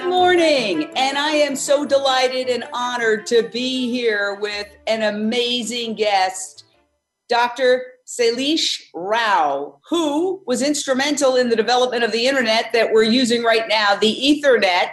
Good 0.00 0.08
morning, 0.08 0.90
and 0.96 1.18
I 1.18 1.32
am 1.32 1.54
so 1.54 1.84
delighted 1.84 2.48
and 2.48 2.64
honored 2.72 3.26
to 3.26 3.42
be 3.42 3.90
here 3.90 4.34
with 4.40 4.66
an 4.86 5.02
amazing 5.02 5.94
guest, 5.94 6.64
Dr. 7.28 7.84
Sailesh 8.06 8.80
Rao, 8.94 9.78
who 9.90 10.42
was 10.46 10.62
instrumental 10.62 11.36
in 11.36 11.50
the 11.50 11.54
development 11.54 12.02
of 12.02 12.12
the 12.12 12.26
internet 12.26 12.72
that 12.72 12.94
we're 12.94 13.02
using 13.02 13.42
right 13.42 13.68
now, 13.68 13.94
the 13.94 14.40
Ethernet, 14.42 14.88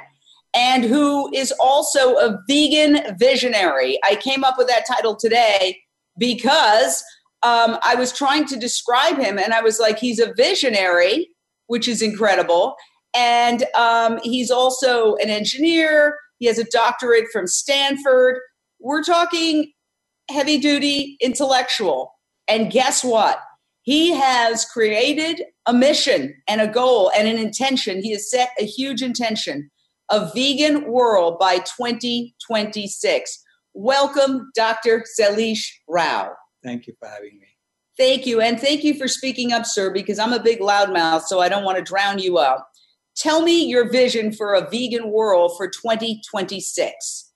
and 0.54 0.84
who 0.84 1.34
is 1.34 1.54
also 1.58 2.16
a 2.16 2.40
vegan 2.46 3.16
visionary. 3.18 3.98
I 4.04 4.16
came 4.16 4.44
up 4.44 4.56
with 4.58 4.68
that 4.68 4.86
title 4.86 5.16
today 5.16 5.80
because 6.18 7.02
um, 7.44 7.78
I 7.82 7.96
was 7.96 8.12
trying 8.12 8.44
to 8.48 8.58
describe 8.58 9.18
him, 9.18 9.40
and 9.40 9.54
I 9.54 9.62
was 9.62 9.80
like, 9.80 10.00
he's 10.00 10.20
a 10.20 10.34
visionary, 10.34 11.30
which 11.68 11.88
is 11.88 12.02
incredible. 12.02 12.76
And 13.16 13.66
um, 13.76 14.20
he's 14.24 14.52
also 14.52 15.16
an 15.16 15.30
engineer. 15.30 16.18
He 16.40 16.46
has 16.48 16.58
a 16.58 16.66
doctorate 16.66 17.26
from 17.32 17.48
Stanford. 17.48 18.40
We're 18.80 19.04
talking 19.04 19.72
heavy 20.30 20.58
duty 20.58 21.18
intellectual. 21.22 22.14
And 22.48 22.72
guess 22.72 23.04
what? 23.04 23.40
He 23.82 24.12
has 24.12 24.66
created 24.66 25.42
a 25.66 25.74
mission 25.74 26.36
and 26.48 26.62
a 26.62 26.68
goal 26.68 27.12
and 27.16 27.28
an 27.28 27.38
intention. 27.38 28.02
He 28.04 28.12
has 28.12 28.30
set 28.30 28.50
a 28.60 28.66
huge 28.66 29.02
intention 29.02 29.70
a 30.10 30.32
vegan 30.34 30.90
world 30.90 31.38
by 31.40 31.58
2026. 31.58 33.44
Welcome, 33.74 34.50
Dr. 34.56 35.04
Sailesh 35.20 35.68
Rao. 35.88 36.32
Thank 36.64 36.88
you 36.88 36.94
for 37.00 37.08
having 37.08 37.38
me. 37.40 37.48
Thank 37.98 38.26
you. 38.26 38.40
And 38.42 38.60
thank 38.60 38.84
you 38.84 38.94
for 38.94 39.08
speaking 39.08 39.52
up, 39.52 39.66
sir, 39.66 39.92
because 39.92 40.20
I'm 40.20 40.34
a 40.34 40.42
big 40.42 40.60
loudmouth, 40.60 41.24
so 41.24 41.40
I 41.40 41.50
don't 41.50 41.64
want 41.64 41.78
to 41.78 41.84
drown 41.84 42.20
you 42.20 42.40
out. 42.40 42.62
Tell 43.18 43.42
me 43.42 43.66
your 43.66 43.90
vision 43.90 44.32
for 44.32 44.54
a 44.54 44.70
vegan 44.70 45.10
world 45.10 45.58
for 45.58 45.68
2026. 45.68 47.32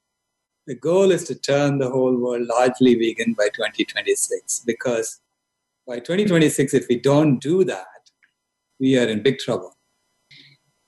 The 0.68 0.76
goal 0.76 1.10
is 1.10 1.24
to 1.24 1.34
turn 1.34 1.78
the 1.78 1.90
whole 1.90 2.16
world 2.16 2.46
largely 2.46 2.94
vegan 2.94 3.34
by 3.34 3.48
2026 3.48 4.62
because 4.64 5.20
by 5.84 5.96
2026, 5.96 6.72
if 6.72 6.86
we 6.88 7.00
don't 7.00 7.40
do 7.40 7.64
that, 7.64 7.86
we 8.78 8.96
are 8.96 9.08
in 9.08 9.24
big 9.24 9.40
trouble. 9.40 9.76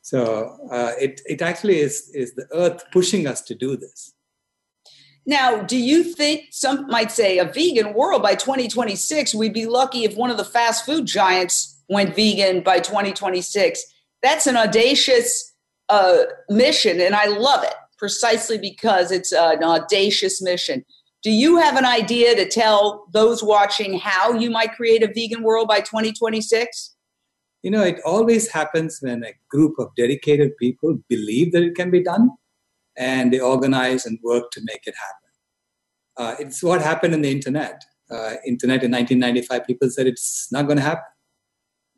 So 0.02 0.58
uh, 0.70 0.92
it, 1.00 1.20
it 1.26 1.42
actually 1.42 1.80
is, 1.80 2.08
is 2.14 2.34
the 2.34 2.46
earth 2.52 2.84
pushing 2.92 3.26
us 3.26 3.42
to 3.42 3.54
do 3.56 3.76
this. 3.76 4.14
Now, 5.26 5.62
do 5.62 5.76
you 5.76 6.04
think 6.04 6.48
some 6.52 6.86
might 6.86 7.10
say 7.10 7.38
a 7.38 7.46
vegan 7.46 7.94
world 7.94 8.22
by 8.22 8.36
2026? 8.36 9.34
We'd 9.34 9.54
be 9.54 9.66
lucky 9.66 10.04
if 10.04 10.16
one 10.16 10.30
of 10.30 10.36
the 10.36 10.44
fast 10.44 10.86
food 10.86 11.06
giants 11.06 11.82
went 11.88 12.14
vegan 12.14 12.62
by 12.62 12.78
2026 12.78 13.93
that's 14.24 14.46
an 14.46 14.56
audacious 14.56 15.54
uh, 15.88 16.24
mission, 16.48 17.00
and 17.00 17.14
I 17.14 17.26
love 17.26 17.62
it 17.62 17.74
precisely 17.98 18.58
because 18.58 19.12
it's 19.12 19.32
an 19.32 19.62
audacious 19.62 20.42
mission. 20.42 20.84
Do 21.22 21.30
you 21.30 21.56
have 21.56 21.76
an 21.76 21.86
idea 21.86 22.34
to 22.34 22.46
tell 22.46 23.06
those 23.12 23.42
watching 23.42 23.98
how 23.98 24.32
you 24.34 24.50
might 24.50 24.74
create 24.74 25.02
a 25.02 25.06
vegan 25.06 25.42
world 25.42 25.68
by 25.68 25.80
2026? 25.80 26.94
You 27.62 27.70
know, 27.70 27.82
it 27.82 28.00
always 28.04 28.50
happens 28.50 28.98
when 29.00 29.24
a 29.24 29.32
group 29.48 29.78
of 29.78 29.88
dedicated 29.96 30.54
people 30.58 30.98
believe 31.08 31.52
that 31.52 31.62
it 31.62 31.74
can 31.74 31.90
be 31.90 32.02
done 32.02 32.30
and 32.96 33.32
they 33.32 33.40
organize 33.40 34.04
and 34.04 34.18
work 34.22 34.50
to 34.52 34.60
make 34.64 34.86
it 34.86 34.94
happen. 34.96 35.24
Uh, 36.16 36.34
it's 36.38 36.62
what 36.62 36.82
happened 36.82 37.14
in 37.14 37.22
the 37.22 37.30
internet. 37.30 37.82
Uh, 38.10 38.34
internet 38.46 38.84
in 38.84 38.90
1995, 38.90 39.66
people 39.66 39.88
said 39.88 40.06
it's 40.06 40.52
not 40.52 40.66
going 40.66 40.76
to 40.76 40.82
happen 40.82 41.13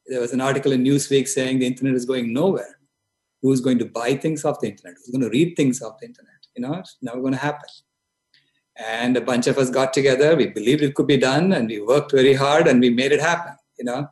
there 0.09 0.21
was 0.21 0.33
an 0.33 0.41
article 0.41 0.73
in 0.73 0.85
Newsweek 0.85 1.29
saying 1.29 1.59
the 1.59 1.67
internet 1.67 1.95
is 1.95 2.05
going 2.05 2.33
nowhere. 2.33 2.79
Who's 3.43 3.61
going 3.61 3.79
to 3.79 3.85
buy 3.85 4.15
things 4.15 4.45
off 4.45 4.61
the 4.61 4.69
internet? 4.69 4.95
Who's 4.97 5.13
going 5.13 5.29
to 5.29 5.31
read 5.31 5.55
things 5.57 5.83
off 5.83 5.99
the 6.01 6.07
internet? 6.07 6.33
You 6.57 6.63
know, 6.63 6.75
it's 6.75 6.97
never 7.03 7.21
going 7.21 7.33
to 7.35 7.39
happen. 7.39 7.69
And 8.77 9.17
a 9.17 9.21
bunch 9.21 9.47
of 9.47 9.59
us 9.59 9.71
got 9.71 9.93
together. 9.93 10.37
We 10.37 10.49
believed 10.49 10.83
it 10.83 10.95
could 10.95 11.07
be 11.07 11.17
done, 11.17 11.53
and 11.53 11.69
we 11.69 11.81
worked 11.81 12.13
very 12.13 12.35
hard, 12.35 12.67
and 12.67 12.81
we 12.81 12.91
made 12.91 13.13
it 13.13 13.21
happen. 13.21 13.55
You 13.79 13.85
know, 13.85 14.09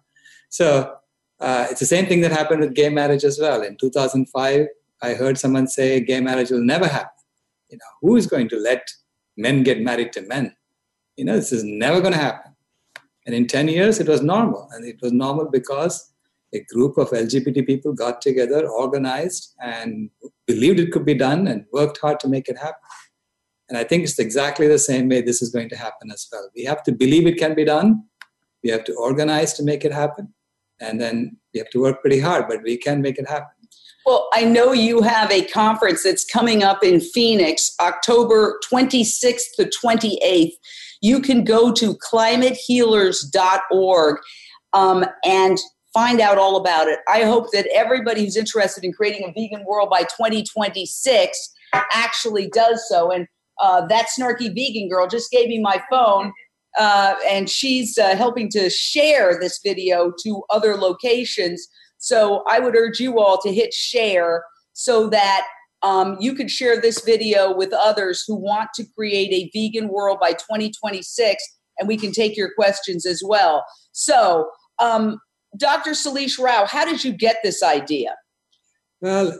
so 0.48 0.96
uh, 1.40 1.66
it's 1.70 1.80
the 1.80 1.86
same 1.86 2.06
thing 2.06 2.20
that 2.22 2.32
happened 2.32 2.60
with 2.60 2.74
gay 2.74 2.88
marriage 2.88 3.24
as 3.24 3.38
well. 3.38 3.62
In 3.62 3.76
2005, 3.76 4.66
I 5.02 5.14
heard 5.14 5.38
someone 5.38 5.66
say 5.66 6.00
gay 6.00 6.20
marriage 6.20 6.50
will 6.50 6.64
never 6.64 6.86
happen. 6.86 7.10
You 7.68 7.78
know, 7.78 7.90
who 8.00 8.16
is 8.16 8.26
going 8.26 8.48
to 8.50 8.56
let 8.56 8.86
men 9.36 9.62
get 9.62 9.80
married 9.80 10.12
to 10.14 10.22
men? 10.22 10.54
You 11.16 11.24
know, 11.26 11.36
this 11.36 11.52
is 11.52 11.64
never 11.64 12.00
going 12.00 12.12
to 12.12 12.18
happen. 12.18 12.53
And 13.26 13.34
in 13.34 13.46
10 13.46 13.68
years, 13.68 14.00
it 14.00 14.08
was 14.08 14.22
normal. 14.22 14.68
And 14.72 14.84
it 14.84 15.00
was 15.00 15.12
normal 15.12 15.50
because 15.50 16.12
a 16.52 16.60
group 16.72 16.98
of 16.98 17.10
LGBT 17.10 17.66
people 17.66 17.92
got 17.92 18.20
together, 18.20 18.68
organized, 18.68 19.54
and 19.60 20.10
believed 20.46 20.78
it 20.78 20.92
could 20.92 21.04
be 21.04 21.14
done 21.14 21.46
and 21.46 21.64
worked 21.72 21.98
hard 22.00 22.20
to 22.20 22.28
make 22.28 22.48
it 22.48 22.58
happen. 22.58 22.80
And 23.68 23.78
I 23.78 23.84
think 23.84 24.04
it's 24.04 24.18
exactly 24.18 24.68
the 24.68 24.78
same 24.78 25.08
way 25.08 25.20
this 25.22 25.42
is 25.42 25.50
going 25.50 25.68
to 25.70 25.76
happen 25.76 26.10
as 26.12 26.28
well. 26.30 26.48
We 26.54 26.64
have 26.64 26.82
to 26.84 26.92
believe 26.92 27.26
it 27.26 27.38
can 27.38 27.54
be 27.54 27.64
done, 27.64 28.04
we 28.62 28.70
have 28.70 28.84
to 28.84 28.94
organize 28.94 29.54
to 29.54 29.62
make 29.62 29.84
it 29.84 29.92
happen, 29.92 30.32
and 30.80 31.00
then 31.00 31.38
we 31.52 31.58
have 31.58 31.70
to 31.70 31.80
work 31.80 32.00
pretty 32.00 32.20
hard, 32.20 32.46
but 32.46 32.62
we 32.62 32.76
can 32.76 33.00
make 33.00 33.18
it 33.18 33.28
happen. 33.28 33.48
Well, 34.06 34.28
I 34.34 34.44
know 34.44 34.72
you 34.72 35.00
have 35.00 35.30
a 35.30 35.46
conference 35.46 36.02
that's 36.02 36.26
coming 36.26 36.62
up 36.62 36.84
in 36.84 37.00
Phoenix, 37.00 37.74
October 37.80 38.60
26th 38.70 39.54
to 39.56 39.70
28th 39.82 40.52
you 41.04 41.20
can 41.20 41.44
go 41.44 41.70
to 41.70 41.94
climatehealers.org 41.96 44.16
um, 44.72 45.04
and 45.26 45.58
find 45.92 46.18
out 46.18 46.38
all 46.38 46.56
about 46.56 46.88
it. 46.88 47.00
I 47.06 47.24
hope 47.24 47.52
that 47.52 47.68
everybody 47.74 48.24
who's 48.24 48.38
interested 48.38 48.84
in 48.84 48.94
creating 48.94 49.28
a 49.28 49.32
vegan 49.38 49.66
world 49.66 49.90
by 49.90 50.04
2026 50.04 51.52
actually 51.74 52.48
does 52.48 52.88
so. 52.88 53.10
And 53.10 53.28
uh, 53.60 53.86
that 53.88 54.06
snarky 54.18 54.48
vegan 54.48 54.88
girl 54.88 55.06
just 55.06 55.30
gave 55.30 55.48
me 55.48 55.60
my 55.60 55.82
phone. 55.90 56.32
Uh, 56.78 57.16
and 57.28 57.50
she's 57.50 57.98
uh, 57.98 58.16
helping 58.16 58.48
to 58.52 58.70
share 58.70 59.38
this 59.38 59.60
video 59.62 60.10
to 60.22 60.42
other 60.48 60.74
locations. 60.74 61.68
So 61.98 62.44
I 62.48 62.60
would 62.60 62.74
urge 62.74 62.98
you 62.98 63.20
all 63.20 63.38
to 63.42 63.52
hit 63.52 63.74
share 63.74 64.42
so 64.72 65.10
that 65.10 65.46
um, 65.84 66.16
you 66.18 66.34
could 66.34 66.50
share 66.50 66.80
this 66.80 67.02
video 67.04 67.54
with 67.54 67.72
others 67.74 68.24
who 68.26 68.34
want 68.34 68.70
to 68.74 68.84
create 68.96 69.30
a 69.32 69.50
vegan 69.52 69.88
world 69.88 70.18
by 70.18 70.32
2026, 70.32 71.44
and 71.78 71.86
we 71.86 71.98
can 71.98 72.10
take 72.10 72.38
your 72.38 72.52
questions 72.54 73.04
as 73.04 73.22
well. 73.24 73.64
So, 73.92 74.48
um, 74.78 75.20
Dr. 75.58 75.90
Sailesh 75.90 76.38
Rao, 76.42 76.64
how 76.64 76.86
did 76.86 77.04
you 77.04 77.12
get 77.12 77.36
this 77.44 77.62
idea? 77.62 78.16
Well, 79.02 79.38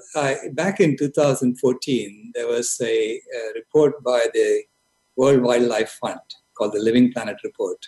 back 0.52 0.80
in 0.80 0.98
2014, 0.98 2.32
there 2.34 2.46
was 2.46 2.78
a, 2.82 3.14
a 3.14 3.52
report 3.54 4.04
by 4.04 4.26
the 4.34 4.64
World 5.16 5.40
Wildlife 5.40 5.96
Fund 6.02 6.20
called 6.58 6.74
the 6.74 6.80
Living 6.80 7.10
Planet 7.10 7.38
Report. 7.42 7.78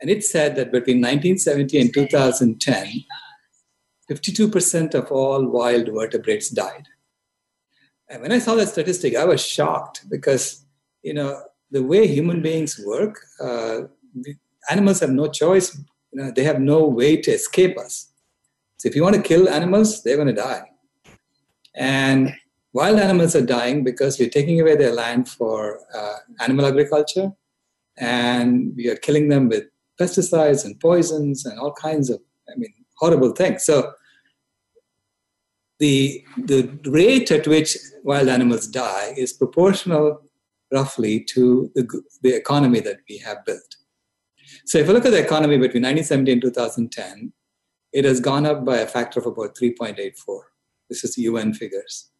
And 0.00 0.10
it 0.10 0.24
said 0.24 0.56
that 0.56 0.72
between 0.72 1.02
1970 1.02 1.80
and 1.80 1.92
2010, 1.92 3.04
52% 4.10 4.94
of 4.94 5.12
all 5.12 5.46
wild 5.46 5.90
vertebrates 5.92 6.48
died. 6.48 6.88
And 8.08 8.22
when 8.22 8.32
I 8.32 8.38
saw 8.38 8.54
that 8.56 8.68
statistic, 8.68 9.16
I 9.16 9.24
was 9.24 9.44
shocked 9.44 10.04
because, 10.10 10.64
you 11.02 11.14
know, 11.14 11.42
the 11.70 11.82
way 11.82 12.06
human 12.06 12.42
beings 12.42 12.80
work, 12.84 13.18
uh, 13.40 13.82
animals 14.70 15.00
have 15.00 15.10
no 15.10 15.28
choice. 15.28 15.76
You 16.12 16.22
know, 16.22 16.30
they 16.30 16.44
have 16.44 16.60
no 16.60 16.84
way 16.84 17.16
to 17.16 17.30
escape 17.30 17.78
us. 17.78 18.12
So 18.76 18.88
if 18.88 18.94
you 18.94 19.02
want 19.02 19.16
to 19.16 19.22
kill 19.22 19.48
animals, 19.48 20.02
they're 20.02 20.16
going 20.16 20.28
to 20.28 20.34
die. 20.34 20.62
And 21.74 22.34
wild 22.72 22.98
animals 22.98 23.34
are 23.34 23.44
dying 23.44 23.82
because 23.82 24.18
we're 24.18 24.28
taking 24.28 24.60
away 24.60 24.76
their 24.76 24.92
land 24.92 25.28
for 25.28 25.80
uh, 25.94 26.16
animal 26.40 26.66
agriculture, 26.66 27.32
and 27.96 28.72
we 28.76 28.88
are 28.88 28.96
killing 28.96 29.28
them 29.28 29.48
with 29.48 29.64
pesticides 30.00 30.64
and 30.64 30.78
poisons 30.78 31.46
and 31.46 31.58
all 31.58 31.72
kinds 31.72 32.10
of, 32.10 32.20
I 32.48 32.56
mean, 32.56 32.72
horrible 32.96 33.32
things. 33.32 33.64
So 33.64 33.92
the, 35.78 36.24
the 36.36 36.78
rate 36.86 37.30
at 37.30 37.46
which 37.46 37.76
wild 38.02 38.28
animals 38.28 38.66
die 38.66 39.14
is 39.16 39.32
proportional 39.32 40.22
roughly 40.72 41.20
to 41.20 41.70
the, 41.74 42.02
the 42.22 42.34
economy 42.34 42.80
that 42.80 42.98
we 43.08 43.18
have 43.18 43.44
built. 43.44 43.76
So 44.66 44.78
if 44.78 44.86
you 44.86 44.92
look 44.92 45.04
at 45.04 45.12
the 45.12 45.24
economy 45.24 45.56
between 45.56 45.82
1970 45.82 46.32
and 46.32 46.42
2010, 46.42 47.32
it 47.92 48.04
has 48.04 48.20
gone 48.20 48.46
up 48.46 48.64
by 48.64 48.78
a 48.78 48.86
factor 48.86 49.20
of 49.20 49.26
about 49.26 49.56
3.84. 49.56 50.40
This 50.88 51.04
is 51.04 51.16
UN 51.18 51.54
figures. 51.54 52.10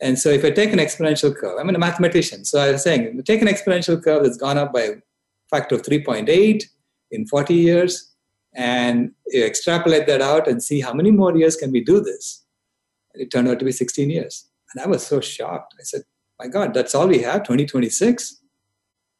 And 0.00 0.18
so 0.18 0.28
if 0.28 0.44
I 0.44 0.50
take 0.50 0.72
an 0.72 0.78
exponential 0.78 1.34
curve, 1.34 1.58
I'm 1.58 1.68
a 1.68 1.78
mathematician. 1.78 2.44
So 2.44 2.60
I 2.60 2.72
was 2.72 2.82
saying, 2.82 3.22
take 3.24 3.42
an 3.42 3.48
exponential 3.48 4.02
curve 4.02 4.24
that's 4.24 4.36
gone 4.36 4.58
up 4.58 4.72
by 4.72 4.80
a 4.82 4.94
factor 5.50 5.74
of 5.74 5.82
3.8 5.82 6.64
in 7.10 7.26
40 7.26 7.54
years, 7.54 8.14
and 8.54 9.12
you 9.28 9.44
extrapolate 9.44 10.06
that 10.06 10.20
out 10.20 10.48
and 10.48 10.62
see 10.62 10.80
how 10.80 10.92
many 10.92 11.10
more 11.10 11.36
years 11.36 11.56
can 11.56 11.72
we 11.72 11.82
do 11.82 12.00
this. 12.00 12.45
It 13.16 13.30
turned 13.30 13.48
out 13.48 13.58
to 13.58 13.64
be 13.64 13.72
16 13.72 14.10
years. 14.10 14.48
And 14.74 14.84
I 14.84 14.88
was 14.88 15.06
so 15.06 15.20
shocked. 15.20 15.74
I 15.78 15.82
said, 15.82 16.02
my 16.38 16.48
God, 16.48 16.74
that's 16.74 16.94
all 16.94 17.08
we 17.08 17.20
have, 17.22 17.44
2026? 17.44 18.40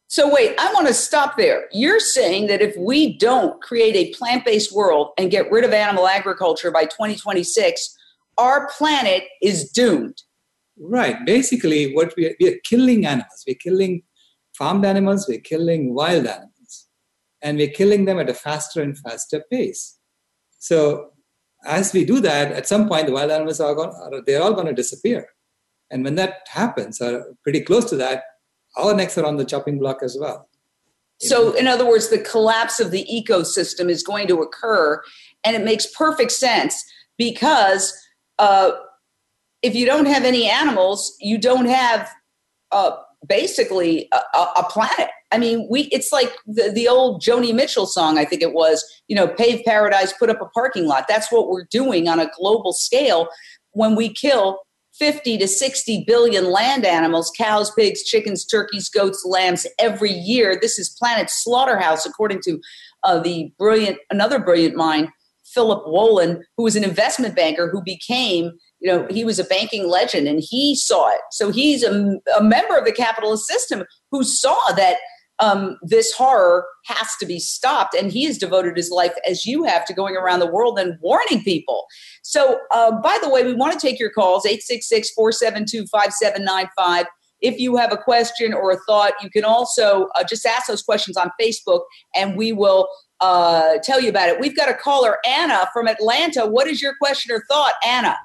So, 0.08 0.32
wait, 0.32 0.54
I 0.58 0.72
want 0.72 0.87
to 0.87 0.94
stop 0.94 1.37
there. 1.37 1.64
You're 1.72 1.98
saying 1.98 2.46
that 2.46 2.62
if 2.62 2.76
we 2.76 3.19
don't 3.19 3.60
create 3.60 3.96
a 3.96 4.14
plant 4.16 4.44
based 4.44 4.72
world 4.72 5.10
and 5.19 5.31
get 5.31 5.50
rid 5.50 5.64
of 5.64 5.72
animal 5.72 6.06
agriculture 6.06 6.70
by 6.70 6.84
2026, 6.84 7.96
our 8.38 8.69
planet 8.76 9.25
is 9.43 9.70
doomed. 9.70 10.22
Right. 10.78 11.16
Basically, 11.25 11.92
what 11.94 12.14
we 12.16 12.26
are, 12.26 12.37
we 12.38 12.49
are 12.49 12.58
killing 12.62 13.06
animals. 13.06 13.44
We're 13.46 13.56
killing 13.56 14.02
farmed 14.56 14.84
animals, 14.84 15.26
we're 15.28 15.40
killing 15.40 15.94
wild 15.94 16.26
animals, 16.26 16.87
and 17.42 17.58
we're 17.58 17.69
killing 17.70 18.04
them 18.04 18.19
at 18.19 18.31
a 18.31 18.34
faster 18.34 18.82
and 18.82 18.96
faster 18.99 19.44
pace. 19.50 19.99
So, 20.58 21.10
as 21.66 21.92
we 21.92 22.04
do 22.04 22.20
that, 22.20 22.52
at 22.52 22.66
some 22.66 22.88
point, 22.88 23.06
the 23.06 23.12
wild 23.12 23.30
animals 23.30 23.60
are 23.60 23.74
going, 23.74 24.22
they're 24.26 24.42
all 24.42 24.54
going 24.54 24.66
to 24.66 24.72
disappear. 24.72 25.28
And 25.90 26.04
when 26.04 26.14
that 26.16 26.46
happens, 26.48 27.00
or 27.00 27.34
pretty 27.42 27.60
close 27.60 27.84
to 27.90 27.96
that, 27.96 28.24
our 28.76 28.94
necks 28.94 29.16
are 29.18 29.24
on 29.24 29.36
the 29.36 29.44
chopping 29.44 29.78
block 29.78 30.02
as 30.02 30.16
well. 30.18 30.48
So, 31.18 31.54
in 31.54 31.66
other 31.66 31.86
words, 31.86 32.10
the 32.10 32.18
collapse 32.18 32.78
of 32.78 32.90
the 32.90 33.06
ecosystem 33.10 33.88
is 33.88 34.02
going 34.02 34.28
to 34.28 34.42
occur, 34.42 35.02
and 35.44 35.56
it 35.56 35.64
makes 35.64 35.86
perfect 35.86 36.32
sense 36.32 36.84
because 37.16 37.96
uh, 38.38 38.72
if 39.62 39.74
you 39.74 39.86
don't 39.86 40.06
have 40.06 40.24
any 40.24 40.48
animals, 40.48 41.16
you 41.20 41.38
don't 41.38 41.66
have 41.66 42.10
uh, 42.70 42.96
basically 43.26 44.08
a, 44.12 44.38
a, 44.38 44.66
planet. 44.68 45.08
I 45.37 45.38
mean, 45.38 45.67
we 45.69 45.83
it's 45.93 46.12
like 46.12 46.33
the, 46.47 46.73
the 46.75 46.88
old 46.88 47.21
Joni 47.21 47.55
Mitchell 47.55 47.85
song, 47.85 48.17
I 48.17 48.25
think 48.25 48.41
it 48.41 48.55
was, 48.55 48.83
you 49.06 49.15
know, 49.15 49.29
pave 49.29 49.62
paradise, 49.67 50.15
put 50.15 50.31
up 50.31 50.41
a 50.41 50.47
parking 50.47 50.87
lot. 50.87 51.05
That's 51.06 51.31
what 51.31 51.50
we're 51.50 51.67
doing 51.67 52.09
on 52.09 52.19
a 52.19 52.31
global 52.38 52.73
scale 52.73 53.29
when 53.73 53.94
we 53.94 54.09
kill 54.09 54.61
50 54.94 55.37
to 55.37 55.47
60 55.47 56.05
billion 56.06 56.50
land 56.50 56.87
animals 56.87 57.31
cows, 57.37 57.71
pigs, 57.73 58.03
chickens, 58.03 58.47
turkeys, 58.47 58.88
goats, 58.88 59.27
lambs 59.27 59.67
every 59.79 60.11
year. 60.11 60.56
This 60.59 60.79
is 60.79 60.88
Planet 60.88 61.29
Slaughterhouse, 61.29 62.06
according 62.06 62.41
to 62.44 62.59
uh, 63.05 63.19
the 63.19 63.53
brilliant, 63.59 63.99
another 64.11 64.38
brilliant 64.38 64.75
mind, 64.75 65.09
Philip 65.44 65.85
Wollen, 65.85 66.41
who 66.56 66.62
was 66.62 66.77
an 66.77 66.85
investment 66.85 67.37
banker 67.37 67.69
who 67.69 67.83
became, 67.83 68.53
you 68.81 68.91
know, 68.91 69.06
he 69.11 69.23
was 69.23 69.38
a 69.38 69.44
banking 69.44 69.87
legend 69.87 70.29
and 70.29 70.41
he 70.43 70.75
saw 70.75 71.11
it. 71.11 71.21
So 71.31 71.53
he's 71.53 71.83
a, 71.83 72.19
a 72.38 72.43
member 72.43 72.79
of 72.79 72.87
the 72.87 72.93
capitalist 72.93 73.47
system 73.47 73.85
who 74.11 74.25
saw 74.25 74.73
that 74.77 74.97
um, 75.38 75.79
this 75.83 76.12
horror 76.12 76.67
has 76.87 77.09
to 77.21 77.27
be 77.27 77.38
stopped. 77.38 77.94
And 77.94 78.11
he 78.11 78.25
has 78.25 78.38
devoted 78.38 78.77
his 78.77 78.91
life, 78.91 79.15
as 79.29 79.47
you 79.47 79.65
have, 79.65 79.85
to 79.87 79.94
going 79.94 80.17
around 80.17 80.41
the 80.41 80.50
world 80.50 80.79
and 80.79 80.99
warning 81.00 81.43
people. 81.43 81.87
So, 82.23 82.61
uh, 82.71 83.00
by 83.00 83.19
the 83.23 83.29
way, 83.29 83.44
we 83.44 83.55
want 83.55 83.73
to 83.73 83.79
take 83.79 83.99
your 83.99 84.11
calls 84.11 84.47
866 84.47 85.11
472 85.11 85.87
5795. 85.88 87.06
If 87.43 87.59
you 87.59 87.77
have 87.77 87.93
a 87.93 87.99
question 87.99 88.55
or 88.55 88.71
a 88.71 88.79
thought, 88.87 89.12
you 89.23 89.29
can 89.29 89.44
also 89.44 90.09
uh, 90.15 90.25
just 90.25 90.47
ask 90.47 90.69
those 90.69 90.83
questions 90.83 91.17
on 91.17 91.31
Facebook 91.41 91.83
and 92.15 92.37
we 92.37 92.53
will 92.53 92.88
uh, 93.21 93.77
tell 93.83 94.00
you 94.00 94.09
about 94.09 94.31
it. 94.31 94.41
We've 94.41 94.56
got 94.56 94.71
a 94.71 94.75
caller, 94.75 95.19
Anna 95.27 95.69
from 95.73 95.87
Atlanta. 95.87 96.47
What 96.47 96.67
is 96.67 96.81
your 96.81 96.94
question 96.97 97.35
or 97.35 97.44
thought, 97.49 97.75
Anna? 97.87 98.17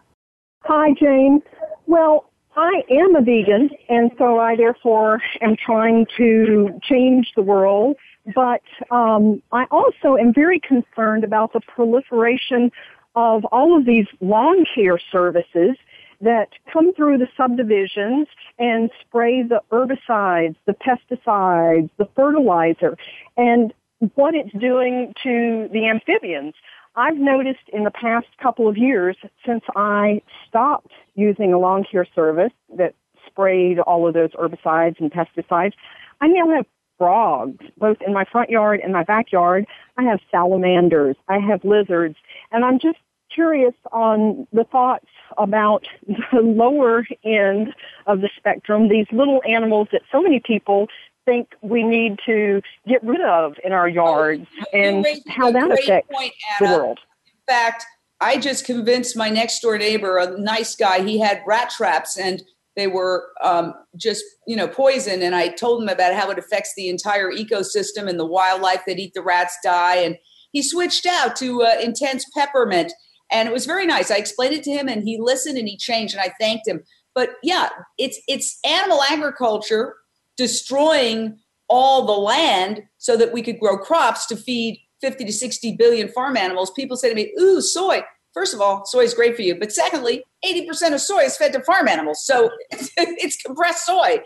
Hi, 0.63 0.93
Jane. 0.99 1.41
Well, 1.87 2.30
I 2.55 2.83
am 2.89 3.15
a 3.15 3.21
vegan, 3.21 3.69
and 3.87 4.11
so 4.17 4.39
I 4.39 4.55
therefore 4.55 5.21
am 5.41 5.55
trying 5.55 6.05
to 6.17 6.79
change 6.83 7.31
the 7.35 7.41
world. 7.41 7.95
But 8.35 8.61
um, 8.91 9.41
I 9.51 9.65
also 9.71 10.15
am 10.17 10.33
very 10.33 10.59
concerned 10.59 11.23
about 11.23 11.53
the 11.53 11.61
proliferation 11.61 12.71
of 13.15 13.45
all 13.45 13.77
of 13.77 13.85
these 13.85 14.05
lawn 14.19 14.65
care 14.75 14.99
services 15.11 15.75
that 16.21 16.49
come 16.71 16.93
through 16.93 17.17
the 17.17 17.27
subdivisions 17.35 18.27
and 18.59 18.91
spray 19.01 19.41
the 19.41 19.61
herbicides, 19.71 20.55
the 20.65 20.73
pesticides, 20.73 21.89
the 21.97 22.07
fertilizer, 22.15 22.95
and 23.37 23.73
what 24.15 24.35
it's 24.35 24.53
doing 24.59 25.13
to 25.23 25.67
the 25.71 25.87
amphibians. 25.87 26.53
I've 26.95 27.17
noticed 27.17 27.69
in 27.71 27.83
the 27.83 27.91
past 27.91 28.27
couple 28.41 28.67
of 28.67 28.77
years 28.77 29.15
since 29.45 29.63
I 29.75 30.21
stopped 30.47 30.91
using 31.15 31.53
a 31.53 31.59
lawn 31.59 31.85
care 31.89 32.05
service 32.13 32.51
that 32.77 32.93
sprayed 33.25 33.79
all 33.79 34.07
of 34.07 34.13
those 34.13 34.31
herbicides 34.31 34.99
and 34.99 35.11
pesticides, 35.11 35.73
I 36.19 36.27
now 36.27 36.49
have 36.55 36.65
frogs, 36.97 37.65
both 37.77 37.97
in 38.05 38.13
my 38.13 38.25
front 38.25 38.49
yard 38.49 38.81
and 38.83 38.93
my 38.93 39.03
backyard. 39.03 39.65
I 39.97 40.03
have 40.03 40.19
salamanders, 40.29 41.15
I 41.27 41.39
have 41.39 41.63
lizards, 41.63 42.15
and 42.51 42.65
I'm 42.65 42.77
just 42.77 42.99
curious 43.33 43.73
on 43.91 44.45
the 44.51 44.65
thoughts 44.65 45.07
about 45.37 45.87
the 46.31 46.41
lower 46.41 47.05
end 47.23 47.73
of 48.05 48.21
the 48.21 48.29
spectrum, 48.37 48.89
these 48.89 49.07
little 49.11 49.41
animals 49.47 49.87
that 49.93 50.01
so 50.11 50.21
many 50.21 50.41
people 50.41 50.89
think 51.25 51.49
we 51.61 51.83
need 51.83 52.19
to 52.25 52.61
get 52.87 53.03
rid 53.03 53.21
of 53.21 53.55
in 53.63 53.71
our 53.71 53.87
yards 53.87 54.47
and 54.73 55.05
how 55.27 55.51
that 55.51 55.71
affects 55.71 56.13
point, 56.13 56.33
the 56.59 56.65
world. 56.65 56.99
In 57.25 57.53
fact, 57.53 57.85
I 58.19 58.37
just 58.37 58.65
convinced 58.65 59.17
my 59.17 59.29
next 59.29 59.59
door 59.61 59.77
neighbor, 59.77 60.17
a 60.17 60.39
nice 60.39 60.75
guy, 60.75 61.01
he 61.01 61.19
had 61.19 61.41
rat 61.45 61.71
traps 61.71 62.17
and 62.17 62.41
they 62.75 62.87
were 62.87 63.29
um, 63.43 63.73
just 63.97 64.23
you 64.47 64.55
know 64.55 64.67
poison. 64.67 65.21
And 65.21 65.35
i 65.35 65.49
told 65.49 65.81
him 65.81 65.89
about 65.89 66.13
how 66.13 66.29
it 66.29 66.39
affects 66.39 66.73
the 66.75 66.87
entire 66.87 67.31
ecosystem 67.31 68.07
and 68.07 68.19
the 68.19 68.25
wildlife 68.25 68.83
that 68.87 68.99
eat 68.99 69.13
the 69.13 69.21
rats 69.21 69.57
die. 69.63 69.95
And 69.97 70.17
he 70.51 70.63
switched 70.63 71.05
out 71.05 71.35
to 71.37 71.63
uh, 71.63 71.75
intense 71.81 72.25
peppermint. 72.35 72.93
And 73.31 73.47
it 73.47 73.53
was 73.53 73.65
very 73.65 73.85
nice. 73.85 74.11
I 74.11 74.17
explained 74.17 74.53
it 74.53 74.63
to 74.63 74.71
him 74.71 74.87
and 74.87 75.03
he 75.03 75.17
listened 75.19 75.57
and 75.57 75.67
he 75.67 75.77
changed 75.77 76.13
and 76.13 76.21
i 76.21 76.33
thanked 76.39 76.67
him. 76.67 76.81
But 77.13 77.31
yeah 77.43 77.69
it's 77.97 78.19
it's 78.27 78.57
animal 78.63 79.01
agriculture 79.03 79.95
destroying 80.41 81.37
all 81.69 82.07
the 82.07 82.11
land 82.13 82.81
so 82.97 83.15
that 83.15 83.31
we 83.31 83.43
could 83.43 83.59
grow 83.59 83.77
crops 83.77 84.25
to 84.25 84.35
feed 84.35 84.81
50 85.01 85.23
to 85.25 85.31
60 85.31 85.75
billion 85.77 86.07
farm 86.07 86.35
animals. 86.35 86.71
People 86.71 86.97
say 86.97 87.09
to 87.09 87.15
me, 87.15 87.31
ooh, 87.39 87.61
soy. 87.61 88.01
First 88.33 88.55
of 88.55 88.59
all, 88.59 88.83
soy 88.85 89.01
is 89.01 89.13
great 89.13 89.35
for 89.35 89.43
you. 89.43 89.53
But 89.53 89.71
secondly, 89.71 90.23
80% 90.43 90.95
of 90.95 91.01
soy 91.01 91.19
is 91.25 91.37
fed 91.37 91.53
to 91.53 91.61
farm 91.61 91.87
animals. 91.87 92.25
So 92.25 92.49
it's, 92.71 93.37
compressed 93.43 93.85
soy. 93.85 94.17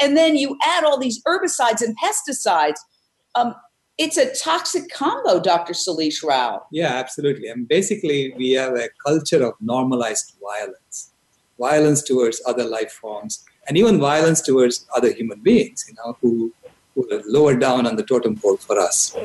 And 0.00 0.16
then 0.16 0.36
you 0.36 0.56
add 0.64 0.84
all 0.84 0.96
these 0.96 1.20
herbicides 1.24 1.82
and 1.82 1.96
pesticides. 1.98 2.78
Um, 3.34 3.56
it's 3.98 4.16
a 4.16 4.32
toxic 4.32 4.92
combo, 4.92 5.40
Dr. 5.40 5.72
Sailesh 5.72 6.22
Rao. 6.22 6.62
Yeah, 6.70 6.94
absolutely. 6.94 7.48
And 7.48 7.66
basically, 7.66 8.32
we 8.36 8.52
have 8.52 8.74
a 8.76 8.90
culture 9.04 9.42
of 9.42 9.54
normalized 9.60 10.36
violence, 10.40 11.12
violence 11.58 12.00
towards 12.02 12.40
other 12.46 12.64
life 12.64 12.92
forms, 12.92 13.44
and 13.68 13.76
even 13.76 13.98
violence 13.98 14.40
towards 14.40 14.86
other 14.94 15.12
human 15.12 15.40
beings, 15.40 15.84
you 15.88 15.94
know, 15.94 16.16
who, 16.20 16.52
who 16.94 17.08
are 17.12 17.22
lower 17.26 17.56
down 17.56 17.86
on 17.86 17.96
the 17.96 18.02
totem 18.02 18.36
pole 18.36 18.56
for 18.56 18.78
us. 18.78 19.16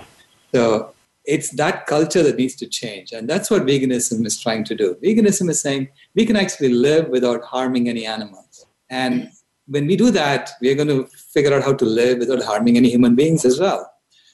So 0.53 0.93
it's 1.25 1.50
that 1.51 1.86
culture 1.86 2.24
that 2.24 2.38
needs 2.38 2.55
to 2.55 2.67
change. 2.67 3.12
And 3.12 3.29
that's 3.29 3.51
what 3.51 3.63
veganism 3.63 4.25
is 4.25 4.39
trying 4.39 4.63
to 4.65 4.75
do. 4.75 4.96
Veganism 5.03 5.50
is 5.50 5.62
saying 5.62 5.89
we 6.15 6.25
can 6.25 6.36
actually 6.36 6.74
live 6.74 7.10
without 7.10 7.43
harming 7.43 7.88
any 7.88 8.05
animals. 8.05 8.65
And 8.89 9.29
when 9.67 9.86
we 9.86 9.96
do 9.96 10.10
that, 10.12 10.51
we're 10.62 10.75
going 10.75 10.88
to 10.88 11.05
figure 11.34 11.53
out 11.53 11.63
how 11.63 11.74
to 11.74 11.86
live 11.86 12.19
without 12.19 12.43
harming 12.43 12.77
any 12.77 12.89
human 12.89 13.15
beings 13.15 13.46
as 13.46 13.60
well. 13.60 13.91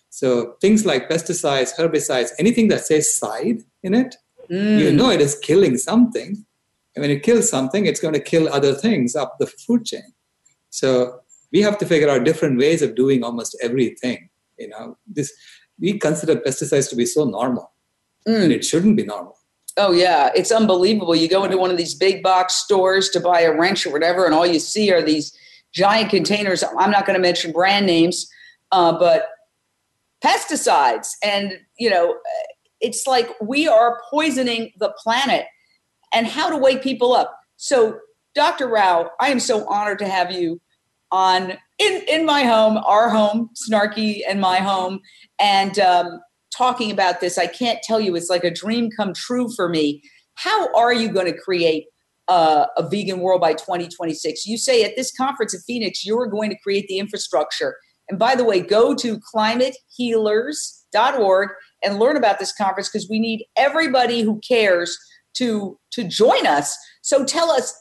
So 0.09 0.55
things 0.61 0.85
like 0.85 1.09
pesticides, 1.09 1.75
herbicides, 1.75 2.29
anything 2.39 2.69
that 2.69 2.85
says 2.85 3.13
side 3.13 3.63
in 3.83 3.93
it, 3.93 4.15
mm. 4.49 4.79
you 4.79 4.93
know 4.93 5.09
it 5.09 5.19
is 5.19 5.37
killing 5.39 5.77
something. 5.77 6.45
And 6.95 7.01
when 7.01 7.11
it 7.11 7.23
kills 7.23 7.49
something, 7.49 7.85
it's 7.85 7.99
going 7.99 8.13
to 8.13 8.19
kill 8.19 8.51
other 8.51 8.73
things 8.73 9.15
up 9.15 9.35
the 9.39 9.47
food 9.47 9.85
chain. 9.85 10.13
So 10.69 11.19
we 11.51 11.61
have 11.61 11.77
to 11.79 11.85
figure 11.85 12.09
out 12.09 12.23
different 12.23 12.57
ways 12.57 12.81
of 12.81 12.95
doing 12.95 13.23
almost 13.23 13.57
everything. 13.61 14.29
You 14.57 14.69
know, 14.69 14.97
this 15.07 15.33
we 15.79 15.99
consider 15.99 16.35
pesticides 16.37 16.89
to 16.89 16.95
be 16.95 17.05
so 17.05 17.25
normal, 17.25 17.71
mm. 18.27 18.43
and 18.43 18.51
it 18.51 18.63
shouldn't 18.63 18.95
be 18.95 19.03
normal. 19.03 19.37
Oh 19.77 19.91
yeah, 19.91 20.31
it's 20.35 20.51
unbelievable. 20.51 21.15
You 21.15 21.27
go 21.27 21.43
into 21.43 21.57
one 21.57 21.71
of 21.71 21.77
these 21.77 21.93
big 21.93 22.23
box 22.23 22.53
stores 22.53 23.09
to 23.09 23.19
buy 23.19 23.41
a 23.41 23.53
wrench 23.53 23.85
or 23.85 23.91
whatever, 23.91 24.25
and 24.25 24.33
all 24.33 24.45
you 24.45 24.59
see 24.59 24.91
are 24.91 25.01
these 25.01 25.37
giant 25.73 26.09
containers. 26.09 26.63
I'm 26.77 26.91
not 26.91 27.05
going 27.05 27.17
to 27.17 27.21
mention 27.21 27.51
brand 27.51 27.85
names, 27.85 28.29
uh, 28.71 28.97
but 28.97 29.27
pesticides, 30.23 31.09
and 31.23 31.59
you 31.77 31.89
know, 31.89 32.15
it's 32.79 33.05
like 33.05 33.29
we 33.41 33.67
are 33.67 34.01
poisoning 34.09 34.71
the 34.77 34.93
planet 35.03 35.45
and 36.15 36.25
how 36.25 36.49
to 36.49 36.57
wake 36.57 36.81
people 36.81 37.13
up. 37.13 37.37
So, 37.57 37.99
Dr. 38.33 38.67
Rao, 38.67 39.11
I 39.19 39.29
am 39.29 39.39
so 39.39 39.67
honored 39.67 39.99
to 39.99 40.07
have 40.07 40.31
you 40.31 40.59
on 41.11 41.53
in, 41.77 42.01
in 42.07 42.25
my 42.25 42.43
home, 42.43 42.77
our 42.85 43.09
home, 43.09 43.49
Snarky 43.69 44.21
and 44.27 44.41
my 44.41 44.57
home, 44.57 44.99
and 45.39 45.77
um, 45.77 46.19
talking 46.55 46.89
about 46.89 47.21
this. 47.21 47.37
I 47.37 47.47
can't 47.47 47.79
tell 47.83 47.99
you, 47.99 48.15
it's 48.15 48.29
like 48.29 48.43
a 48.43 48.51
dream 48.51 48.89
come 48.89 49.13
true 49.13 49.49
for 49.55 49.69
me. 49.69 50.01
How 50.33 50.73
are 50.73 50.93
you 50.93 51.09
going 51.09 51.31
to 51.31 51.37
create 51.37 51.85
uh, 52.27 52.65
a 52.77 52.87
vegan 52.87 53.19
world 53.19 53.41
by 53.41 53.53
2026. 53.53 54.45
You 54.45 54.57
say 54.57 54.83
at 54.83 54.95
this 54.95 55.11
conference 55.15 55.53
in 55.53 55.59
Phoenix, 55.61 56.05
you're 56.05 56.27
going 56.27 56.49
to 56.49 56.57
create 56.57 56.87
the 56.87 56.99
infrastructure. 56.99 57.77
And 58.09 58.19
by 58.19 58.35
the 58.35 58.43
way, 58.43 58.59
go 58.61 58.93
to 58.95 59.19
climatehealers.org 59.19 61.49
and 61.83 61.99
learn 61.99 62.17
about 62.17 62.39
this 62.39 62.51
conference 62.53 62.89
because 62.89 63.07
we 63.09 63.19
need 63.19 63.45
everybody 63.55 64.21
who 64.21 64.39
cares 64.47 64.97
to 65.35 65.77
to 65.91 66.03
join 66.03 66.45
us. 66.45 66.77
So 67.01 67.25
tell 67.25 67.49
us 67.49 67.73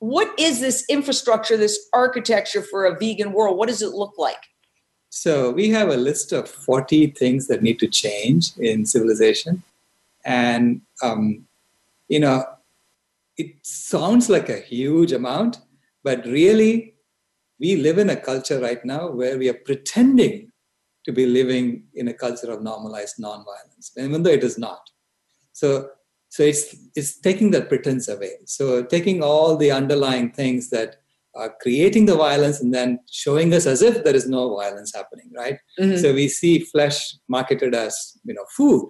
what 0.00 0.32
is 0.38 0.60
this 0.60 0.84
infrastructure, 0.88 1.56
this 1.56 1.88
architecture 1.92 2.62
for 2.62 2.86
a 2.86 2.98
vegan 2.98 3.32
world? 3.32 3.58
What 3.58 3.68
does 3.68 3.82
it 3.82 3.90
look 3.90 4.14
like? 4.16 4.42
So 5.10 5.50
we 5.50 5.68
have 5.70 5.88
a 5.88 5.96
list 5.96 6.32
of 6.32 6.48
40 6.48 7.08
things 7.08 7.48
that 7.48 7.62
need 7.62 7.78
to 7.80 7.88
change 7.88 8.56
in 8.58 8.86
civilization. 8.86 9.62
And, 10.24 10.82
um, 11.02 11.46
you 12.08 12.20
know, 12.20 12.44
it 13.36 13.54
sounds 13.62 14.30
like 14.30 14.48
a 14.48 14.60
huge 14.60 15.12
amount, 15.12 15.58
but 16.02 16.24
really, 16.24 16.94
we 17.58 17.76
live 17.76 17.98
in 17.98 18.08
a 18.08 18.16
culture 18.16 18.58
right 18.58 18.82
now 18.84 19.10
where 19.10 19.36
we 19.36 19.48
are 19.48 19.60
pretending 19.66 20.50
to 21.04 21.12
be 21.12 21.26
living 21.26 21.84
in 21.94 22.08
a 22.08 22.14
culture 22.14 22.50
of 22.50 22.62
normalized 22.62 23.16
nonviolence, 23.18 23.90
even 23.98 24.22
though 24.22 24.30
it 24.30 24.44
is 24.44 24.58
not. 24.58 24.88
So, 25.52 25.90
so 26.30 26.44
it's 26.44 26.76
it's 26.94 27.18
taking 27.18 27.50
that 27.50 27.68
pretense 27.68 28.08
away. 28.08 28.34
So 28.46 28.84
taking 28.84 29.22
all 29.22 29.56
the 29.56 29.72
underlying 29.72 30.30
things 30.30 30.70
that 30.70 30.96
are 31.34 31.54
creating 31.60 32.06
the 32.06 32.16
violence 32.16 32.60
and 32.60 32.72
then 32.72 33.00
showing 33.10 33.52
us 33.52 33.66
as 33.66 33.82
if 33.82 34.04
there 34.04 34.14
is 34.14 34.28
no 34.28 34.56
violence 34.56 34.92
happening, 34.94 35.30
right? 35.36 35.58
Mm-hmm. 35.78 35.96
So 35.96 36.14
we 36.14 36.28
see 36.28 36.60
flesh 36.60 37.16
marketed 37.28 37.74
as 37.74 38.16
you 38.24 38.34
know 38.34 38.44
food, 38.56 38.88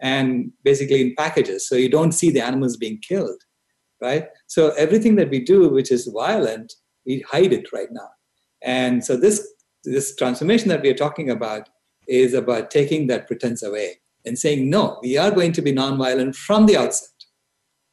and 0.00 0.52
basically 0.62 1.00
in 1.00 1.14
packages. 1.16 1.66
So 1.66 1.74
you 1.74 1.88
don't 1.88 2.12
see 2.12 2.30
the 2.30 2.44
animals 2.44 2.76
being 2.76 3.00
killed, 3.00 3.40
right? 4.02 4.26
So 4.46 4.72
everything 4.72 5.16
that 5.16 5.30
we 5.30 5.40
do, 5.40 5.70
which 5.70 5.90
is 5.90 6.06
violent, 6.14 6.74
we 7.06 7.24
hide 7.30 7.54
it 7.54 7.72
right 7.72 7.90
now. 7.90 8.10
And 8.62 9.02
so 9.02 9.16
this 9.16 9.46
this 9.84 10.14
transformation 10.16 10.68
that 10.68 10.82
we 10.82 10.90
are 10.90 11.02
talking 11.06 11.30
about 11.30 11.70
is 12.06 12.34
about 12.34 12.70
taking 12.70 13.06
that 13.06 13.26
pretense 13.26 13.62
away 13.62 14.00
and 14.24 14.38
saying, 14.38 14.68
no, 14.68 14.98
we 15.02 15.16
are 15.16 15.30
going 15.30 15.52
to 15.52 15.62
be 15.62 15.72
nonviolent 15.72 16.36
from 16.36 16.66
the 16.66 16.76
outset, 16.76 17.08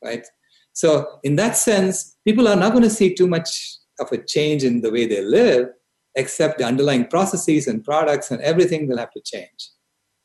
right? 0.03 0.25
So 0.73 1.19
in 1.23 1.35
that 1.37 1.55
sense, 1.57 2.17
people 2.25 2.47
are 2.47 2.55
not 2.55 2.71
going 2.71 2.83
to 2.83 2.89
see 2.89 3.13
too 3.13 3.27
much 3.27 3.77
of 3.99 4.11
a 4.11 4.17
change 4.17 4.63
in 4.63 4.81
the 4.81 4.91
way 4.91 5.05
they 5.05 5.21
live, 5.21 5.69
except 6.15 6.57
the 6.57 6.65
underlying 6.65 7.07
processes 7.07 7.67
and 7.67 7.83
products 7.83 8.31
and 8.31 8.41
everything 8.41 8.87
will 8.87 8.97
have 8.97 9.11
to 9.11 9.21
change, 9.23 9.69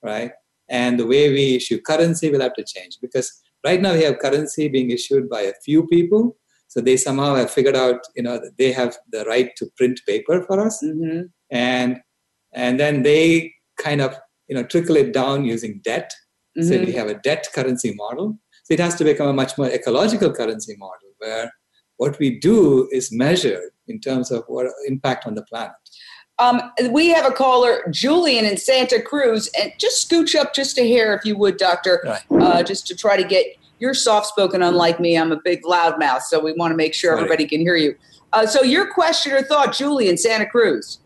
right? 0.03 0.33
And 0.69 0.99
the 0.99 1.07
way 1.07 1.31
we 1.31 1.57
issue 1.57 1.81
currency 1.81 2.31
will 2.31 2.41
have 2.41 2.55
to 2.55 2.65
change 2.65 2.99
because 3.01 3.41
right 3.65 3.81
now 3.81 3.93
we 3.93 4.03
have 4.03 4.19
currency 4.19 4.69
being 4.69 4.91
issued 4.91 5.29
by 5.29 5.43
a 5.43 5.55
few 5.65 5.87
people 5.87 6.37
so 6.71 6.81
they 6.81 6.97
somehow 6.97 7.35
have 7.35 7.51
figured 7.51 7.77
out 7.77 8.01
you 8.17 8.23
know 8.23 8.39
that 8.39 8.57
they 8.57 8.73
have 8.73 8.97
the 9.13 9.25
right 9.25 9.51
to 9.57 9.67
print 9.77 10.01
paper 10.07 10.43
for 10.47 10.65
us 10.65 10.83
mm-hmm. 10.83 11.23
and 11.51 12.01
and 12.53 12.81
then 12.81 13.03
they 13.03 13.53
kind 13.79 14.01
of 14.01 14.17
you 14.51 14.57
know 14.57 14.63
trickle 14.65 14.97
it 14.97 15.15
down 15.15 15.45
using 15.45 15.81
debt 15.83 16.13
mm-hmm. 16.59 16.69
so 16.69 16.79
we 16.85 16.93
have 16.93 17.09
a 17.09 17.15
debt 17.15 17.47
currency 17.55 17.95
model 17.95 18.39
so 18.65 18.75
it 18.75 18.81
has 18.81 18.95
to 18.97 19.05
become 19.05 19.29
a 19.29 19.33
much 19.33 19.57
more 19.57 19.69
ecological 19.69 20.33
currency 20.33 20.77
model 20.77 21.09
where 21.19 21.51
what 21.97 22.19
we 22.19 22.39
do 22.39 22.89
is 22.93 23.11
measured 23.13 23.71
in 23.89 24.01
terms 24.01 24.31
of 24.31 24.45
what 24.49 24.67
impact 24.87 25.27
on 25.27 25.35
the 25.35 25.43
planet 25.45 25.73
um, 26.39 26.73
we 26.93 27.09
have 27.09 27.27
a 27.27 27.33
caller, 27.33 27.83
Julian 27.91 28.47
in 28.47 28.57
Santa 28.57 29.03
Cruz, 29.03 29.51
and 29.61 29.75
just 29.79 30.09
scooch 30.11 30.35
up 30.35 30.55
just 30.55 30.79
a 30.79 30.89
hair 30.89 31.15
if 31.15 31.23
you 31.23 31.37
would, 31.37 31.59
Doctor, 31.59 32.01
right. 32.03 32.23
uh, 32.43 32.63
just 32.63 32.87
to 32.87 32.97
try 32.97 33.15
to 33.15 33.25
get 33.25 33.45
you're 33.81 33.95
soft 33.95 34.27
spoken, 34.27 34.63
unlike 34.63 35.01
me. 35.01 35.19
I'm 35.19 35.33
a 35.33 35.41
big 35.43 35.63
loudmouth, 35.65 36.23
so 36.23 36.39
we 36.39 36.53
want 36.53 36.71
to 36.71 36.77
make 36.77 36.95
sure 36.95 37.15
everybody 37.15 37.47
can 37.47 37.61
hear 37.61 37.77
you. 37.77 37.97
Uh, 38.33 38.47
so, 38.47 38.63
your 38.63 38.93
question 38.93 39.33
or 39.33 39.43
thought, 39.43 39.75
Julian, 39.75 40.17
Santa 40.17 40.47
Cruz. 40.47 41.00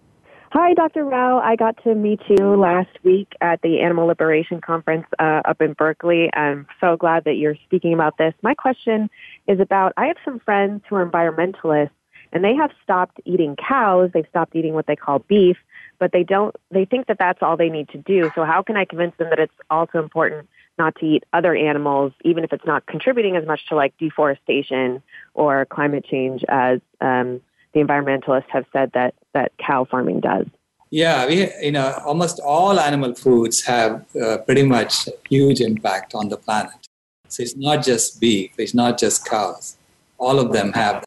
Hi, 0.56 0.72
Dr. 0.72 1.04
Rao. 1.04 1.40
I 1.40 1.56
got 1.56 1.82
to 1.82 1.96
meet 1.96 2.20
you 2.28 2.54
last 2.54 2.90
week 3.02 3.32
at 3.40 3.60
the 3.62 3.80
Animal 3.80 4.06
Liberation 4.06 4.60
Conference 4.60 5.04
uh, 5.18 5.42
up 5.44 5.60
in 5.60 5.72
Berkeley. 5.72 6.30
I'm 6.32 6.68
so 6.80 6.96
glad 6.96 7.24
that 7.24 7.32
you're 7.32 7.56
speaking 7.64 7.92
about 7.92 8.18
this. 8.18 8.34
My 8.40 8.54
question 8.54 9.10
is 9.48 9.58
about 9.58 9.94
I 9.96 10.06
have 10.06 10.16
some 10.24 10.38
friends 10.38 10.82
who 10.88 10.94
are 10.94 11.04
environmentalists, 11.04 11.90
and 12.32 12.44
they 12.44 12.54
have 12.54 12.70
stopped 12.84 13.20
eating 13.24 13.56
cows. 13.56 14.10
They've 14.14 14.28
stopped 14.30 14.54
eating 14.54 14.74
what 14.74 14.86
they 14.86 14.94
call 14.94 15.18
beef, 15.18 15.56
but 15.98 16.12
they 16.12 16.22
don't. 16.22 16.54
They 16.70 16.84
think 16.84 17.08
that 17.08 17.18
that's 17.18 17.42
all 17.42 17.56
they 17.56 17.68
need 17.68 17.88
to 17.88 17.98
do. 17.98 18.30
So 18.36 18.44
how 18.44 18.62
can 18.62 18.76
I 18.76 18.84
convince 18.84 19.16
them 19.16 19.30
that 19.30 19.40
it's 19.40 19.58
also 19.70 19.98
important 19.98 20.48
not 20.78 20.94
to 21.00 21.04
eat 21.04 21.24
other 21.32 21.56
animals, 21.56 22.12
even 22.24 22.44
if 22.44 22.52
it's 22.52 22.64
not 22.64 22.86
contributing 22.86 23.34
as 23.34 23.44
much 23.44 23.66
to 23.70 23.74
like 23.74 23.92
deforestation 23.98 25.02
or 25.34 25.64
climate 25.64 26.04
change 26.08 26.44
as 26.48 26.78
um, 27.00 27.40
the 27.72 27.80
environmentalists 27.80 28.50
have 28.50 28.66
said 28.72 28.92
that 28.94 29.14
that 29.34 29.52
cow 29.58 29.84
farming 29.84 30.20
does. 30.20 30.46
Yeah, 30.90 31.26
we 31.26 31.50
you 31.60 31.72
know 31.72 31.98
almost 32.04 32.40
all 32.40 32.78
animal 32.78 33.14
foods 33.14 33.62
have 33.64 34.04
uh, 34.16 34.38
pretty 34.38 34.62
much 34.62 35.08
huge 35.28 35.60
impact 35.60 36.14
on 36.14 36.28
the 36.28 36.36
planet. 36.36 36.88
So 37.28 37.42
it's 37.42 37.56
not 37.56 37.84
just 37.84 38.20
beef, 38.20 38.52
it's 38.58 38.74
not 38.74 38.98
just 38.98 39.26
cows. 39.28 39.76
All 40.18 40.38
of 40.38 40.52
them 40.52 40.72
have, 40.72 41.00
that. 41.00 41.04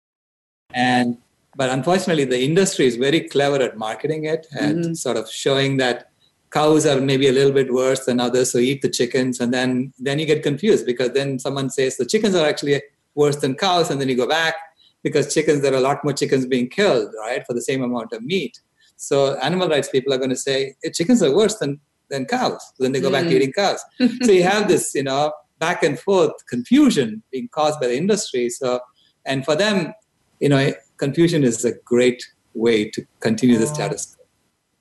and 0.74 1.18
but 1.56 1.70
unfortunately, 1.70 2.26
the 2.26 2.44
industry 2.44 2.86
is 2.86 2.98
very 2.98 3.22
clever 3.22 3.64
at 3.64 3.78
marketing 3.78 4.26
it 4.26 4.46
and 4.52 4.78
mm-hmm. 4.78 4.94
sort 4.94 5.18
of 5.18 5.30
showing 5.30 5.78
that 5.78 6.12
cows 6.52 6.86
are 6.86 7.02
maybe 7.02 7.28
a 7.28 7.32
little 7.32 7.52
bit 7.52 7.74
worse 7.74 8.06
than 8.06 8.20
others 8.20 8.52
so 8.52 8.58
eat 8.58 8.82
the 8.82 8.90
chickens 8.90 9.40
and 9.42 9.54
then 9.54 9.94
then 10.00 10.18
you 10.18 10.26
get 10.26 10.44
confused 10.44 10.86
because 10.86 11.12
then 11.12 11.38
someone 11.38 11.70
says 11.70 11.98
the 11.98 12.06
chickens 12.06 12.36
are 12.36 12.48
actually 12.48 12.82
worse 13.16 13.36
than 13.38 13.54
cows 13.54 13.90
and 13.90 14.00
then 14.00 14.08
you 14.08 14.16
go 14.16 14.28
back 14.28 14.56
because 15.04 15.34
chickens 15.34 15.62
there 15.62 15.74
are 15.74 15.78
a 15.78 15.82
lot 15.82 16.04
more 16.04 16.14
chickens 16.14 16.46
being 16.46 16.70
killed 16.70 17.14
right 17.20 17.46
for 17.46 17.54
the 17.54 17.62
same 17.62 17.84
amount 17.84 18.12
of 18.14 18.22
meat 18.24 18.60
so 18.96 19.36
animal 19.38 19.68
rights 19.68 19.90
people 19.90 20.14
are 20.14 20.18
going 20.18 20.30
to 20.30 20.36
say 20.36 20.76
hey, 20.84 20.92
chickens 20.92 21.22
are 21.22 21.36
worse 21.36 21.56
than 21.56 21.80
than 22.10 22.26
cows 22.26 22.62
so 22.76 22.84
then 22.84 22.92
they 22.92 23.02
go 23.02 23.10
mm. 23.10 23.14
back 23.14 23.24
to 23.24 23.30
mm. 23.30 23.36
eating 23.36 23.54
cows 23.54 23.84
so 24.24 24.32
you 24.32 24.44
have 24.44 24.68
this 24.68 24.94
you 24.96 25.04
know 25.04 25.32
back 25.60 25.84
and 25.84 26.00
forth 26.00 26.32
confusion 26.48 27.22
being 27.32 27.48
caused 27.50 27.80
by 27.80 27.88
the 27.88 27.98
industry 27.98 28.50
so 28.50 28.80
and 29.26 29.46
for 29.46 29.56
them 29.56 29.94
you 30.40 30.50
know 30.50 30.74
confusion 30.98 31.44
is 31.44 31.64
a 31.66 31.74
great 31.86 32.24
way 32.54 32.90
to 32.90 33.06
continue 33.20 33.58
the 33.58 33.68
status 33.68 34.16
quo 34.16 34.26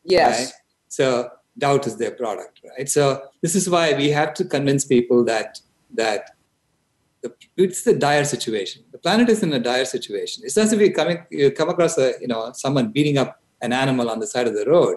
yes 0.05 0.47
right? 0.47 0.53
so 0.89 1.31
doubt 1.59 1.87
is 1.87 1.97
their 1.97 2.11
product, 2.11 2.61
right? 2.77 2.89
So 2.89 3.23
this 3.43 3.55
is 3.55 3.69
why 3.69 3.95
we 3.95 4.11
have 4.11 4.35
to 4.35 4.45
convince 4.45 4.85
people 4.85 5.25
that 5.25 5.61
that 5.95 6.31
the, 7.29 7.65
it's 7.65 7.83
the 7.83 7.95
dire 7.95 8.25
situation. 8.25 8.83
The 8.93 8.99
planet 8.99 9.29
is 9.29 9.43
in 9.43 9.53
a 9.53 9.59
dire 9.59 9.85
situation. 9.85 10.43
It's 10.45 10.57
as 10.57 10.73
if 10.73 10.81
you 10.81 10.93
come 10.93 11.19
you 11.31 11.51
come 11.51 11.69
across 11.69 11.99
a 11.99 12.15
you 12.21 12.29
know 12.29 12.53
someone 12.53 12.93
beating 12.93 13.19
up 13.19 13.41
an 13.63 13.73
animal 13.73 14.11
on 14.11 14.19
the 14.21 14.27
side 14.27 14.47
of 14.47 14.55
the 14.55 14.67
road, 14.67 14.97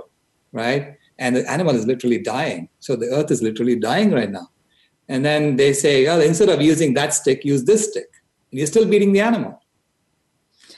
right? 0.51 0.95
And 1.17 1.35
the 1.35 1.49
animal 1.49 1.75
is 1.75 1.85
literally 1.85 2.19
dying. 2.19 2.69
So 2.79 2.95
the 2.95 3.07
earth 3.07 3.31
is 3.31 3.41
literally 3.41 3.77
dying 3.77 4.11
right 4.11 4.31
now. 4.31 4.49
And 5.07 5.25
then 5.25 5.55
they 5.55 5.73
say, 5.73 6.05
well, 6.05 6.21
instead 6.21 6.49
of 6.49 6.61
using 6.61 6.93
that 6.93 7.13
stick, 7.13 7.43
use 7.43 7.63
this 7.65 7.89
stick. 7.89 8.09
And 8.51 8.59
you're 8.59 8.67
still 8.67 8.87
beating 8.87 9.11
the 9.11 9.21
animal. 9.21 9.61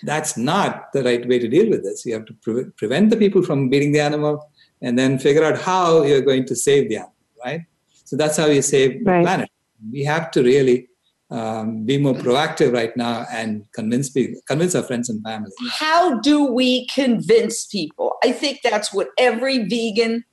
That's 0.03 0.38
not 0.38 0.91
the 0.93 1.03
right 1.03 1.27
way 1.27 1.38
to 1.38 1.48
deal 1.48 1.70
with 1.70 1.84
this. 1.84 2.05
You 2.05 2.13
have 2.13 2.25
to 2.25 2.34
pre- 2.34 2.65
prevent 2.77 3.10
the 3.12 3.17
people 3.17 3.43
from 3.43 3.70
beating 3.70 3.91
the 3.91 4.00
animal 4.00 4.50
and 4.81 4.98
then 4.98 5.20
figure 5.20 5.43
out 5.43 5.60
how 5.62 6.03
you're 6.03 6.22
going 6.22 6.46
to 6.46 6.55
save 6.55 6.89
the 6.89 6.98
animal, 6.98 7.15
right? 7.46 7.62
So 8.05 8.15
that's 8.17 8.38
how 8.38 8.48
you 8.48 8.62
save 8.62 9.05
right. 9.05 9.20
the 9.20 9.24
planet. 9.24 9.50
We 9.91 10.03
have 10.05 10.31
to 10.31 10.43
really 10.43 10.88
um, 11.31 11.85
be 11.85 11.97
more 11.97 12.13
proactive 12.13 12.73
right 12.73 12.95
now 12.95 13.25
and 13.31 13.65
convince 13.73 14.09
people, 14.09 14.41
convince 14.47 14.75
our 14.75 14.83
friends 14.83 15.09
and 15.09 15.23
family. 15.23 15.51
How 15.71 16.19
do 16.19 16.45
we 16.45 16.88
convince 16.88 17.65
people? 17.65 18.15
I 18.23 18.31
think 18.31 18.59
that's 18.63 18.93
what 18.93 19.09
every 19.17 19.59
vegan 19.67 20.25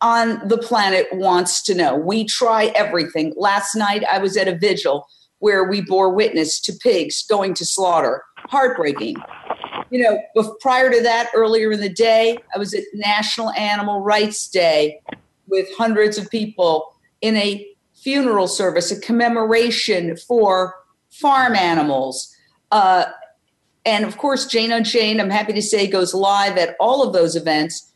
on 0.00 0.48
the 0.48 0.58
planet 0.58 1.06
wants 1.12 1.62
to 1.64 1.74
know. 1.74 1.94
We 1.94 2.24
try 2.24 2.66
everything. 2.74 3.34
Last 3.36 3.74
night 3.74 4.02
I 4.10 4.18
was 4.18 4.36
at 4.36 4.48
a 4.48 4.56
vigil 4.56 5.06
where 5.40 5.64
we 5.64 5.82
bore 5.82 6.14
witness 6.14 6.60
to 6.60 6.72
pigs 6.72 7.22
going 7.26 7.54
to 7.54 7.64
slaughter. 7.64 8.22
Heartbreaking 8.48 9.16
you 9.90 10.02
know, 10.02 10.44
prior 10.60 10.90
to 10.90 11.02
that, 11.02 11.30
earlier 11.34 11.72
in 11.72 11.80
the 11.80 11.88
day, 11.88 12.38
I 12.54 12.58
was 12.58 12.72
at 12.74 12.84
National 12.94 13.50
Animal 13.50 14.00
Rights 14.00 14.48
Day 14.48 15.00
with 15.48 15.66
hundreds 15.76 16.16
of 16.16 16.30
people 16.30 16.94
in 17.20 17.36
a 17.36 17.66
funeral 18.02 18.48
service, 18.48 18.90
a 18.90 19.00
commemoration 19.00 20.16
for 20.16 20.74
farm 21.10 21.54
animals. 21.54 22.34
Uh, 22.70 23.06
and 23.84 24.04
of 24.04 24.18
course, 24.18 24.46
Jane 24.46 24.72
Unchained, 24.72 25.20
I'm 25.20 25.30
happy 25.30 25.52
to 25.52 25.62
say, 25.62 25.86
goes 25.86 26.14
live 26.14 26.56
at 26.56 26.76
all 26.78 27.06
of 27.06 27.12
those 27.12 27.36
events 27.36 27.92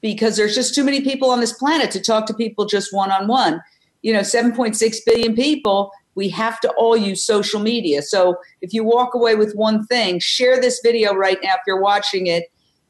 because 0.00 0.36
there's 0.36 0.54
just 0.54 0.74
too 0.74 0.84
many 0.84 1.00
people 1.00 1.30
on 1.30 1.40
this 1.40 1.52
planet 1.52 1.90
to 1.92 2.00
talk 2.00 2.26
to 2.26 2.34
people 2.34 2.66
just 2.66 2.92
one 2.92 3.10
on 3.10 3.26
one. 3.26 3.62
You 4.02 4.12
know, 4.12 4.20
7.6 4.20 4.96
billion 5.06 5.34
people 5.34 5.90
we 6.14 6.28
have 6.30 6.60
to 6.60 6.70
all 6.72 6.96
use 6.96 7.24
social 7.24 7.60
media. 7.60 8.02
So 8.02 8.36
if 8.60 8.72
you 8.72 8.84
walk 8.84 9.14
away 9.14 9.34
with 9.34 9.54
one 9.54 9.86
thing, 9.86 10.18
share 10.20 10.60
this 10.60 10.80
video 10.82 11.14
right 11.14 11.38
now 11.42 11.54
if 11.54 11.60
you're 11.66 11.80
watching 11.80 12.26
it. 12.26 12.44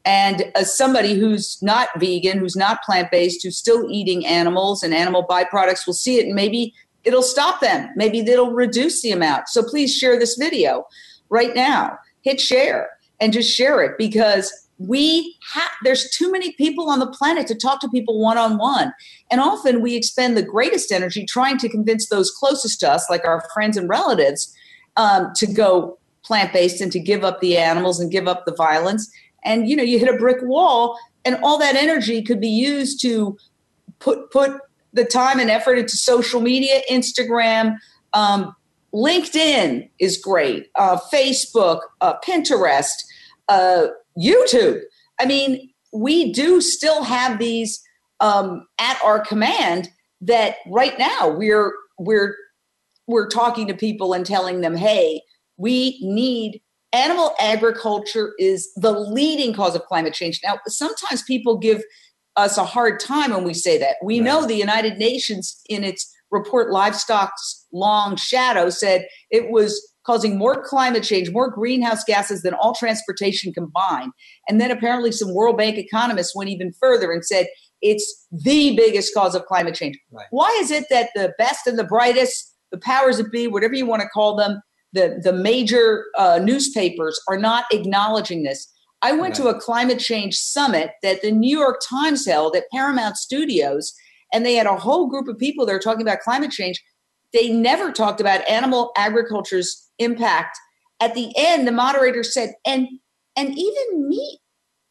And 0.05 0.51
as 0.55 0.75
somebody 0.75 1.15
who's 1.15 1.61
not 1.61 1.89
vegan, 1.97 2.37
who's 2.37 2.55
not 2.55 2.83
plant 2.83 3.09
based, 3.11 3.43
who's 3.43 3.57
still 3.57 3.89
eating 3.89 4.25
animals 4.25 4.83
and 4.83 4.93
animal 4.93 5.25
byproducts 5.27 5.85
will 5.85 5.93
see 5.93 6.19
it 6.19 6.25
and 6.25 6.35
maybe 6.35 6.73
it'll 7.03 7.23
stop 7.23 7.59
them. 7.59 7.89
Maybe 7.95 8.19
it'll 8.19 8.51
reduce 8.51 9.01
the 9.01 9.11
amount. 9.11 9.49
So 9.49 9.63
please 9.63 9.95
share 9.95 10.19
this 10.19 10.35
video 10.35 10.85
right 11.29 11.55
now. 11.55 11.97
Hit 12.21 12.39
share 12.39 12.89
and 13.19 13.33
just 13.33 13.55
share 13.55 13.81
it 13.83 13.97
because 13.97 14.51
we 14.77 15.35
have 15.53 15.69
there's 15.83 16.09
too 16.09 16.31
many 16.31 16.51
people 16.53 16.89
on 16.89 16.99
the 16.99 17.07
planet 17.07 17.47
to 17.47 17.55
talk 17.55 17.79
to 17.79 17.89
people 17.89 18.19
one 18.19 18.37
on 18.37 18.57
one 18.57 18.91
and 19.31 19.39
often 19.39 19.81
we 19.81 19.95
expend 19.95 20.35
the 20.35 20.43
greatest 20.43 20.91
energy 20.91 21.25
trying 21.25 21.57
to 21.57 21.69
convince 21.69 22.09
those 22.09 22.29
closest 22.29 22.81
to 22.81 22.91
us 22.91 23.09
like 23.09 23.23
our 23.23 23.41
friends 23.53 23.77
and 23.77 23.87
relatives 23.87 24.53
um, 24.97 25.31
to 25.33 25.47
go 25.47 25.97
plant-based 26.23 26.81
and 26.81 26.91
to 26.91 26.99
give 26.99 27.23
up 27.23 27.39
the 27.39 27.55
animals 27.57 28.01
and 28.01 28.11
give 28.11 28.27
up 28.27 28.45
the 28.45 28.55
violence 28.55 29.09
and 29.45 29.69
you 29.69 29.75
know 29.75 29.83
you 29.83 29.99
hit 29.99 30.13
a 30.13 30.17
brick 30.17 30.39
wall 30.41 30.99
and 31.23 31.37
all 31.43 31.57
that 31.57 31.75
energy 31.75 32.21
could 32.21 32.41
be 32.41 32.49
used 32.49 33.01
to 33.01 33.37
put 33.99 34.31
put 34.31 34.59
the 34.93 35.05
time 35.05 35.39
and 35.39 35.49
effort 35.49 35.77
into 35.77 35.95
social 35.95 36.41
media 36.41 36.81
instagram 36.91 37.77
um, 38.13 38.53
linkedin 38.93 39.89
is 39.99 40.17
great 40.17 40.69
uh, 40.75 40.99
facebook 41.11 41.79
uh, 42.01 42.15
pinterest 42.25 43.05
uh, 43.47 43.87
YouTube. 44.17 44.81
I 45.19 45.25
mean, 45.25 45.69
we 45.93 46.31
do 46.31 46.61
still 46.61 47.03
have 47.03 47.39
these 47.39 47.81
um, 48.19 48.67
at 48.79 48.99
our 49.03 49.19
command 49.19 49.89
that 50.21 50.55
right 50.67 50.97
now 50.97 51.29
we're 51.29 51.73
we're 51.99 52.35
we're 53.07 53.27
talking 53.27 53.67
to 53.67 53.73
people 53.73 54.13
and 54.13 54.25
telling 54.25 54.61
them, 54.61 54.75
hey, 54.75 55.21
we 55.57 55.99
need 56.01 56.61
animal 56.95 57.35
agriculture 57.39 58.33
is 58.39 58.71
the 58.75 58.91
leading 58.91 59.53
cause 59.53 59.75
of 59.75 59.83
climate 59.85 60.13
change. 60.13 60.39
Now, 60.43 60.59
sometimes 60.67 61.23
people 61.23 61.57
give 61.57 61.83
us 62.37 62.57
a 62.57 62.63
hard 62.63 62.99
time 62.99 63.31
when 63.31 63.43
we 63.43 63.53
say 63.53 63.77
that. 63.77 63.97
We 64.01 64.19
right. 64.19 64.25
know 64.25 64.45
the 64.45 64.55
United 64.55 64.97
Nations 64.97 65.61
in 65.69 65.83
its 65.83 66.11
report 66.31 66.71
Livestock's 66.71 67.65
Long 67.71 68.15
Shadow 68.15 68.69
said 68.69 69.07
it 69.29 69.51
was 69.51 69.93
causing 70.05 70.37
more 70.37 70.63
climate 70.63 71.03
change, 71.03 71.31
more 71.31 71.49
greenhouse 71.49 72.03
gases 72.03 72.43
than 72.43 72.53
all 72.53 72.73
transportation 72.73 73.51
combined. 73.51 74.11
And 74.47 74.61
then 74.61 74.71
apparently 74.71 75.11
some 75.11 75.33
World 75.33 75.57
Bank 75.57 75.77
economists 75.77 76.35
went 76.35 76.49
even 76.49 76.71
further 76.73 77.11
and 77.11 77.25
said 77.25 77.47
it's 77.81 78.27
the 78.31 78.75
biggest 78.75 79.13
cause 79.13 79.35
of 79.35 79.45
climate 79.45 79.75
change. 79.75 79.97
Right. 80.11 80.27
Why 80.29 80.55
is 80.61 80.71
it 80.71 80.85
that 80.89 81.09
the 81.15 81.33
best 81.37 81.67
and 81.67 81.77
the 81.77 81.83
brightest, 81.83 82.53
the 82.71 82.77
powers 82.77 83.17
that 83.17 83.31
be, 83.31 83.47
whatever 83.47 83.73
you 83.73 83.85
want 83.85 84.01
to 84.01 84.07
call 84.09 84.35
them, 84.35 84.61
the, 84.95 85.19
the 85.23 85.33
major 85.33 86.05
uh, 86.17 86.39
newspapers 86.41 87.21
are 87.27 87.37
not 87.37 87.65
acknowledging 87.71 88.43
this? 88.43 88.71
I 89.01 89.11
went 89.11 89.37
right. 89.37 89.43
to 89.43 89.47
a 89.49 89.59
climate 89.59 89.99
change 89.99 90.35
summit 90.35 90.91
that 91.03 91.21
the 91.21 91.31
New 91.31 91.55
York 91.55 91.79
Times 91.87 92.25
held 92.25 92.55
at 92.55 92.69
Paramount 92.71 93.17
Studios, 93.17 93.93
and 94.33 94.45
they 94.45 94.55
had 94.55 94.65
a 94.65 94.77
whole 94.77 95.07
group 95.07 95.27
of 95.27 95.37
people 95.37 95.65
there 95.65 95.79
talking 95.79 96.01
about 96.01 96.21
climate 96.21 96.51
change. 96.51 96.83
They 97.33 97.51
never 97.51 97.91
talked 97.91 98.19
about 98.19 98.47
animal 98.49 98.91
agriculture's 98.97 99.89
impact. 99.99 100.57
At 100.99 101.13
the 101.13 101.31
end, 101.37 101.67
the 101.67 101.71
moderator 101.71 102.23
said, 102.23 102.53
and 102.65 102.87
and 103.37 103.49
even 103.49 104.09
me 104.09 104.39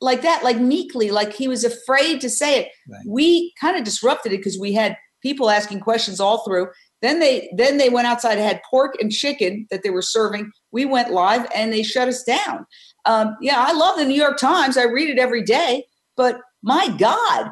like 0.00 0.22
that, 0.22 0.44
like 0.44 0.58
meekly, 0.58 1.10
like 1.10 1.32
he 1.32 1.48
was 1.48 1.64
afraid 1.64 2.20
to 2.20 2.30
say 2.30 2.60
it. 2.60 2.68
Right. 2.88 3.00
We 3.08 3.52
kind 3.60 3.76
of 3.76 3.84
disrupted 3.84 4.32
it 4.32 4.36
because 4.36 4.58
we 4.58 4.74
had 4.74 4.96
people 5.22 5.50
asking 5.50 5.80
questions 5.80 6.20
all 6.20 6.44
through. 6.44 6.68
Then 7.04 7.20
they 7.20 7.50
then 7.54 7.76
they 7.76 7.90
went 7.90 8.06
outside 8.06 8.38
and 8.38 8.46
had 8.46 8.62
pork 8.70 8.94
and 8.98 9.12
chicken 9.12 9.66
that 9.70 9.82
they 9.82 9.90
were 9.90 10.00
serving. 10.00 10.50
We 10.72 10.86
went 10.86 11.12
live 11.12 11.46
and 11.54 11.70
they 11.70 11.82
shut 11.82 12.08
us 12.08 12.24
down. 12.24 12.64
Um, 13.04 13.36
yeah, 13.42 13.56
I 13.58 13.74
love 13.74 13.98
the 13.98 14.06
New 14.06 14.14
York 14.14 14.38
Times. 14.38 14.78
I 14.78 14.84
read 14.84 15.10
it 15.10 15.18
every 15.18 15.42
day, 15.42 15.84
but 16.16 16.40
my 16.62 16.88
God, 16.98 17.50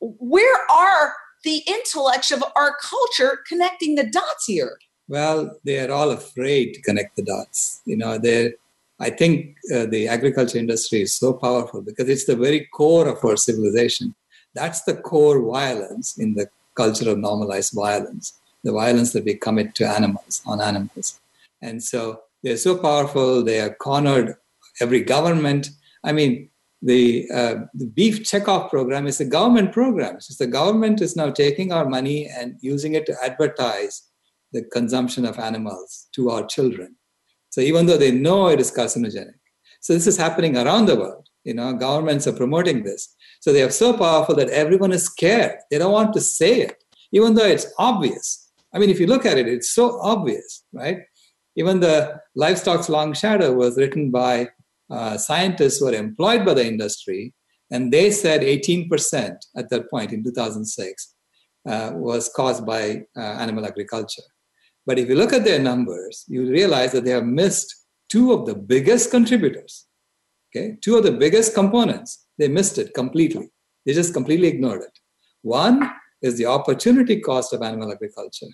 where 0.00 0.58
are 0.70 1.12
the 1.44 1.60
intellects 1.66 2.32
of 2.32 2.42
our 2.56 2.74
culture 2.80 3.40
connecting 3.46 3.94
the 3.94 4.06
dots 4.06 4.46
here? 4.46 4.78
Well, 5.06 5.54
they 5.64 5.78
are 5.80 5.92
all 5.92 6.10
afraid 6.10 6.72
to 6.72 6.80
connect 6.80 7.16
the 7.16 7.24
dots. 7.24 7.82
You 7.84 7.98
know, 7.98 8.16
they 8.16 8.54
I 8.98 9.10
think 9.10 9.56
uh, 9.74 9.84
the 9.84 10.08
agriculture 10.08 10.56
industry 10.56 11.02
is 11.02 11.12
so 11.12 11.34
powerful 11.34 11.82
because 11.82 12.08
it's 12.08 12.24
the 12.24 12.36
very 12.36 12.68
core 12.72 13.06
of 13.06 13.22
our 13.22 13.36
civilization. 13.36 14.14
That's 14.54 14.82
the 14.84 14.94
core 14.94 15.42
violence 15.42 16.16
in 16.16 16.36
the 16.36 16.48
culture 16.74 17.10
of 17.10 17.18
normalized 17.18 17.74
violence, 17.74 18.40
the 18.64 18.72
violence 18.72 19.12
that 19.12 19.24
we 19.24 19.34
commit 19.34 19.74
to 19.76 19.88
animals, 19.88 20.42
on 20.46 20.60
animals. 20.60 21.20
And 21.60 21.82
so 21.82 22.20
they're 22.42 22.56
so 22.56 22.76
powerful, 22.76 23.42
they 23.42 23.60
are 23.60 23.74
cornered 23.74 24.36
every 24.80 25.02
government. 25.02 25.70
I 26.04 26.12
mean, 26.12 26.48
the, 26.80 27.28
uh, 27.32 27.54
the 27.74 27.86
beef 27.86 28.22
checkoff 28.24 28.70
program 28.70 29.06
is 29.06 29.20
a 29.20 29.24
government 29.24 29.72
program. 29.72 30.16
It's 30.16 30.36
the 30.36 30.46
government 30.46 31.00
is 31.00 31.14
now 31.14 31.30
taking 31.30 31.72
our 31.72 31.88
money 31.88 32.28
and 32.28 32.56
using 32.60 32.94
it 32.94 33.06
to 33.06 33.16
advertise 33.22 34.02
the 34.52 34.62
consumption 34.64 35.24
of 35.24 35.38
animals 35.38 36.08
to 36.14 36.30
our 36.30 36.44
children. 36.46 36.96
So 37.50 37.60
even 37.60 37.86
though 37.86 37.98
they 37.98 38.10
know 38.10 38.48
it 38.48 38.60
is 38.60 38.72
carcinogenic. 38.72 39.34
So 39.80 39.92
this 39.92 40.06
is 40.06 40.16
happening 40.16 40.56
around 40.56 40.86
the 40.86 40.96
world. 40.96 41.28
You 41.44 41.54
know, 41.54 41.72
governments 41.72 42.26
are 42.26 42.32
promoting 42.32 42.82
this. 42.82 43.14
So 43.40 43.52
they 43.52 43.62
are 43.62 43.70
so 43.70 43.96
powerful 43.96 44.34
that 44.36 44.50
everyone 44.50 44.92
is 44.92 45.04
scared. 45.04 45.56
They 45.70 45.78
don't 45.78 45.92
want 45.92 46.12
to 46.14 46.20
say 46.20 46.60
it, 46.60 46.84
even 47.10 47.34
though 47.34 47.44
it's 47.44 47.66
obvious. 47.78 48.41
I 48.74 48.78
mean, 48.78 48.90
if 48.90 48.98
you 48.98 49.06
look 49.06 49.26
at 49.26 49.38
it, 49.38 49.46
it's 49.48 49.70
so 49.70 50.00
obvious, 50.00 50.64
right? 50.72 50.98
Even 51.56 51.80
the 51.80 52.20
Livestock's 52.34 52.88
Long 52.88 53.12
Shadow 53.12 53.52
was 53.52 53.76
written 53.76 54.10
by 54.10 54.48
uh, 54.90 55.18
scientists 55.18 55.78
who 55.78 55.86
were 55.86 55.94
employed 55.94 56.44
by 56.44 56.54
the 56.54 56.66
industry, 56.66 57.34
and 57.70 57.92
they 57.92 58.10
said 58.10 58.40
18% 58.40 59.36
at 59.56 59.70
that 59.70 59.90
point 59.90 60.12
in 60.12 60.24
2006 60.24 61.14
uh, 61.66 61.90
was 61.94 62.30
caused 62.34 62.66
by 62.66 63.02
uh, 63.16 63.20
animal 63.20 63.66
agriculture. 63.66 64.22
But 64.86 64.98
if 64.98 65.08
you 65.08 65.14
look 65.14 65.32
at 65.32 65.44
their 65.44 65.58
numbers, 65.58 66.24
you 66.28 66.50
realize 66.50 66.92
that 66.92 67.04
they 67.04 67.12
have 67.12 67.24
missed 67.24 67.74
two 68.08 68.32
of 68.32 68.46
the 68.46 68.54
biggest 68.54 69.10
contributors. 69.10 69.86
Okay, 70.54 70.76
two 70.82 70.98
of 70.98 71.04
the 71.04 71.12
biggest 71.12 71.54
components. 71.54 72.26
They 72.38 72.48
missed 72.48 72.78
it 72.78 72.92
completely. 72.94 73.50
They 73.86 73.94
just 73.94 74.12
completely 74.12 74.48
ignored 74.48 74.82
it. 74.82 74.98
One 75.42 75.90
is 76.20 76.36
the 76.36 76.46
opportunity 76.46 77.20
cost 77.20 77.52
of 77.52 77.62
animal 77.62 77.90
agriculture, 77.90 78.48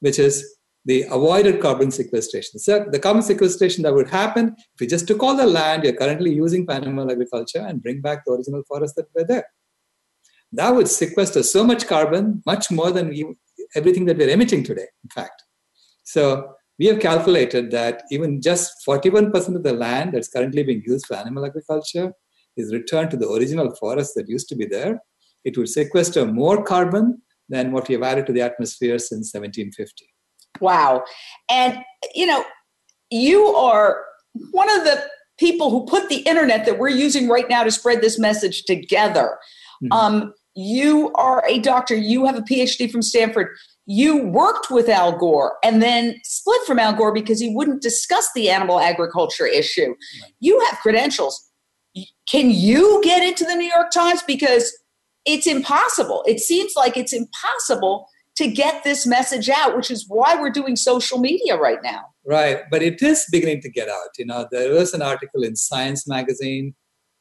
which 0.00 0.18
is 0.18 0.56
the 0.84 1.02
avoided 1.10 1.60
carbon 1.60 1.90
sequestration. 1.90 2.58
So 2.58 2.86
the 2.90 2.98
carbon 2.98 3.22
sequestration 3.22 3.82
that 3.84 3.94
would 3.94 4.08
happen 4.08 4.56
if 4.74 4.80
you 4.80 4.86
just 4.86 5.06
took 5.06 5.22
all 5.22 5.36
the 5.36 5.46
land 5.46 5.84
you're 5.84 5.92
currently 5.92 6.32
using 6.32 6.64
for 6.64 6.72
animal 6.72 7.10
agriculture 7.10 7.60
and 7.60 7.82
bring 7.82 8.00
back 8.00 8.24
the 8.24 8.32
original 8.32 8.62
forests 8.66 8.96
that 8.96 9.06
were 9.14 9.24
there. 9.24 9.46
That 10.52 10.74
would 10.74 10.88
sequester 10.88 11.42
so 11.42 11.64
much 11.64 11.86
carbon, 11.86 12.42
much 12.46 12.70
more 12.70 12.90
than 12.90 13.08
we, 13.08 13.34
everything 13.76 14.06
that 14.06 14.16
we're 14.16 14.30
emitting 14.30 14.64
today, 14.64 14.86
in 15.04 15.10
fact. 15.10 15.44
So 16.02 16.54
we 16.78 16.86
have 16.86 16.98
calculated 16.98 17.70
that 17.72 18.02
even 18.10 18.40
just 18.40 18.72
41% 18.88 19.54
of 19.54 19.62
the 19.62 19.74
land 19.74 20.14
that's 20.14 20.28
currently 20.28 20.62
being 20.62 20.82
used 20.86 21.06
for 21.06 21.14
animal 21.14 21.44
agriculture 21.44 22.12
is 22.56 22.72
returned 22.72 23.10
to 23.10 23.16
the 23.16 23.28
original 23.28 23.74
forest 23.76 24.14
that 24.16 24.28
used 24.28 24.48
to 24.48 24.56
be 24.56 24.66
there. 24.66 25.00
It 25.44 25.56
would 25.56 25.68
sequester 25.68 26.24
more 26.26 26.64
carbon 26.64 27.22
than 27.50 27.72
what 27.72 27.88
we 27.88 27.94
have 27.94 28.02
added 28.02 28.26
to 28.26 28.32
the 28.32 28.40
atmosphere 28.40 28.98
since 28.98 29.34
1750. 29.34 30.06
Wow. 30.60 31.04
And, 31.50 31.78
you 32.14 32.26
know, 32.26 32.44
you 33.10 33.46
are 33.46 34.04
one 34.52 34.70
of 34.70 34.84
the 34.84 35.04
people 35.38 35.70
who 35.70 35.84
put 35.86 36.08
the 36.08 36.20
internet 36.20 36.64
that 36.66 36.78
we're 36.78 36.88
using 36.88 37.28
right 37.28 37.48
now 37.48 37.64
to 37.64 37.70
spread 37.70 38.00
this 38.00 38.18
message 38.18 38.64
together. 38.64 39.38
Mm-hmm. 39.82 39.92
Um, 39.92 40.34
you 40.54 41.12
are 41.14 41.44
a 41.46 41.58
doctor, 41.58 41.94
you 41.94 42.26
have 42.26 42.36
a 42.36 42.42
PhD 42.42 42.90
from 42.90 43.02
Stanford 43.02 43.56
you 43.92 44.18
worked 44.18 44.70
with 44.70 44.88
Al 44.88 45.18
Gore 45.18 45.56
and 45.64 45.82
then 45.82 46.14
split 46.22 46.60
from 46.64 46.78
Al 46.78 46.92
Gore 46.92 47.12
because 47.12 47.40
he 47.40 47.52
wouldn't 47.52 47.82
discuss 47.82 48.30
the 48.36 48.48
animal 48.48 48.78
agriculture 48.78 49.48
issue. 49.48 49.88
Right. 49.88 50.32
You 50.38 50.60
have 50.66 50.78
credentials. 50.78 51.50
Can 52.28 52.52
you 52.52 53.00
get 53.02 53.24
into 53.24 53.44
the 53.44 53.56
New 53.56 53.68
York 53.68 53.90
Times? 53.90 54.22
Because 54.22 54.72
it's 55.34 55.46
impossible. 55.46 56.22
It 56.26 56.40
seems 56.40 56.74
like 56.76 56.96
it's 56.96 57.12
impossible 57.12 58.06
to 58.36 58.50
get 58.50 58.84
this 58.84 59.06
message 59.06 59.48
out, 59.48 59.76
which 59.76 59.90
is 59.90 60.06
why 60.08 60.34
we're 60.40 60.50
doing 60.50 60.76
social 60.76 61.18
media 61.18 61.56
right 61.56 61.78
now. 61.82 62.06
Right, 62.24 62.62
but 62.70 62.82
it 62.82 63.02
is 63.02 63.26
beginning 63.30 63.60
to 63.62 63.70
get 63.70 63.88
out. 63.88 64.10
You 64.18 64.26
know, 64.26 64.46
there 64.50 64.72
was 64.72 64.94
an 64.94 65.02
article 65.02 65.42
in 65.42 65.56
Science 65.56 66.06
magazine 66.08 66.74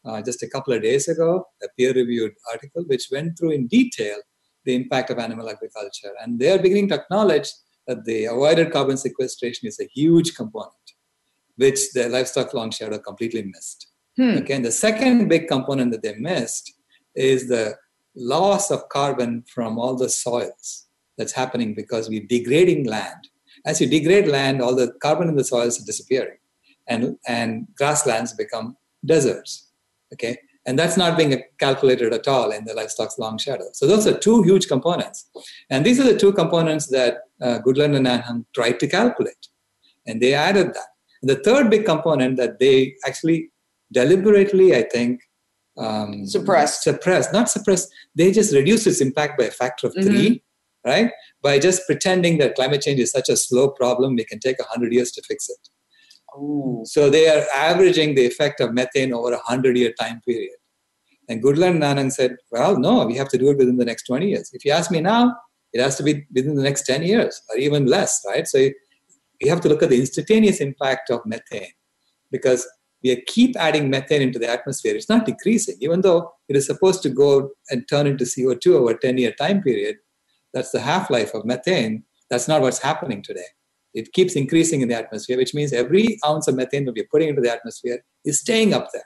uh, 0.06 0.22
just 0.22 0.43
a 0.43 0.50
couple 0.50 0.74
of 0.74 0.82
days 0.82 1.08
ago, 1.08 1.45
a 1.63 1.67
peer-reviewed 1.78 2.32
article, 2.52 2.84
which 2.88 3.08
went 3.12 3.38
through 3.38 3.52
in 3.52 3.67
detail 3.67 4.17
the 4.65 4.76
impact 4.76 5.10
of 5.10 5.19
animal 5.19 5.50
agriculture. 5.50 6.13
And 6.22 6.39
they 6.39 6.52
are 6.52 6.60
beginning 6.60 6.89
to 6.89 6.95
acknowledge 6.95 7.50
that 7.88 8.06
the 8.06 8.26
avoided 8.26 8.72
carbon 8.72 8.98
sequestration 8.98 9.67
is 9.67 9.80
a 9.80 9.89
huge 9.93 10.36
component, 10.36 10.74
which 11.56 11.91
the 11.93 12.08
livestock 12.08 12.54
long 12.54 12.72
shadow 12.72 13.00
completely 13.00 13.43
missed. 13.43 13.88
Hmm. 14.15 14.38
Okay, 14.38 14.54
and 14.54 14.65
the 14.65 14.72
second 14.72 15.28
big 15.28 15.48
component 15.48 15.91
that 15.91 16.04
they 16.04 16.15
missed 16.15 16.74
is 17.15 17.48
the 17.48 17.76
loss 18.19 18.69
of 18.71 18.88
carbon 18.89 19.43
from 19.47 19.79
all 19.79 19.95
the 19.95 20.10
soils 20.10 20.88
that's 21.17 21.34
happening 21.34 21.73
because 21.73 22.10
we're 22.10 22.25
degrading 22.25 22.86
land. 22.86 23.29
As 23.65 23.82
you 23.82 23.88
degrade 23.88 24.27
land, 24.27 24.62
all 24.62 24.75
the 24.75 24.93
carbon 25.01 25.29
in 25.29 25.36
the 25.36 25.43
soils 25.43 25.77
is 25.79 25.86
disappearing, 25.86 26.38
and 26.88 27.17
and 27.27 27.67
grasslands 27.75 28.34
become 28.34 28.77
deserts. 29.05 29.71
Okay, 30.13 30.38
and 30.65 30.77
that's 30.77 30.97
not 30.97 31.17
being 31.17 31.41
calculated 31.58 32.13
at 32.13 32.27
all 32.27 32.51
in 32.51 32.63
the 32.65 32.73
livestock's 32.73 33.17
long 33.17 33.38
shadow. 33.38 33.65
So 33.73 33.88
those 33.88 34.05
are 34.08 34.17
two 34.17 34.43
huge 34.43 34.67
components. 34.67 35.29
And 35.69 35.86
these 35.86 35.99
are 35.99 36.03
the 36.03 36.17
two 36.17 36.34
components 36.34 36.88
that 36.88 37.21
uh, 37.41 37.60
Goodland 37.65 37.95
and 37.95 38.05
Nanham 38.05 38.45
tried 38.53 38.79
to 38.82 38.88
calculate. 38.88 39.47
And 40.05 40.21
they 40.21 40.34
added 40.34 40.67
that. 40.73 40.89
And 41.21 41.29
the 41.29 41.38
third 41.38 41.69
big 41.69 41.86
component 41.86 42.38
that 42.38 42.60
they 42.60 42.95
actually 43.05 43.51
deliberately, 43.91 44.75
I 44.75 44.84
think, 44.84 45.21
um, 45.80 46.26
suppressed. 46.26 46.84
Suppressed, 46.84 47.34
not 47.34 47.50
suppressed. 47.50 47.89
They 48.15 48.32
just 48.32 48.54
reduce 48.54 48.86
its 48.86 49.02
impact 49.02 49.38
by 49.38 49.46
a 49.46 49.52
factor 49.52 49.88
of 49.88 49.94
3 49.94 50.04
mm-hmm. 50.04 50.89
right? 50.89 51.12
By 51.42 51.60
just 51.60 51.86
pretending 51.86 52.38
that 52.39 52.56
climate 52.56 52.82
change 52.82 53.00
is 53.00 53.12
such 53.12 53.30
a 53.30 53.38
slow 53.38 53.70
problem, 53.70 54.15
we 54.15 54.26
can 54.26 54.39
take 54.39 54.60
100 54.60 54.94
years 54.94 55.12
to 55.13 55.22
fix 55.28 55.50
it. 55.50 55.70
Ooh. 56.38 56.84
So 56.86 57.10
they 57.10 57.28
are 57.28 57.46
averaging 57.56 58.15
the 58.15 58.26
effect 58.26 58.60
of 58.60 58.74
methane 58.74 59.13
over 59.13 59.30
a 59.30 59.38
100 59.38 59.78
year 59.78 59.94
time 60.00 60.22
period. 60.28 60.56
And 61.28 61.44
Goodland 61.44 61.78
Nanham 61.78 62.12
said, 62.12 62.38
well, 62.52 62.78
no, 62.78 63.06
we 63.06 63.15
have 63.15 63.30
to 63.30 63.38
do 63.38 63.50
it 63.50 63.58
within 63.58 63.78
the 63.78 63.86
next 63.86 64.04
20 64.04 64.30
years. 64.30 64.50
If 64.52 64.65
you 64.65 64.72
ask 64.72 64.89
me 64.89 65.00
now, 65.00 65.36
it 65.74 65.82
has 65.82 65.96
to 65.98 66.04
be 66.04 66.26
within 66.34 66.56
the 66.56 66.63
next 66.63 66.86
10 66.86 67.04
years 67.04 67.39
or 67.50 67.58
even 67.58 67.86
less, 67.86 68.20
right? 68.28 68.48
So 68.48 68.58
you 68.58 69.50
have 69.50 69.62
to 69.62 69.70
look 69.70 69.84
at 69.84 69.89
the 69.89 70.00
instantaneous 70.00 70.60
impact 70.60 71.12
of 71.12 71.22
methane 71.26 71.72
because 72.32 72.68
we 73.04 73.22
keep 73.28 73.56
adding 73.58 73.90
methane 73.90 74.22
into 74.22 74.40
the 74.40 74.50
atmosphere. 74.50 74.96
It's 74.96 75.10
not 75.10 75.26
decreasing, 75.26 75.78
even 75.80 76.02
though 76.02 76.32
it 76.48 76.56
is 76.56 76.66
supposed 76.66 77.02
to 77.04 77.10
go 77.10 77.52
and 77.70 77.88
turn 77.88 78.08
into 78.08 78.26
CO2 78.26 78.74
over 78.74 78.92
a 78.92 79.00
10 79.00 79.18
year 79.18 79.32
time 79.32 79.62
period. 79.62 79.98
That's 80.54 80.72
the 80.72 80.82
half 80.82 81.10
life 81.10 81.34
of 81.34 81.46
methane. 81.46 82.04
That's 82.30 82.48
not 82.48 82.62
what's 82.62 82.80
happening 82.80 83.22
today. 83.22 83.46
It 83.94 84.14
keeps 84.14 84.36
increasing 84.36 84.82
in 84.82 84.90
the 84.90 84.96
atmosphere, 84.96 85.38
which 85.38 85.54
means 85.54 85.74
every 85.74 86.20
ounce 86.26 86.48
of 86.48 86.56
methane 86.56 86.86
that 86.86 86.94
we're 86.96 87.08
putting 87.10 87.30
into 87.30 87.42
the 87.42 87.52
atmosphere 87.52 88.04
is 88.26 88.40
staying 88.40 88.74
up 88.74 88.90
there. 88.94 89.06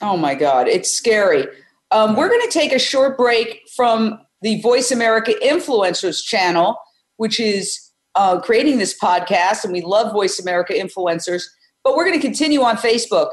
Oh 0.00 0.16
my 0.16 0.34
God, 0.34 0.66
it's 0.66 0.90
scary. 0.90 1.46
Um, 1.90 2.16
we're 2.16 2.28
going 2.28 2.40
to 2.40 2.50
take 2.50 2.72
a 2.72 2.78
short 2.78 3.16
break 3.16 3.62
from 3.76 4.18
the 4.42 4.60
Voice 4.60 4.90
America 4.90 5.32
Influencers 5.42 6.22
channel, 6.22 6.76
which 7.16 7.38
is 7.38 7.92
uh, 8.14 8.40
creating 8.40 8.78
this 8.78 8.98
podcast, 8.98 9.64
and 9.64 9.72
we 9.72 9.82
love 9.82 10.12
Voice 10.12 10.38
America 10.38 10.72
Influencers. 10.72 11.44
But 11.84 11.96
we're 11.96 12.06
going 12.06 12.18
to 12.18 12.26
continue 12.26 12.62
on 12.62 12.78
Facebook. 12.78 13.30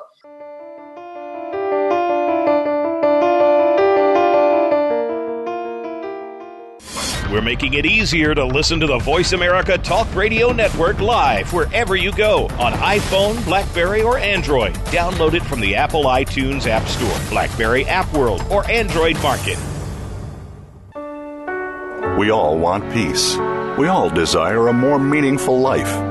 We're 7.32 7.42
making 7.42 7.76
it 7.76 7.86
easier 7.86 8.36
to 8.36 8.44
listen 8.44 8.82
to 8.82 8.88
the 8.88 8.98
Voice 8.98 9.32
America 9.32 9.78
Talk 9.78 10.14
Radio 10.14 10.52
Network 10.52 11.00
live 11.00 11.54
wherever 11.54 11.96
you 11.96 12.12
go 12.12 12.48
on 12.60 12.74
iPhone, 12.74 13.42
Blackberry, 13.46 14.02
or 14.02 14.18
Android. 14.18 14.74
Download 14.88 15.34
it 15.34 15.44
from 15.44 15.62
the 15.62 15.76
Apple 15.76 16.04
iTunes 16.04 16.68
App 16.68 16.86
Store, 16.90 17.30
Blackberry 17.30 17.86
App 17.86 18.12
World, 18.14 18.44
or 18.50 18.70
Android 18.70 19.16
Market. 19.24 19.58
We 22.20 22.32
all 22.32 22.58
want 22.58 22.92
peace. 22.92 23.38
We 23.78 23.88
all 23.88 24.10
desire 24.10 24.68
a 24.68 24.74
more 24.74 25.00
meaningful 25.00 25.58
life. 25.58 26.11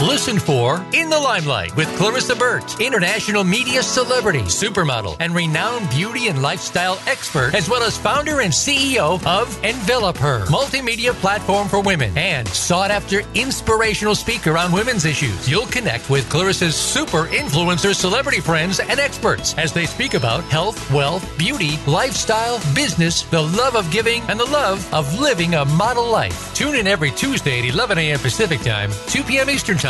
Listen 0.00 0.38
for 0.38 0.82
In 0.94 1.10
the 1.10 1.20
Limelight 1.20 1.76
with 1.76 1.86
Clarissa 1.98 2.34
Burt, 2.34 2.80
international 2.80 3.44
media 3.44 3.82
celebrity, 3.82 4.40
supermodel, 4.40 5.14
and 5.20 5.34
renowned 5.34 5.90
beauty 5.90 6.28
and 6.28 6.40
lifestyle 6.40 6.98
expert, 7.06 7.54
as 7.54 7.68
well 7.68 7.82
as 7.82 7.98
founder 7.98 8.40
and 8.40 8.50
CEO 8.50 9.22
of 9.26 9.62
Envelop 9.62 10.16
Her, 10.16 10.46
multimedia 10.46 11.12
platform 11.12 11.68
for 11.68 11.82
women, 11.82 12.16
and 12.16 12.48
sought 12.48 12.90
after 12.90 13.20
inspirational 13.34 14.14
speaker 14.14 14.56
on 14.56 14.72
women's 14.72 15.04
issues. 15.04 15.46
You'll 15.46 15.66
connect 15.66 16.08
with 16.08 16.30
Clarissa's 16.30 16.74
super 16.74 17.26
influencer 17.26 17.94
celebrity 17.94 18.40
friends 18.40 18.80
and 18.80 18.98
experts 18.98 19.54
as 19.58 19.74
they 19.74 19.84
speak 19.84 20.14
about 20.14 20.44
health, 20.44 20.90
wealth, 20.90 21.28
beauty, 21.36 21.78
lifestyle, 21.86 22.58
business, 22.74 23.24
the 23.24 23.42
love 23.42 23.76
of 23.76 23.90
giving, 23.90 24.22
and 24.28 24.40
the 24.40 24.46
love 24.46 24.80
of 24.94 25.20
living 25.20 25.56
a 25.56 25.64
model 25.66 26.10
life. 26.10 26.54
Tune 26.54 26.74
in 26.74 26.86
every 26.86 27.10
Tuesday 27.10 27.58
at 27.58 27.66
11 27.66 27.98
a.m. 27.98 28.18
Pacific 28.18 28.60
Time, 28.60 28.90
2 29.06 29.22
p.m. 29.24 29.50
Eastern 29.50 29.76
Time 29.76 29.89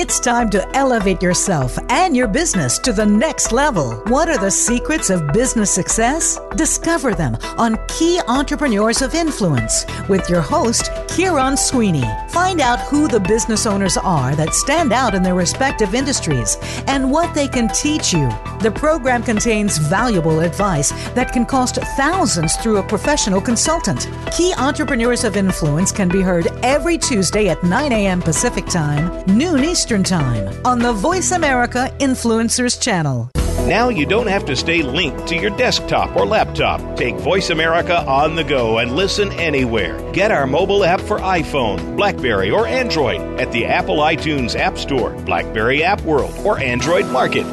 It's 0.00 0.20
time 0.20 0.48
to 0.50 0.76
elevate 0.76 1.20
yourself 1.22 1.76
and 1.88 2.16
your 2.16 2.28
business 2.28 2.78
to 2.78 2.92
the 2.92 3.04
next 3.04 3.50
level. 3.50 3.94
What 4.06 4.28
are 4.28 4.38
the 4.38 4.48
secrets 4.48 5.10
of 5.10 5.32
business 5.32 5.74
success? 5.74 6.38
Discover 6.54 7.16
them 7.16 7.36
on 7.58 7.80
Key 7.88 8.20
Entrepreneurs 8.28 9.02
of 9.02 9.16
Influence 9.16 9.84
with 10.08 10.30
your 10.30 10.40
host, 10.40 10.92
Kieran 11.08 11.56
Sweeney. 11.56 12.04
Find 12.28 12.60
out 12.60 12.78
who 12.78 13.08
the 13.08 13.18
business 13.18 13.66
owners 13.66 13.96
are 13.96 14.36
that 14.36 14.54
stand 14.54 14.92
out 14.92 15.16
in 15.16 15.24
their 15.24 15.34
respective 15.34 15.96
industries 15.96 16.56
and 16.86 17.10
what 17.10 17.34
they 17.34 17.48
can 17.48 17.66
teach 17.70 18.12
you. 18.12 18.28
The 18.60 18.70
program 18.72 19.24
contains 19.24 19.78
valuable 19.78 20.40
advice 20.40 20.92
that 21.14 21.32
can 21.32 21.44
cost 21.44 21.74
thousands 21.96 22.54
through 22.58 22.76
a 22.76 22.86
professional 22.86 23.40
consultant. 23.40 24.08
Key 24.30 24.54
Entrepreneurs 24.58 25.24
of 25.24 25.36
Influence 25.36 25.90
can 25.90 26.08
be 26.08 26.22
heard 26.22 26.46
every 26.62 26.98
Tuesday 26.98 27.48
at 27.48 27.64
9 27.64 27.92
a.m. 27.92 28.22
Pacific 28.22 28.66
Time, 28.66 29.24
noon 29.26 29.64
Eastern 29.64 29.87
Eastern 29.88 30.04
Time 30.04 30.66
on 30.66 30.80
the 30.80 30.92
Voice 30.92 31.30
America 31.30 31.90
Influencers 31.98 32.78
channel. 32.78 33.30
Now 33.66 33.88
you 33.88 34.04
don't 34.04 34.26
have 34.26 34.44
to 34.44 34.54
stay 34.54 34.82
linked 34.82 35.26
to 35.28 35.34
your 35.34 35.48
desktop 35.56 36.14
or 36.14 36.26
laptop. 36.26 36.94
Take 36.94 37.14
Voice 37.14 37.48
America 37.48 38.04
on 38.06 38.34
the 38.34 38.44
go 38.44 38.80
and 38.80 38.94
listen 38.94 39.32
anywhere. 39.32 39.98
Get 40.12 40.30
our 40.30 40.46
mobile 40.46 40.84
app 40.84 41.00
for 41.00 41.20
iPhone, 41.20 41.96
Blackberry, 41.96 42.50
or 42.50 42.66
Android 42.66 43.40
at 43.40 43.50
the 43.52 43.64
Apple 43.64 44.00
iTunes 44.00 44.54
App 44.54 44.76
Store, 44.76 45.12
Blackberry 45.22 45.82
App 45.82 46.02
World, 46.02 46.34
or 46.44 46.58
Android 46.58 47.06
Market. 47.06 47.46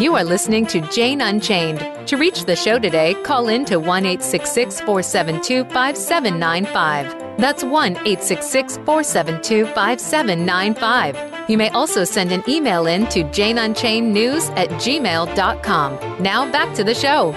You 0.00 0.16
are 0.16 0.24
listening 0.24 0.66
to 0.66 0.80
Jane 0.90 1.20
Unchained. 1.20 1.91
To 2.06 2.16
reach 2.16 2.44
the 2.46 2.56
show 2.56 2.78
today, 2.78 3.14
call 3.22 3.48
in 3.48 3.64
to 3.66 3.78
1 3.78 4.02
472 4.04 5.64
5795. 5.64 7.38
That's 7.38 7.62
1 7.62 7.94
472 7.94 9.66
5795. 9.66 11.50
You 11.50 11.56
may 11.56 11.68
also 11.70 12.04
send 12.04 12.32
an 12.32 12.42
email 12.48 12.86
in 12.86 13.06
to 13.08 13.22
janeunchainednews 13.24 14.50
at 14.56 14.68
gmail.com. 14.70 16.22
Now 16.22 16.50
back 16.50 16.74
to 16.74 16.84
the 16.84 16.94
show. 16.94 17.30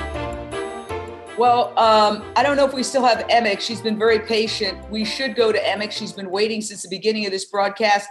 Well, 1.37 1.77
um, 1.77 2.23
I 2.35 2.43
don't 2.43 2.55
know 2.57 2.65
if 2.65 2.73
we 2.73 2.81
still 2.81 3.05
have 3.05 3.25
Emick. 3.29 3.59
She's 3.59 3.81
been 3.81 3.99
very 3.99 4.19
patient. 4.19 4.89
We 4.89 5.05
should 5.05 5.35
go 5.35 5.51
to 5.51 5.69
Emick. 5.69 5.91
She's 5.91 6.13
been 6.13 6.31
waiting 6.31 6.61
since 6.61 6.81
the 6.81 6.89
beginning 6.89 7.25
of 7.25 7.31
this 7.31 7.45
broadcast. 7.45 8.07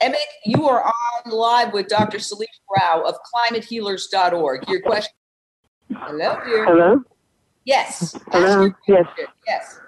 Emick, 0.00 0.18
you 0.44 0.68
are 0.68 0.84
on 0.84 1.30
live 1.30 1.72
with 1.72 1.88
Dr. 1.88 2.18
Sailesh 2.18 2.46
Rao 2.76 3.02
of 3.02 3.14
climatehealers.org. 3.34 4.68
Your 4.68 4.82
question. 4.82 5.14
Hello, 5.92 6.38
dear. 6.44 6.64
Hello? 6.64 7.02
Yes. 7.64 8.14
Hello? 8.32 8.70
Yes. 8.88 9.06
Yes. 9.46 9.80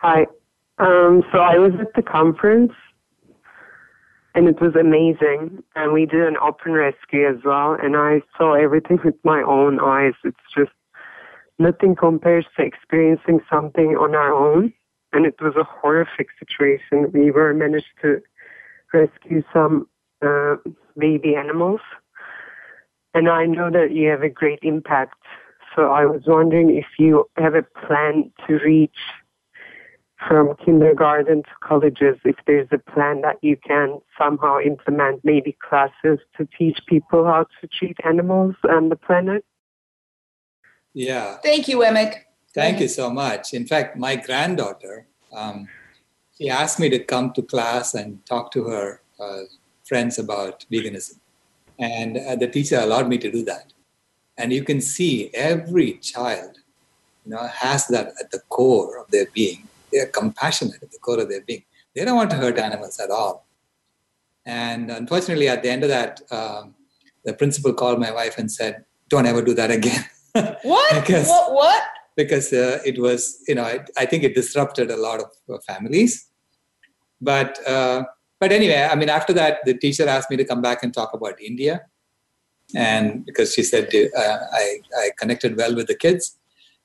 Hi. 0.00 0.26
Um, 0.78 1.22
so 1.32 1.38
I 1.38 1.58
was 1.58 1.72
at 1.80 1.94
the 1.94 2.02
conference 2.02 2.72
and 4.34 4.48
it 4.48 4.60
was 4.60 4.74
amazing. 4.76 5.62
And 5.74 5.92
we 5.92 6.06
did 6.06 6.20
an 6.20 6.36
open 6.36 6.72
rescue 6.72 7.26
as 7.26 7.42
well. 7.44 7.76
And 7.82 7.96
I 7.96 8.20
saw 8.36 8.54
everything 8.54 8.98
with 9.04 9.16
my 9.24 9.42
own 9.42 9.80
eyes. 9.80 10.14
It's 10.24 10.36
just 10.56 10.72
nothing 11.58 11.96
compares 11.96 12.46
to 12.56 12.64
experiencing 12.64 13.40
something 13.50 13.96
on 13.98 14.14
our 14.14 14.32
own. 14.32 14.72
And 15.12 15.24
it 15.24 15.36
was 15.40 15.54
a 15.56 15.64
horrific 15.64 16.28
situation. 16.38 17.10
We 17.12 17.30
were 17.30 17.54
managed 17.54 17.94
to 18.02 18.20
rescue 18.92 19.42
some 19.52 19.88
uh, 20.24 20.56
baby 20.98 21.34
animals. 21.36 21.80
And 23.16 23.30
I 23.30 23.46
know 23.46 23.70
that 23.70 23.92
you 23.92 24.10
have 24.10 24.22
a 24.22 24.28
great 24.28 24.58
impact. 24.60 25.14
So 25.74 25.90
I 25.90 26.04
was 26.04 26.24
wondering 26.26 26.76
if 26.76 26.84
you 26.98 27.24
have 27.38 27.54
a 27.54 27.62
plan 27.86 28.30
to 28.46 28.58
reach 28.58 28.98
from 30.28 30.54
kindergarten 30.62 31.42
to 31.42 31.50
colleges, 31.66 32.18
if 32.26 32.36
there's 32.46 32.68
a 32.72 32.78
plan 32.92 33.22
that 33.22 33.36
you 33.40 33.56
can 33.56 34.00
somehow 34.18 34.58
implement, 34.60 35.24
maybe 35.24 35.56
classes 35.66 36.18
to 36.36 36.46
teach 36.58 36.78
people 36.86 37.24
how 37.24 37.46
to 37.60 37.68
treat 37.68 37.96
animals 38.04 38.54
and 38.64 38.90
the 38.90 38.96
planet. 38.96 39.46
Yeah. 40.92 41.38
Thank 41.38 41.68
you, 41.68 41.82
Emick. 41.82 42.26
Thank 42.54 42.80
you 42.80 42.88
so 42.88 43.08
much. 43.08 43.54
In 43.54 43.66
fact, 43.66 43.96
my 43.96 44.16
granddaughter, 44.16 45.06
um, 45.32 45.68
she 46.36 46.50
asked 46.50 46.78
me 46.78 46.90
to 46.90 46.98
come 46.98 47.32
to 47.32 47.40
class 47.40 47.94
and 47.94 48.24
talk 48.26 48.52
to 48.52 48.64
her 48.64 49.00
uh, 49.18 49.44
friends 49.84 50.18
about 50.18 50.66
veganism. 50.70 51.16
And 51.78 52.16
uh, 52.16 52.36
the 52.36 52.48
teacher 52.48 52.78
allowed 52.78 53.08
me 53.08 53.18
to 53.18 53.30
do 53.30 53.44
that. 53.44 53.72
and 54.38 54.52
you 54.52 54.62
can 54.62 54.80
see 54.80 55.30
every 55.34 55.94
child, 55.94 56.58
you 57.24 57.30
know, 57.32 57.46
has 57.46 57.86
that 57.88 58.08
at 58.20 58.30
the 58.30 58.40
core 58.50 58.98
of 58.98 59.10
their 59.10 59.26
being. 59.32 59.66
They 59.92 60.00
are 60.00 60.06
compassionate 60.06 60.82
at 60.82 60.90
the 60.90 60.98
core 60.98 61.20
of 61.20 61.28
their 61.28 61.40
being. 61.40 61.64
They 61.94 62.04
don't 62.04 62.16
want 62.16 62.30
to 62.30 62.36
hurt 62.36 62.58
animals 62.58 63.00
at 63.00 63.10
all. 63.10 63.46
And 64.44 64.90
unfortunately, 64.90 65.48
at 65.48 65.62
the 65.62 65.70
end 65.70 65.82
of 65.82 65.88
that, 65.88 66.20
um, 66.30 66.74
the 67.24 67.32
principal 67.32 67.72
called 67.72 67.98
my 67.98 68.12
wife 68.12 68.38
and 68.38 68.50
said, 68.50 68.84
"Don't 69.08 69.26
ever 69.26 69.42
do 69.42 69.54
that 69.54 69.70
again." 69.70 70.04
what? 70.62 70.94
because, 70.94 71.28
what? 71.28 71.52
What? 71.52 71.82
Because 72.14 72.52
uh, 72.52 72.78
it 72.84 73.00
was, 73.00 73.42
you 73.48 73.54
know, 73.56 73.64
I, 73.64 73.80
I, 73.98 74.06
think 74.06 74.22
it 74.22 74.34
disrupted 74.34 74.90
a 74.90 74.96
lot 74.96 75.20
of 75.20 75.30
uh, 75.52 75.58
families. 75.66 76.28
But 77.20 77.58
uh, 77.66 78.04
but 78.40 78.52
anyway, 78.52 78.88
I 78.90 78.94
mean, 78.94 79.08
after 79.08 79.32
that, 79.34 79.58
the 79.64 79.74
teacher 79.74 80.08
asked 80.08 80.30
me 80.30 80.36
to 80.36 80.44
come 80.44 80.62
back 80.62 80.82
and 80.82 80.92
talk 80.92 81.12
about 81.14 81.40
India, 81.40 81.82
and 82.74 83.24
because 83.24 83.54
she 83.54 83.62
said 83.62 83.92
uh, 83.94 84.38
I 84.52 84.80
I 84.98 85.10
connected 85.18 85.56
well 85.56 85.74
with 85.74 85.86
the 85.86 85.94
kids, 85.96 86.38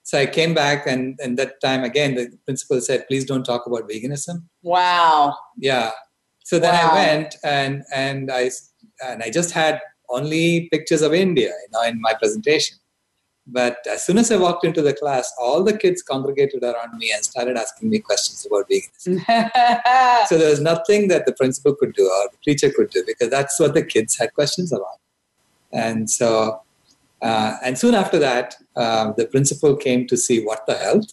so 0.04 0.18
I 0.18 0.26
came 0.26 0.54
back, 0.54 0.88
and 0.88 1.20
and 1.22 1.38
that 1.38 1.62
time 1.62 1.84
again, 1.84 2.16
the 2.16 2.38
principal 2.46 2.82
said, 2.82 3.08
"Please 3.08 3.26
don't 3.26 3.44
talk 3.44 3.68
about 3.68 3.90
veganism." 3.90 4.44
Wow. 4.64 5.38
Yeah. 5.58 5.92
So 6.44 6.60
then 6.60 6.74
wow. 6.74 6.92
I 6.92 6.96
went 6.96 7.36
and 7.44 7.84
and 7.94 8.32
I 8.32 8.50
and 9.06 9.24
I 9.24 9.30
just 9.30 9.52
had 9.52 9.80
only 10.10 10.68
pictures 10.72 11.02
of 11.02 11.14
India, 11.14 11.50
you 11.50 11.68
know, 11.72 11.84
in 11.84 12.02
my 12.02 12.14
presentation. 12.14 12.78
But 13.48 13.78
as 13.90 14.06
soon 14.06 14.18
as 14.18 14.32
I 14.32 14.38
walked 14.38 14.66
into 14.66 14.82
the 14.82 14.94
class, 14.94 15.34
all 15.40 15.64
the 15.64 15.76
kids 15.76 16.04
congregated 16.04 16.64
around 16.64 16.98
me 16.98 17.12
and 17.14 17.24
started 17.24 17.58
asking 17.58 17.90
me 17.90 18.00
questions 18.00 18.46
about 18.46 18.70
veganism. 18.70 20.28
so 20.28 20.38
there 20.38 20.50
was 20.50 20.62
nothing 20.62 21.08
that 21.08 21.26
the 21.26 21.34
principal 21.34 21.76
could 21.76 21.94
do 21.94 22.04
or 22.04 22.30
the 22.32 22.38
teacher 22.44 22.72
could 22.76 22.92
do 22.92 23.04
because 23.06 23.30
that's 23.30 23.60
what 23.60 23.74
the 23.74 23.84
kids 23.84 24.18
had 24.18 24.34
questions 24.34 24.72
about. 24.72 25.00
And 25.74 26.10
so, 26.10 26.62
uh, 27.22 27.56
and 27.64 27.78
soon 27.78 27.96
after 27.96 28.20
that, 28.20 28.56
uh, 28.76 29.12
the 29.14 29.26
principal 29.26 29.76
came 29.76 30.06
to 30.08 30.18
see 30.18 30.44
What 30.44 30.66
the 30.68 30.76
Health. 30.76 31.08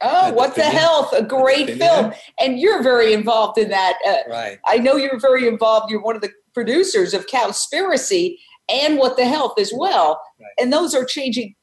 Oh, 0.00 0.32
What 0.32 0.56
the, 0.56 0.62
the 0.62 0.68
Health, 0.68 1.12
a 1.12 1.22
great 1.22 1.78
film. 1.78 2.12
And 2.40 2.58
you're 2.58 2.82
very 2.82 3.12
involved 3.12 3.56
in 3.58 3.68
that. 3.70 3.98
Uh, 4.06 4.30
right. 4.30 4.58
I 4.66 4.78
know 4.78 4.96
you're 4.96 5.20
very 5.20 5.46
involved. 5.46 5.90
You're 5.90 6.02
one 6.02 6.16
of 6.16 6.22
the 6.22 6.32
producers 6.54 7.14
of 7.14 7.26
Cowspiracy 7.26 8.36
and 8.68 8.98
What 8.98 9.16
the 9.16 9.26
Health 9.26 9.58
as 9.60 9.72
well. 9.74 10.20
Right. 10.40 10.50
And 10.60 10.72
those 10.72 10.94
are 10.94 11.04
changing 11.04 11.54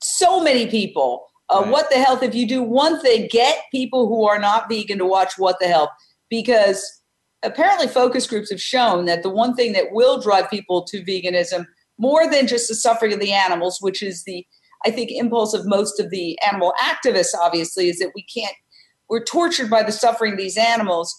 so 0.00 0.42
many 0.42 0.66
people. 0.66 1.26
Uh, 1.48 1.60
right. 1.62 1.70
What 1.70 1.90
the 1.90 1.96
health? 1.96 2.22
If 2.22 2.34
you 2.34 2.46
do 2.46 2.62
one 2.62 3.00
thing, 3.00 3.28
get 3.30 3.58
people 3.70 4.08
who 4.08 4.26
are 4.26 4.38
not 4.38 4.68
vegan 4.68 4.98
to 4.98 5.06
watch 5.06 5.34
What 5.38 5.58
the 5.60 5.68
Health 5.68 5.90
because 6.28 6.84
apparently 7.42 7.86
focus 7.86 8.26
groups 8.26 8.50
have 8.50 8.60
shown 8.60 9.04
that 9.04 9.22
the 9.22 9.30
one 9.30 9.54
thing 9.54 9.72
that 9.72 9.92
will 9.92 10.20
drive 10.20 10.50
people 10.50 10.82
to 10.84 11.04
veganism 11.04 11.66
more 11.98 12.28
than 12.28 12.46
just 12.46 12.68
the 12.68 12.74
suffering 12.74 13.12
of 13.12 13.20
the 13.20 13.32
animals, 13.32 13.78
which 13.80 14.02
is 14.02 14.24
the 14.24 14.46
I 14.84 14.90
think 14.90 15.10
impulse 15.10 15.54
of 15.54 15.66
most 15.66 15.98
of 15.98 16.10
the 16.10 16.38
animal 16.46 16.74
activists, 16.80 17.34
obviously, 17.34 17.88
is 17.88 17.98
that 17.98 18.12
we 18.14 18.22
can't. 18.22 18.54
We're 19.08 19.24
tortured 19.24 19.70
by 19.70 19.82
the 19.82 19.92
suffering 19.92 20.32
of 20.32 20.38
these 20.38 20.56
animals, 20.56 21.14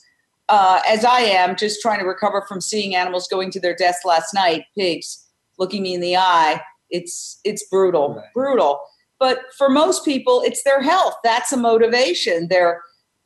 uh, 0.49 0.81
as 0.87 1.05
I 1.05 1.21
am, 1.21 1.55
just 1.55 1.81
trying 1.81 1.99
to 1.99 2.05
recover 2.05 2.45
from 2.47 2.61
seeing 2.61 2.95
animals 2.95 3.27
going 3.29 3.49
to 3.51 3.59
their 3.59 3.75
deaths 3.75 3.99
last 4.05 4.33
night, 4.33 4.63
pigs 4.77 5.25
looking 5.57 5.83
me 5.83 5.95
in 5.95 6.01
the 6.01 6.17
eye 6.17 6.61
it's 6.89 7.39
it's 7.43 7.67
brutal, 7.69 8.15
right. 8.15 8.25
brutal. 8.33 8.79
But 9.19 9.39
for 9.57 9.69
most 9.69 10.05
people, 10.05 10.41
it's 10.45 10.63
their 10.63 10.81
health. 10.81 11.15
That's 11.23 11.51
a 11.51 11.57
motivation. 11.57 12.47
They're 12.49 12.81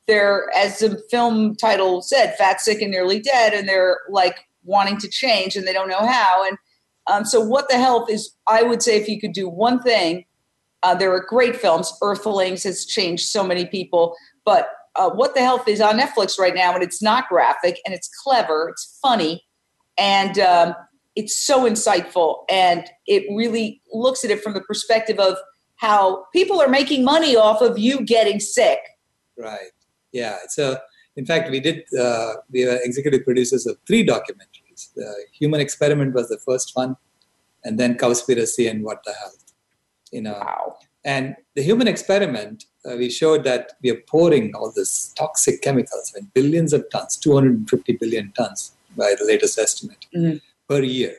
they're 0.06 0.50
as 0.54 0.80
the 0.80 1.00
film 1.10 1.54
title 1.56 2.02
said, 2.02 2.34
fat, 2.36 2.60
sick, 2.60 2.82
and 2.82 2.90
nearly 2.90 3.20
dead, 3.20 3.52
and 3.52 3.68
they're 3.68 4.00
like 4.10 4.46
wanting 4.64 4.98
to 4.98 5.08
change 5.08 5.56
and 5.56 5.66
they 5.66 5.72
don't 5.72 5.88
know 5.88 6.06
how. 6.06 6.46
And 6.46 6.56
um, 7.06 7.24
so, 7.24 7.40
what 7.40 7.68
the 7.68 7.78
health 7.78 8.10
is? 8.10 8.34
I 8.46 8.62
would 8.62 8.82
say 8.82 8.96
if 8.96 9.08
you 9.08 9.20
could 9.20 9.32
do 9.32 9.48
one 9.48 9.80
thing, 9.82 10.24
uh, 10.82 10.94
there 10.94 11.12
are 11.12 11.24
great 11.24 11.56
films. 11.56 11.92
Earthlings 12.02 12.62
has 12.64 12.86
changed 12.86 13.26
so 13.26 13.44
many 13.44 13.66
people, 13.66 14.16
but 14.44 14.70
uh, 14.94 15.10
what 15.10 15.34
the 15.34 15.40
health 15.40 15.66
is 15.68 15.80
on 15.80 15.98
Netflix 15.98 16.38
right 16.38 16.54
now, 16.54 16.74
and 16.74 16.82
it's 16.82 17.02
not 17.02 17.28
graphic 17.28 17.78
and 17.84 17.94
it's 17.94 18.08
clever, 18.22 18.68
it's 18.70 18.98
funny, 19.02 19.42
and 19.96 20.38
um, 20.38 20.74
it's 21.14 21.36
so 21.36 21.68
insightful 21.68 22.44
and 22.48 22.88
it 23.06 23.24
really 23.34 23.80
looks 23.92 24.24
at 24.24 24.30
it 24.30 24.42
from 24.42 24.54
the 24.54 24.60
perspective 24.60 25.18
of 25.18 25.36
how 25.76 26.24
people 26.32 26.60
are 26.60 26.68
making 26.68 27.04
money 27.04 27.36
off 27.36 27.60
of 27.60 27.78
you 27.78 28.02
getting 28.02 28.40
sick. 28.40 28.78
Right. 29.36 29.72
Yeah. 30.12 30.38
So, 30.48 30.78
in 31.16 31.26
fact, 31.26 31.50
we 31.50 31.60
did, 31.60 31.82
uh, 31.98 32.34
we 32.50 32.64
were 32.64 32.78
executive 32.82 33.24
producers 33.24 33.66
of 33.66 33.76
three 33.86 34.06
documentaries. 34.06 34.92
The 34.94 35.12
Human 35.32 35.60
Experiment 35.60 36.14
was 36.14 36.28
the 36.28 36.38
first 36.38 36.70
one, 36.74 36.96
and 37.64 37.78
then 37.78 37.96
Cowspiracy 37.96 38.70
and 38.70 38.84
What 38.84 39.02
the 39.04 39.12
Health. 39.12 39.52
You 40.12 40.22
know, 40.22 40.32
wow. 40.32 40.76
And 41.04 41.34
the 41.56 41.62
human 41.62 41.88
experiment, 41.88 42.64
uh, 42.88 42.96
we 42.96 43.10
showed 43.10 43.42
that 43.44 43.72
we 43.82 43.90
are 43.90 44.00
pouring 44.06 44.54
all 44.54 44.70
this 44.74 45.12
toxic 45.14 45.60
chemicals, 45.60 46.14
in 46.16 46.30
billions 46.32 46.72
of 46.72 46.88
tons, 46.90 47.16
250 47.16 47.94
billion 47.94 48.32
tons 48.32 48.72
by 48.96 49.14
the 49.18 49.24
latest 49.24 49.58
estimate. 49.58 50.06
Mm-hmm 50.14 50.36
per 50.72 50.82
year. 50.82 51.16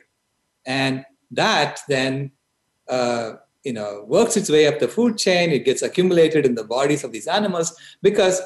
And 0.66 1.04
that 1.30 1.80
then, 1.88 2.32
uh, 2.88 3.34
you 3.64 3.74
know, 3.78 4.04
works 4.06 4.36
its 4.36 4.50
way 4.50 4.66
up 4.66 4.78
the 4.78 4.88
food 4.96 5.16
chain. 5.24 5.50
It 5.50 5.64
gets 5.64 5.82
accumulated 5.82 6.44
in 6.48 6.54
the 6.54 6.64
bodies 6.64 7.04
of 7.04 7.12
these 7.12 7.28
animals 7.38 7.68
because 8.02 8.40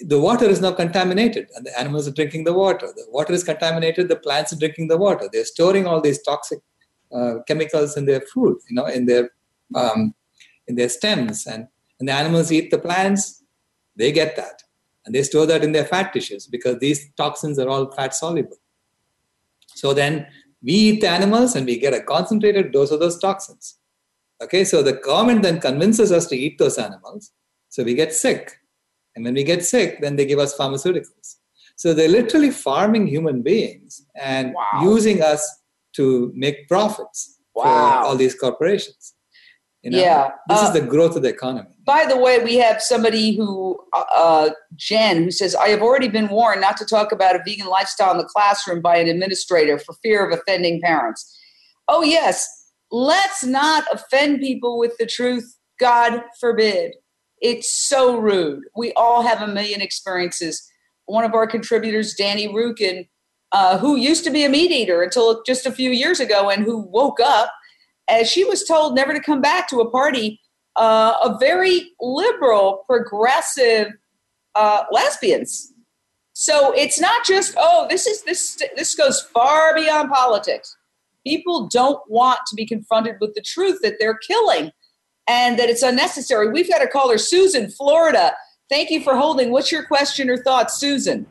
the 0.00 0.20
water 0.28 0.46
is 0.54 0.60
now 0.60 0.72
contaminated 0.72 1.48
and 1.54 1.64
the 1.66 1.78
animals 1.78 2.06
are 2.08 2.16
drinking 2.18 2.44
the 2.44 2.52
water. 2.52 2.88
The 2.94 3.06
water 3.10 3.32
is 3.32 3.44
contaminated, 3.44 4.08
the 4.08 4.22
plants 4.26 4.52
are 4.52 4.62
drinking 4.64 4.88
the 4.88 4.98
water. 5.06 5.28
They're 5.32 5.54
storing 5.56 5.86
all 5.86 6.00
these 6.00 6.22
toxic 6.22 6.60
uh, 7.16 7.34
chemicals 7.46 7.96
in 7.96 8.04
their 8.06 8.22
food, 8.32 8.58
you 8.68 8.76
know, 8.76 8.86
in 8.86 9.06
their 9.06 9.30
um, 9.74 10.14
in 10.68 10.74
their 10.74 10.88
stems. 10.88 11.46
And, 11.46 11.68
and 11.98 12.08
the 12.08 12.12
animals 12.12 12.52
eat 12.52 12.70
the 12.70 12.78
plants, 12.78 13.42
they 13.94 14.12
get 14.12 14.36
that. 14.36 14.62
And 15.04 15.14
they 15.14 15.22
store 15.22 15.46
that 15.46 15.64
in 15.64 15.72
their 15.72 15.84
fat 15.84 16.12
tissues 16.12 16.46
because 16.46 16.78
these 16.78 17.00
toxins 17.16 17.58
are 17.58 17.68
all 17.68 17.90
fat 17.92 18.12
soluble. 18.14 18.58
So 19.76 19.94
then 19.94 20.26
we 20.62 20.72
eat 20.72 21.00
the 21.00 21.08
animals 21.08 21.54
and 21.54 21.66
we 21.66 21.78
get 21.78 21.94
a 21.94 22.00
concentrated 22.00 22.72
dose 22.72 22.90
of 22.90 23.00
those 23.00 23.18
toxins. 23.18 23.78
Okay, 24.42 24.64
so 24.64 24.82
the 24.82 24.92
government 24.92 25.42
then 25.42 25.60
convinces 25.60 26.12
us 26.12 26.26
to 26.26 26.36
eat 26.36 26.58
those 26.58 26.78
animals. 26.78 27.32
So 27.68 27.82
we 27.84 27.94
get 27.94 28.12
sick. 28.12 28.52
And 29.14 29.24
when 29.24 29.34
we 29.34 29.44
get 29.44 29.64
sick, 29.64 30.00
then 30.00 30.16
they 30.16 30.26
give 30.26 30.38
us 30.38 30.56
pharmaceuticals. 30.56 31.36
So 31.76 31.94
they're 31.94 32.08
literally 32.08 32.50
farming 32.50 33.06
human 33.06 33.42
beings 33.42 34.06
and 34.14 34.54
wow. 34.54 34.80
using 34.82 35.22
us 35.22 35.42
to 35.94 36.32
make 36.34 36.68
profits 36.68 37.38
wow. 37.54 37.64
for 37.64 38.06
all 38.06 38.16
these 38.16 38.34
corporations. 38.34 39.14
You 39.86 39.92
know, 39.92 39.98
yeah. 39.98 40.30
This 40.48 40.58
uh, 40.58 40.64
is 40.64 40.72
the 40.72 40.80
growth 40.80 41.14
of 41.14 41.22
the 41.22 41.28
economy. 41.28 41.68
By 41.84 42.06
the 42.06 42.16
way, 42.16 42.42
we 42.42 42.56
have 42.56 42.82
somebody 42.82 43.36
who, 43.36 43.78
uh, 43.92 44.02
uh, 44.12 44.50
Jen, 44.74 45.22
who 45.22 45.30
says, 45.30 45.54
I 45.54 45.68
have 45.68 45.80
already 45.80 46.08
been 46.08 46.26
warned 46.26 46.60
not 46.60 46.76
to 46.78 46.84
talk 46.84 47.12
about 47.12 47.36
a 47.36 47.40
vegan 47.46 47.68
lifestyle 47.68 48.10
in 48.10 48.18
the 48.18 48.24
classroom 48.24 48.82
by 48.82 48.96
an 48.96 49.06
administrator 49.06 49.78
for 49.78 49.94
fear 50.02 50.28
of 50.28 50.36
offending 50.36 50.80
parents. 50.80 51.38
Oh, 51.86 52.02
yes. 52.02 52.48
Let's 52.90 53.44
not 53.44 53.84
offend 53.92 54.40
people 54.40 54.76
with 54.76 54.96
the 54.98 55.06
truth. 55.06 55.56
God 55.78 56.20
forbid. 56.40 56.94
It's 57.40 57.72
so 57.72 58.18
rude. 58.18 58.64
We 58.76 58.92
all 58.94 59.22
have 59.22 59.40
a 59.40 59.46
million 59.46 59.80
experiences. 59.80 60.68
One 61.04 61.24
of 61.24 61.32
our 61.32 61.46
contributors, 61.46 62.14
Danny 62.14 62.48
Rukin, 62.48 63.06
uh, 63.52 63.78
who 63.78 63.94
used 63.94 64.24
to 64.24 64.30
be 64.30 64.44
a 64.44 64.48
meat 64.48 64.72
eater 64.72 65.00
until 65.00 65.44
just 65.44 65.64
a 65.64 65.70
few 65.70 65.90
years 65.90 66.18
ago 66.18 66.50
and 66.50 66.64
who 66.64 66.78
woke 66.78 67.20
up 67.20 67.52
as 68.08 68.30
she 68.30 68.44
was 68.44 68.64
told 68.64 68.94
never 68.94 69.12
to 69.12 69.20
come 69.20 69.40
back 69.40 69.68
to 69.68 69.80
a 69.80 69.90
party 69.90 70.40
uh, 70.76 71.14
of 71.22 71.40
very 71.40 71.92
liberal, 72.00 72.84
progressive 72.86 73.88
uh, 74.54 74.84
lesbians. 74.90 75.72
So 76.32 76.72
it's 76.72 77.00
not 77.00 77.24
just 77.24 77.54
oh 77.56 77.86
this 77.88 78.06
is 78.06 78.22
this 78.22 78.62
this 78.76 78.94
goes 78.94 79.22
far 79.22 79.74
beyond 79.74 80.10
politics. 80.10 80.76
People 81.26 81.66
don't 81.66 82.00
want 82.10 82.40
to 82.46 82.54
be 82.54 82.66
confronted 82.66 83.16
with 83.20 83.34
the 83.34 83.40
truth 83.40 83.80
that 83.82 83.94
they're 83.98 84.18
killing 84.18 84.70
and 85.26 85.58
that 85.58 85.68
it's 85.68 85.82
unnecessary. 85.82 86.50
We've 86.50 86.68
got 86.68 86.78
to 86.78 86.86
call 86.86 87.10
her 87.10 87.18
Susan, 87.18 87.70
Florida. 87.70 88.34
Thank 88.68 88.90
you 88.90 89.02
for 89.02 89.16
holding. 89.16 89.50
What's 89.50 89.72
your 89.72 89.84
question 89.84 90.30
or 90.30 90.36
thought, 90.36 90.70
Susan? 90.70 91.26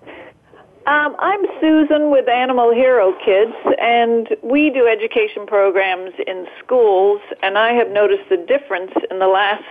Um, 0.87 1.15
I'm 1.17 1.43
Susan 1.59 2.11
with 2.11 2.29
Animal 2.29 2.71
Hero 2.71 3.11
Kids, 3.25 3.55
and 3.81 4.37
we 4.43 4.69
do 4.69 4.85
education 4.85 5.47
programs 5.47 6.11
in 6.27 6.45
schools, 6.63 7.21
and 7.41 7.57
I 7.57 7.73
have 7.73 7.89
noticed 7.89 8.29
the 8.29 8.37
difference 8.37 8.91
in 9.09 9.17
the 9.17 9.27
last 9.27 9.63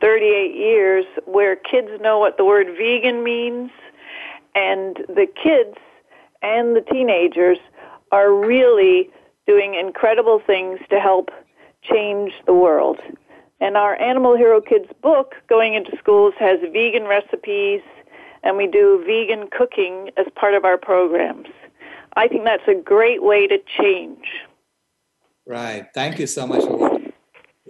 38 0.00 0.54
years 0.54 1.04
where 1.26 1.54
kids 1.54 1.88
know 2.00 2.18
what 2.18 2.38
the 2.38 2.46
word 2.46 2.68
vegan 2.78 3.22
means, 3.22 3.70
and 4.54 4.96
the 5.06 5.26
kids 5.26 5.76
and 6.40 6.74
the 6.74 6.80
teenagers 6.80 7.58
are 8.10 8.32
really 8.32 9.10
doing 9.46 9.74
incredible 9.74 10.40
things 10.46 10.80
to 10.88 10.98
help 10.98 11.28
change 11.82 12.32
the 12.46 12.54
world. 12.54 12.98
And 13.60 13.76
our 13.76 14.00
Animal 14.00 14.34
Hero 14.34 14.62
Kids 14.62 14.88
book, 15.02 15.34
going 15.46 15.74
into 15.74 15.94
schools, 15.98 16.32
has 16.38 16.58
vegan 16.72 17.04
recipes 17.04 17.82
and 18.42 18.56
we 18.56 18.66
do 18.66 19.02
vegan 19.06 19.48
cooking 19.50 20.10
as 20.16 20.26
part 20.34 20.54
of 20.54 20.64
our 20.64 20.78
programs. 20.78 21.48
I 22.16 22.28
think 22.28 22.44
that's 22.44 22.66
a 22.68 22.74
great 22.74 23.22
way 23.22 23.46
to 23.46 23.58
change. 23.78 24.24
Right. 25.46 25.86
Thank 25.94 26.18
you 26.18 26.26
so 26.26 26.46
much. 26.46 26.62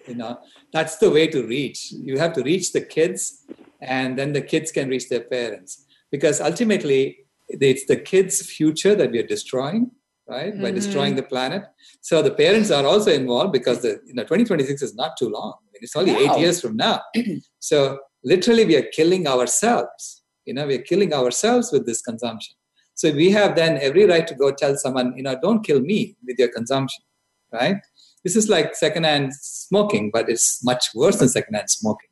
You 0.06 0.14
know, 0.14 0.38
that's 0.72 0.96
the 0.96 1.10
way 1.10 1.26
to 1.28 1.46
reach. 1.46 1.92
You 1.92 2.18
have 2.18 2.32
to 2.34 2.42
reach 2.42 2.72
the 2.72 2.80
kids, 2.80 3.44
and 3.80 4.18
then 4.18 4.32
the 4.32 4.40
kids 4.40 4.72
can 4.72 4.88
reach 4.88 5.08
their 5.08 5.20
parents. 5.20 5.84
Because 6.10 6.40
ultimately, 6.40 7.18
it's 7.48 7.84
the 7.86 7.96
kids' 7.96 8.40
future 8.42 8.94
that 8.94 9.10
we 9.10 9.18
are 9.18 9.26
destroying, 9.26 9.90
right? 10.26 10.52
Mm-hmm. 10.52 10.62
By 10.62 10.70
destroying 10.70 11.14
the 11.14 11.22
planet. 11.22 11.62
So 12.00 12.22
the 12.22 12.30
parents 12.30 12.70
are 12.70 12.86
also 12.86 13.12
involved 13.12 13.52
because 13.52 13.82
the 13.82 14.00
you 14.06 14.14
know 14.14 14.22
2026 14.22 14.82
is 14.82 14.94
not 14.94 15.16
too 15.18 15.28
long. 15.28 15.54
I 15.60 15.66
mean, 15.72 15.82
it's 15.82 15.96
only 15.96 16.16
eight 16.16 16.38
years 16.38 16.60
from 16.60 16.76
now. 16.76 17.02
so 17.58 17.98
literally, 18.24 18.64
we 18.64 18.76
are 18.76 18.88
killing 18.92 19.26
ourselves. 19.26 20.22
You 20.48 20.54
know, 20.54 20.66
we 20.66 20.76
are 20.76 20.82
killing 20.90 21.12
ourselves 21.12 21.70
with 21.70 21.84
this 21.84 22.00
consumption. 22.00 22.54
So 22.94 23.12
we 23.12 23.30
have 23.32 23.54
then 23.54 23.76
every 23.82 24.06
right 24.06 24.26
to 24.26 24.34
go 24.34 24.50
tell 24.50 24.74
someone, 24.76 25.14
you 25.14 25.22
know, 25.22 25.38
don't 25.38 25.62
kill 25.62 25.80
me 25.80 26.16
with 26.26 26.38
your 26.38 26.48
consumption, 26.48 27.04
right? 27.52 27.76
This 28.24 28.34
is 28.34 28.48
like 28.48 28.74
secondhand 28.74 29.34
smoking, 29.34 30.10
but 30.10 30.30
it's 30.30 30.64
much 30.64 30.94
worse 30.94 31.18
than 31.18 31.28
secondhand 31.28 31.68
smoking. 31.68 32.08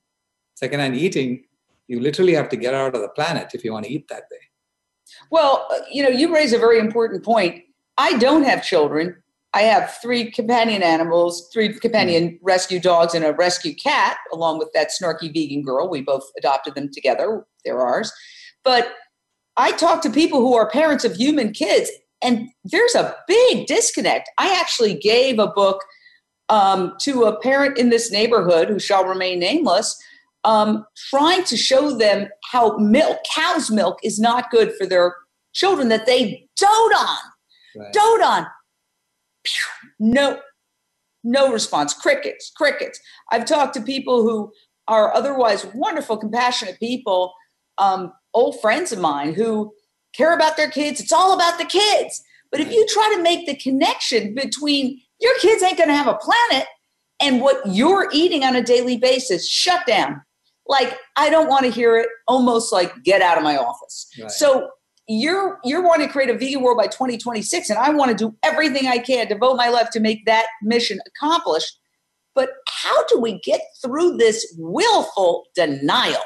Secondhand 0.55 0.97
eating, 0.97 1.45
you 1.89 1.99
literally 1.99 2.35
have 2.35 2.51
to 2.51 2.59
get 2.59 2.75
out 2.75 2.95
of 2.95 3.01
the 3.01 3.09
planet 3.09 3.53
if 3.55 3.65
you 3.65 3.73
want 3.73 3.87
to 3.87 3.91
eat 3.91 4.07
that 4.09 4.25
way. 4.31 4.43
Well, 5.31 5.67
uh, 5.71 5.79
you 5.91 6.03
know, 6.03 6.11
you 6.11 6.35
raise 6.35 6.53
a 6.53 6.59
very 6.59 6.79
important 6.79 7.25
point. 7.25 7.65
I 7.97 8.19
don't 8.19 8.43
have 8.43 8.63
children. 8.63 9.17
I 9.57 9.63
have 9.63 9.97
three 10.03 10.31
companion 10.31 10.83
animals, 10.83 11.49
three 11.51 11.73
companion 11.73 12.33
mm. 12.33 12.39
rescue 12.43 12.79
dogs, 12.79 13.15
and 13.15 13.25
a 13.25 13.33
rescue 13.33 13.75
cat, 13.75 14.19
along 14.31 14.59
with 14.59 14.69
that 14.75 14.91
snarky 14.91 15.33
vegan 15.33 15.63
girl. 15.63 15.89
We 15.89 16.03
both 16.03 16.31
adopted 16.37 16.75
them 16.75 16.91
together. 16.93 17.47
They're 17.65 17.81
ours. 17.81 18.13
But 18.65 18.93
I 19.57 19.73
talk 19.73 20.03
to 20.03 20.11
people 20.11 20.41
who 20.41 20.55
are 20.55 20.69
parents 20.69 21.07
of 21.07 21.17
human 21.17 21.53
kids, 21.53 21.91
and 22.23 22.51
there's 22.65 22.95
a 22.95 23.17
big 23.27 23.67
disconnect. 23.67 24.29
I 24.37 24.55
actually 24.61 24.93
gave 24.93 25.39
a 25.39 25.47
book 25.47 25.83
um, 26.51 26.93
to 27.01 27.25
a 27.25 27.41
parent 27.41 27.79
in 27.79 27.89
this 27.89 28.13
neighborhood 28.13 28.69
who 28.69 28.79
shall 28.79 29.07
remain 29.07 29.39
nameless, 29.39 29.97
um, 30.45 30.85
trying 31.09 31.45
to 31.45 31.57
show 31.57 31.97
them 31.97 32.29
how 32.53 32.77
milk, 32.77 33.21
cow's 33.35 33.71
milk, 33.71 34.01
is 34.05 34.21
not 34.21 34.51
good 34.51 34.75
for 34.77 34.85
their 34.85 35.17
children 35.55 35.89
that 35.89 36.05
they 36.05 36.47
dote 36.61 36.69
on. 36.69 37.19
Right. 37.75 37.93
Dote 37.95 38.23
on. 38.23 38.47
No, 39.99 40.41
no 41.25 41.53
response. 41.53 41.95
Crickets, 41.95 42.53
crickets. 42.57 43.01
I've 43.31 43.47
talked 43.47 43.75
to 43.75 43.81
people 43.81 44.23
who 44.23 44.53
are 44.89 45.15
otherwise 45.15 45.67
wonderful, 45.75 46.17
compassionate 46.17 46.79
people 46.79 47.33
um, 47.79 48.13
old 48.35 48.61
friends 48.61 48.93
of 48.93 48.99
mine 48.99 49.35
who 49.35 49.73
care 50.15 50.35
about 50.35 50.57
their 50.57 50.71
kids. 50.71 51.01
It's 51.01 51.13
all 51.13 51.35
about 51.35 51.59
the 51.59 51.65
kids. 51.65 52.23
But 52.51 52.61
if 52.61 52.71
you 52.71 52.87
try 52.89 53.15
to 53.17 53.23
make 53.23 53.47
the 53.47 53.57
connection 53.57 54.35
between 54.35 55.01
your 55.21 55.37
kids 55.39 55.63
ain't 55.63 55.77
going 55.77 55.89
to 55.89 55.95
have 55.95 56.07
a 56.07 56.15
planet 56.15 56.67
and 57.21 57.41
what 57.41 57.61
you're 57.67 58.09
eating 58.13 58.45
on 58.45 58.55
a 58.55 58.63
daily 58.63 58.97
basis, 58.97 59.49
shut 59.49 59.87
down. 59.87 60.23
Like 60.67 60.97
I 61.17 61.31
don't 61.31 61.49
want 61.49 61.65
to 61.65 61.71
hear 61.71 61.97
it. 61.97 62.09
Almost 62.27 62.73
like 62.73 62.93
get 63.03 63.23
out 63.23 63.37
of 63.37 63.45
my 63.45 63.57
office. 63.57 64.09
Right. 64.21 64.31
So 64.31 64.71
you're 65.09 65.59
you're 65.65 65.83
wanting 65.83 66.07
to 66.07 66.13
create 66.13 66.31
a 66.31 66.39
vegan 66.39 66.63
world 66.63 66.79
by 66.79 66.87
2026, 66.87 67.71
and 67.71 67.79
I 67.79 67.91
want 67.91 68.11
to 68.11 68.17
do 68.17 68.37
everything 68.43 68.89
I 68.89 68.99
can, 68.99 69.29
devote 69.29 69.57
my 69.57 69.69
life 69.69 69.91
to 69.91 70.01
make 70.01 70.25
that 70.27 70.47
mission 70.63 70.99
accomplished. 71.07 71.79
But 72.35 72.51
how 72.69 73.05
do 73.07 73.19
we 73.19 73.41
get 73.41 73.61
through 73.83 74.17
this 74.17 74.55
willful 74.59 75.45
denial? 75.55 76.23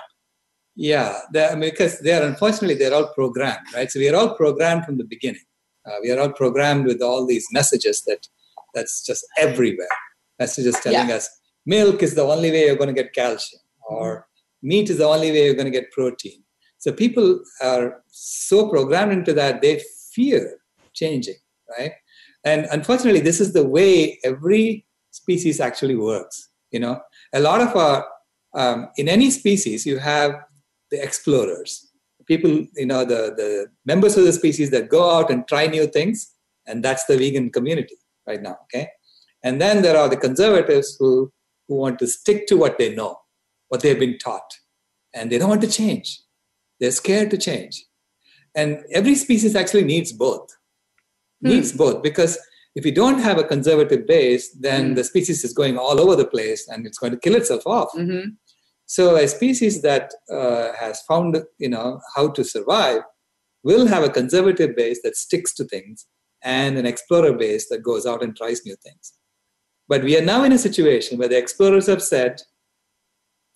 Yeah, 0.76 1.20
I 1.36 1.54
mean, 1.54 1.70
because 1.70 2.00
they 2.00 2.12
are 2.12 2.22
unfortunately 2.22 2.74
they're 2.74 2.94
all 2.94 3.12
programmed, 3.14 3.66
right? 3.74 3.90
So 3.90 3.98
we 3.98 4.08
are 4.08 4.16
all 4.16 4.34
programmed 4.34 4.84
from 4.84 4.98
the 4.98 5.04
beginning. 5.04 5.42
Uh, 5.86 5.96
we 6.02 6.10
are 6.10 6.18
all 6.18 6.32
programmed 6.32 6.86
with 6.86 7.02
all 7.02 7.26
these 7.26 7.46
messages 7.52 8.02
that 8.06 8.26
that's 8.74 9.04
just 9.04 9.26
everywhere. 9.36 9.88
Messages 10.38 10.78
telling 10.80 11.08
yeah. 11.08 11.16
us 11.16 11.28
milk 11.66 12.02
is 12.02 12.14
the 12.14 12.22
only 12.22 12.50
way 12.50 12.66
you're 12.66 12.76
going 12.76 12.94
to 12.94 13.02
get 13.02 13.12
calcium, 13.12 13.60
or 13.88 14.26
meat 14.62 14.88
is 14.88 14.98
the 14.98 15.06
only 15.06 15.30
way 15.30 15.44
you're 15.44 15.54
going 15.54 15.70
to 15.70 15.70
get 15.70 15.92
protein. 15.92 16.42
So 16.80 16.92
people 16.92 17.40
are 17.62 18.02
so 18.08 18.68
programmed 18.68 19.12
into 19.12 19.32
that 19.34 19.62
they 19.62 19.82
fear 20.12 20.58
changing, 20.92 21.36
right? 21.78 21.92
And 22.44 22.66
unfortunately, 22.72 23.20
this 23.20 23.40
is 23.40 23.52
the 23.52 23.66
way 23.66 24.18
every 24.24 24.86
species 25.10 25.60
actually 25.60 25.96
works. 25.96 26.48
You 26.72 26.80
know, 26.80 27.00
a 27.32 27.40
lot 27.40 27.60
of 27.60 27.76
our 27.76 28.06
um, 28.54 28.88
in 28.96 29.08
any 29.08 29.30
species 29.30 29.86
you 29.86 29.98
have 29.98 30.32
the 30.90 31.02
explorers, 31.02 31.90
people, 32.26 32.66
you 32.76 32.86
know, 32.86 33.04
the, 33.04 33.34
the 33.36 33.66
members 33.84 34.16
of 34.16 34.24
the 34.24 34.32
species 34.32 34.70
that 34.70 34.88
go 34.88 35.10
out 35.10 35.30
and 35.30 35.46
try 35.46 35.66
new 35.66 35.86
things. 35.86 36.32
And 36.66 36.84
that's 36.84 37.04
the 37.06 37.16
vegan 37.16 37.50
community 37.50 37.96
right 38.26 38.40
now. 38.40 38.56
Okay. 38.64 38.88
And 39.42 39.60
then 39.60 39.82
there 39.82 39.96
are 39.96 40.08
the 40.08 40.16
conservatives 40.16 40.96
who, 40.98 41.32
who 41.68 41.76
want 41.76 41.98
to 42.00 42.06
stick 42.06 42.46
to 42.48 42.56
what 42.56 42.78
they 42.78 42.94
know, 42.94 43.16
what 43.68 43.82
they've 43.82 43.98
been 43.98 44.18
taught. 44.18 44.50
And 45.14 45.30
they 45.30 45.38
don't 45.38 45.48
want 45.48 45.62
to 45.62 45.70
change. 45.70 46.20
They're 46.80 46.90
scared 46.90 47.30
to 47.30 47.38
change. 47.38 47.84
And 48.54 48.82
every 48.92 49.14
species 49.14 49.54
actually 49.54 49.84
needs 49.84 50.12
both. 50.12 50.48
Needs 51.42 51.70
hmm. 51.72 51.78
both 51.78 52.02
because 52.02 52.38
if 52.74 52.84
you 52.84 52.92
don't 52.92 53.18
have 53.18 53.38
a 53.38 53.44
conservative 53.44 54.06
base, 54.06 54.50
then 54.52 54.92
mm. 54.92 54.94
the 54.94 55.04
species 55.04 55.42
is 55.42 55.52
going 55.52 55.76
all 55.76 56.00
over 56.00 56.14
the 56.14 56.26
place 56.26 56.68
and 56.68 56.86
it's 56.86 56.98
going 56.98 57.12
to 57.12 57.18
kill 57.18 57.34
itself 57.34 57.66
off. 57.66 57.90
Mm-hmm. 57.96 58.30
So 58.86 59.16
a 59.16 59.26
species 59.26 59.82
that 59.82 60.12
uh, 60.32 60.72
has 60.78 61.02
found, 61.02 61.36
you 61.58 61.68
know, 61.68 62.00
how 62.14 62.28
to 62.28 62.44
survive 62.44 63.02
will 63.62 63.86
have 63.86 64.04
a 64.04 64.08
conservative 64.08 64.76
base 64.76 65.00
that 65.02 65.16
sticks 65.16 65.52
to 65.54 65.64
things 65.64 66.06
and 66.42 66.78
an 66.78 66.86
explorer 66.86 67.32
base 67.32 67.68
that 67.68 67.82
goes 67.82 68.06
out 68.06 68.22
and 68.22 68.36
tries 68.36 68.64
new 68.64 68.76
things. 68.82 69.14
But 69.88 70.04
we 70.04 70.16
are 70.16 70.24
now 70.24 70.44
in 70.44 70.52
a 70.52 70.58
situation 70.58 71.18
where 71.18 71.28
the 71.28 71.38
explorers 71.38 71.88
have 71.88 72.02
said, 72.02 72.40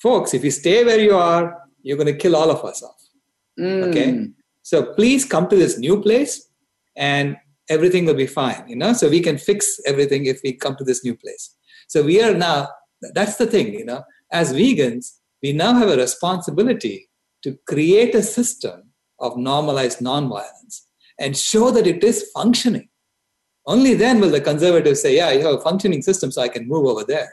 folks, 0.03 0.35
if 0.35 0.45
you 0.45 0.51
stay 0.51 0.85
where 0.85 0.99
you 0.99 1.17
are, 1.17 1.57
you're 1.83 1.97
going 1.97 2.13
to 2.13 2.19
kill 2.19 2.37
all 2.37 2.51
of 2.51 2.65
us 2.65 2.83
off. 2.83 3.01
Mm. 3.59 3.89
Okay? 3.89 4.29
So 4.63 4.95
please 4.95 5.25
come 5.25 5.49
to 5.49 5.57
this 5.57 5.79
new 5.79 6.01
place 6.01 6.49
and 6.97 7.37
everything 7.69 8.07
will 8.07 8.15
be 8.15 8.27
fine, 8.27 8.65
you 8.67 8.77
know? 8.77 8.93
So 8.93 9.09
we 9.09 9.21
can 9.21 9.39
fix 9.39 9.81
everything 9.87 10.27
if 10.27 10.41
we 10.43 10.53
come 10.53 10.77
to 10.77 10.85
this 10.85 11.05
new 11.05 11.17
place. 11.17 11.55
So 11.89 12.03
we 12.03 12.23
are 12.23 12.35
now, 12.35 12.69
that's 13.13 13.37
the 13.37 13.47
thing, 13.47 13.75
you 13.75 13.85
know, 13.85 14.05
as 14.33 14.53
vegans, 14.53 15.19
we 15.43 15.53
now 15.53 15.75
have 15.75 15.89
a 15.89 15.97
responsibility 15.97 17.11
to 17.43 17.59
create 17.69 18.15
a 18.15 18.23
system 18.23 18.91
of 19.21 19.37
normalized 19.37 19.99
nonviolence 19.99 20.83
and 21.21 21.37
show 21.37 21.71
that 21.71 21.87
it 21.87 22.03
is 22.03 22.31
functioning. 22.35 22.89
Only 23.67 23.95
then 23.95 24.21
will 24.21 24.31
the 24.31 24.41
conservatives 24.41 25.03
say, 25.03 25.17
yeah, 25.17 25.31
you 25.31 25.45
have 25.45 25.55
a 25.55 25.61
functioning 25.61 26.03
system, 26.03 26.31
so 26.31 26.43
I 26.43 26.49
can 26.49 26.69
move 26.69 26.87
over 26.87 27.05
there. 27.05 27.33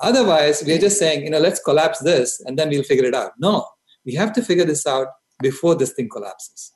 Otherwise, 0.00 0.62
we're 0.66 0.78
just 0.78 0.98
saying, 0.98 1.24
you 1.24 1.30
know, 1.30 1.38
let's 1.38 1.60
collapse 1.60 2.00
this 2.00 2.40
and 2.40 2.58
then 2.58 2.68
we'll 2.68 2.82
figure 2.82 3.06
it 3.06 3.14
out. 3.14 3.32
No, 3.38 3.66
we 4.04 4.14
have 4.14 4.32
to 4.34 4.42
figure 4.42 4.64
this 4.64 4.86
out 4.86 5.08
before 5.40 5.74
this 5.74 5.92
thing 5.92 6.08
collapses. 6.08 6.72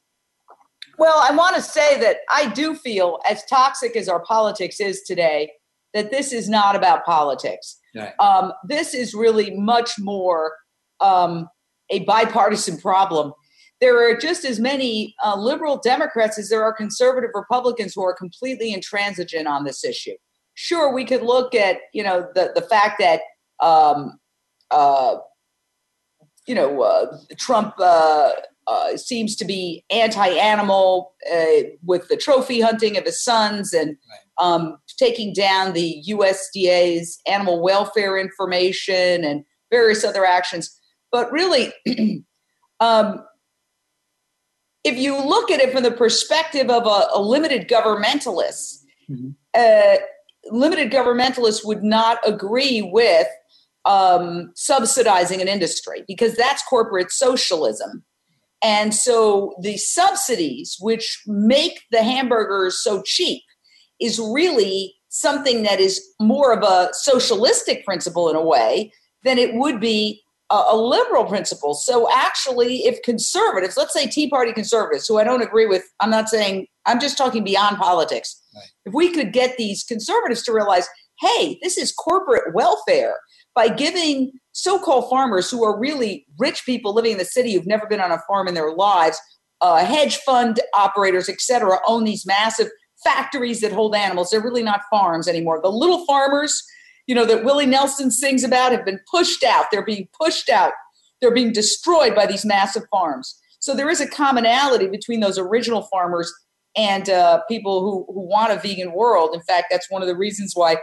Well, 0.99 1.21
I 1.23 1.35
want 1.35 1.55
to 1.57 1.63
say 1.63 1.99
that 2.01 2.19
I 2.29 2.49
do 2.51 2.75
feel, 2.75 3.21
as 3.29 3.45
toxic 3.45 3.97
as 3.97 4.09
our 4.09 4.21
politics 4.21 4.81
is 4.81 5.03
today, 5.03 5.53
that 5.95 6.11
this 6.11 6.33
is 6.33 6.49
not 6.49 6.75
about 6.75 7.05
politics. 7.05 7.79
Right. 7.95 8.13
Um, 8.19 8.53
this 8.65 8.95
is 8.95 9.15
really 9.15 9.53
much 9.53 9.93
more 9.99 10.53
um, 11.01 11.49
a 11.91 12.01
bipartisan 12.01 12.79
problem. 12.79 13.33
There 13.81 14.11
are 14.11 14.17
just 14.17 14.45
as 14.45 14.59
many 14.59 15.15
uh, 15.25 15.37
liberal 15.37 15.79
Democrats 15.79 16.37
as 16.37 16.49
there 16.49 16.65
are 16.65 16.73
conservative 16.73 17.31
Republicans 17.33 17.95
who 17.95 18.03
are 18.03 18.15
completely 18.15 18.73
intransigent 18.73 19.47
on 19.47 19.65
this 19.65 19.85
issue. 19.85 20.17
Sure, 20.55 20.93
we 20.93 21.05
could 21.05 21.23
look 21.23 21.55
at 21.55 21.77
you 21.95 22.03
know 22.03 22.27
the 22.35 22.51
the 22.57 22.63
fact 22.63 22.99
that 22.99 23.21
um, 23.61 24.19
uh, 24.73 25.19
you 26.49 26.55
know 26.55 26.83
uh, 26.83 27.17
Trump 27.37 27.75
uh, 27.79 28.33
uh, 28.67 28.97
seems 28.97 29.37
to 29.37 29.45
be 29.45 29.85
anti-animal 29.91 31.15
uh, 31.33 31.69
with 31.85 32.09
the 32.09 32.17
trophy 32.17 32.61
hunting 32.61 32.97
of 32.97 33.05
his 33.05 33.23
sons 33.23 33.73
and 33.73 33.97
right. 34.11 34.45
um, 34.45 34.79
taking 34.99 35.33
down 35.33 35.75
the 35.75 36.03
USDA's 36.09 37.21
animal 37.27 37.63
welfare 37.63 38.19
information 38.19 39.25
and 39.25 39.45
various 39.71 40.05
other 40.05 40.25
actions. 40.25 40.79
But 41.13 41.31
really, 41.33 41.73
um, 42.81 43.25
if 44.85 44.99
you 44.99 45.17
look 45.17 45.51
at 45.51 45.61
it 45.61 45.73
from 45.73 45.83
the 45.83 45.91
perspective 45.91 46.71
of 46.71 46.87
a, 46.87 47.09
a 47.15 47.21
limited 47.21 47.69
governmentalist, 47.69 48.85
mm-hmm. 49.11 49.31
uh, 49.55 49.97
limited 50.51 50.91
governmentalists 50.91 51.65
would 51.65 51.83
not 51.83 52.19
agree 52.27 52.83
with 52.83 53.27
um, 53.89 54.53
subsidizing 54.55 55.41
an 55.41 55.49
industry 55.49 56.05
because 56.07 56.37
that's 56.37 56.63
corporate 56.63 57.11
socialism. 57.11 58.05
And 58.63 58.95
so 58.95 59.55
the 59.63 59.77
subsidies, 59.79 60.77
which 60.79 61.23
make 61.27 61.83
the 61.91 62.03
hamburgers 62.03 62.79
so 62.79 63.03
cheap, 63.03 63.43
is 64.01 64.21
really 64.21 64.95
something 65.09 65.63
that 65.63 65.81
is 65.81 66.07
more 66.21 66.53
of 66.53 66.63
a 66.63 66.91
socialistic 66.93 67.85
principle 67.85 68.29
in 68.29 68.37
a 68.37 68.45
way 68.45 68.93
than 69.25 69.39
it 69.39 69.55
would 69.55 69.81
be 69.81 70.23
a, 70.51 70.63
a, 70.69 70.77
liberal 70.77 71.25
principle. 71.25 71.75
So 71.75 72.09
actually, 72.13 72.79
if 72.81 73.03
conservatives, 73.03 73.77
let's 73.77 73.93
say 73.93 74.07
Tea 74.07 74.29
Party 74.29 74.53
conservatives, 74.53 75.07
who 75.07 75.19
I 75.19 75.25
don't 75.25 75.43
agree 75.43 75.67
with, 75.67 75.85
I'm 76.01 76.11
not 76.11 76.29
saying, 76.29 76.67
I'm 76.85 77.01
just 77.01 77.17
talking 77.17 77.43
beyond 77.43 77.79
politics. 77.79 78.41
Right. 78.55 78.65
If 78.87 78.93
we 78.93 79.13
could 79.13 79.33
get 79.33 79.57
these 79.57 79.83
conservatives 79.83 80.43
to 80.45 80.53
realize, 80.53 80.89
hey, 81.21 81.59
this 81.63 81.79
is 81.79 81.93
corporate 81.93 82.55
welfare. 82.55 83.17
By 83.59 83.69
giving 83.69 84.31
so-called 84.53 85.11
farmers 85.11 85.51
who 85.51 85.65
are 85.65 85.77
really 85.77 86.25
rich 86.39 86.65
people 86.65 86.95
living 86.95 87.11
in 87.11 87.19
the 87.19 87.25
city 87.25 87.53
who've 87.53 87.67
never 87.67 87.89
been 87.89 87.99
on 88.01 88.13
a 88.13 88.21
farm 88.29 88.47
in 88.47 88.55
their 88.55 88.73
lives, 88.73 89.21
uh, 89.61 89.85
hedge 89.85 90.17
fund 90.19 90.61
operators, 90.75 91.29
et 91.29 91.41
cetera, 91.41 91.81
own 91.85 92.05
these 92.05 92.25
massive 92.25 92.69
factories 93.03 93.61
that 93.61 93.73
hold 93.73 93.97
animals. 93.97 94.31
They're 94.31 94.41
really 94.41 94.63
not 94.63 94.83
farms 94.89 95.27
anymore. 95.27 95.59
The 95.61 95.73
little 95.73 96.07
farmers, 96.07 96.63
you 97.09 97.17
know, 97.17 97.25
that 97.25 97.45
Willie 97.45 97.67
Nelson 97.67 98.13
sings 98.13 98.45
about 98.45 98.71
have 98.71 98.85
been 98.85 99.01
pushed 99.11 99.43
out. 99.43 99.65
They're 99.73 99.85
being 99.85 100.07
pushed 100.23 100.49
out. 100.49 100.71
They're 101.21 101.35
being 101.35 101.53
destroyed 101.53 102.15
by 102.15 102.27
these 102.27 102.45
massive 102.45 102.85
farms. 102.93 103.37
So 103.59 103.75
there 103.75 103.91
is 103.91 104.01
a 104.01 104.09
commonality 104.09 104.87
between 104.87 105.19
those 105.19 105.37
original 105.37 105.83
farmers 105.91 106.33
and 106.77 107.11
uh, 107.11 107.41
people 107.49 107.81
who, 107.81 108.07
who 108.15 108.21
want 108.21 108.53
a 108.53 108.61
vegan 108.61 108.93
world. 108.93 109.31
In 109.35 109.41
fact, 109.41 109.67
that's 109.69 109.91
one 109.91 110.01
of 110.01 110.07
the 110.07 110.17
reasons 110.17 110.53
why 110.55 110.77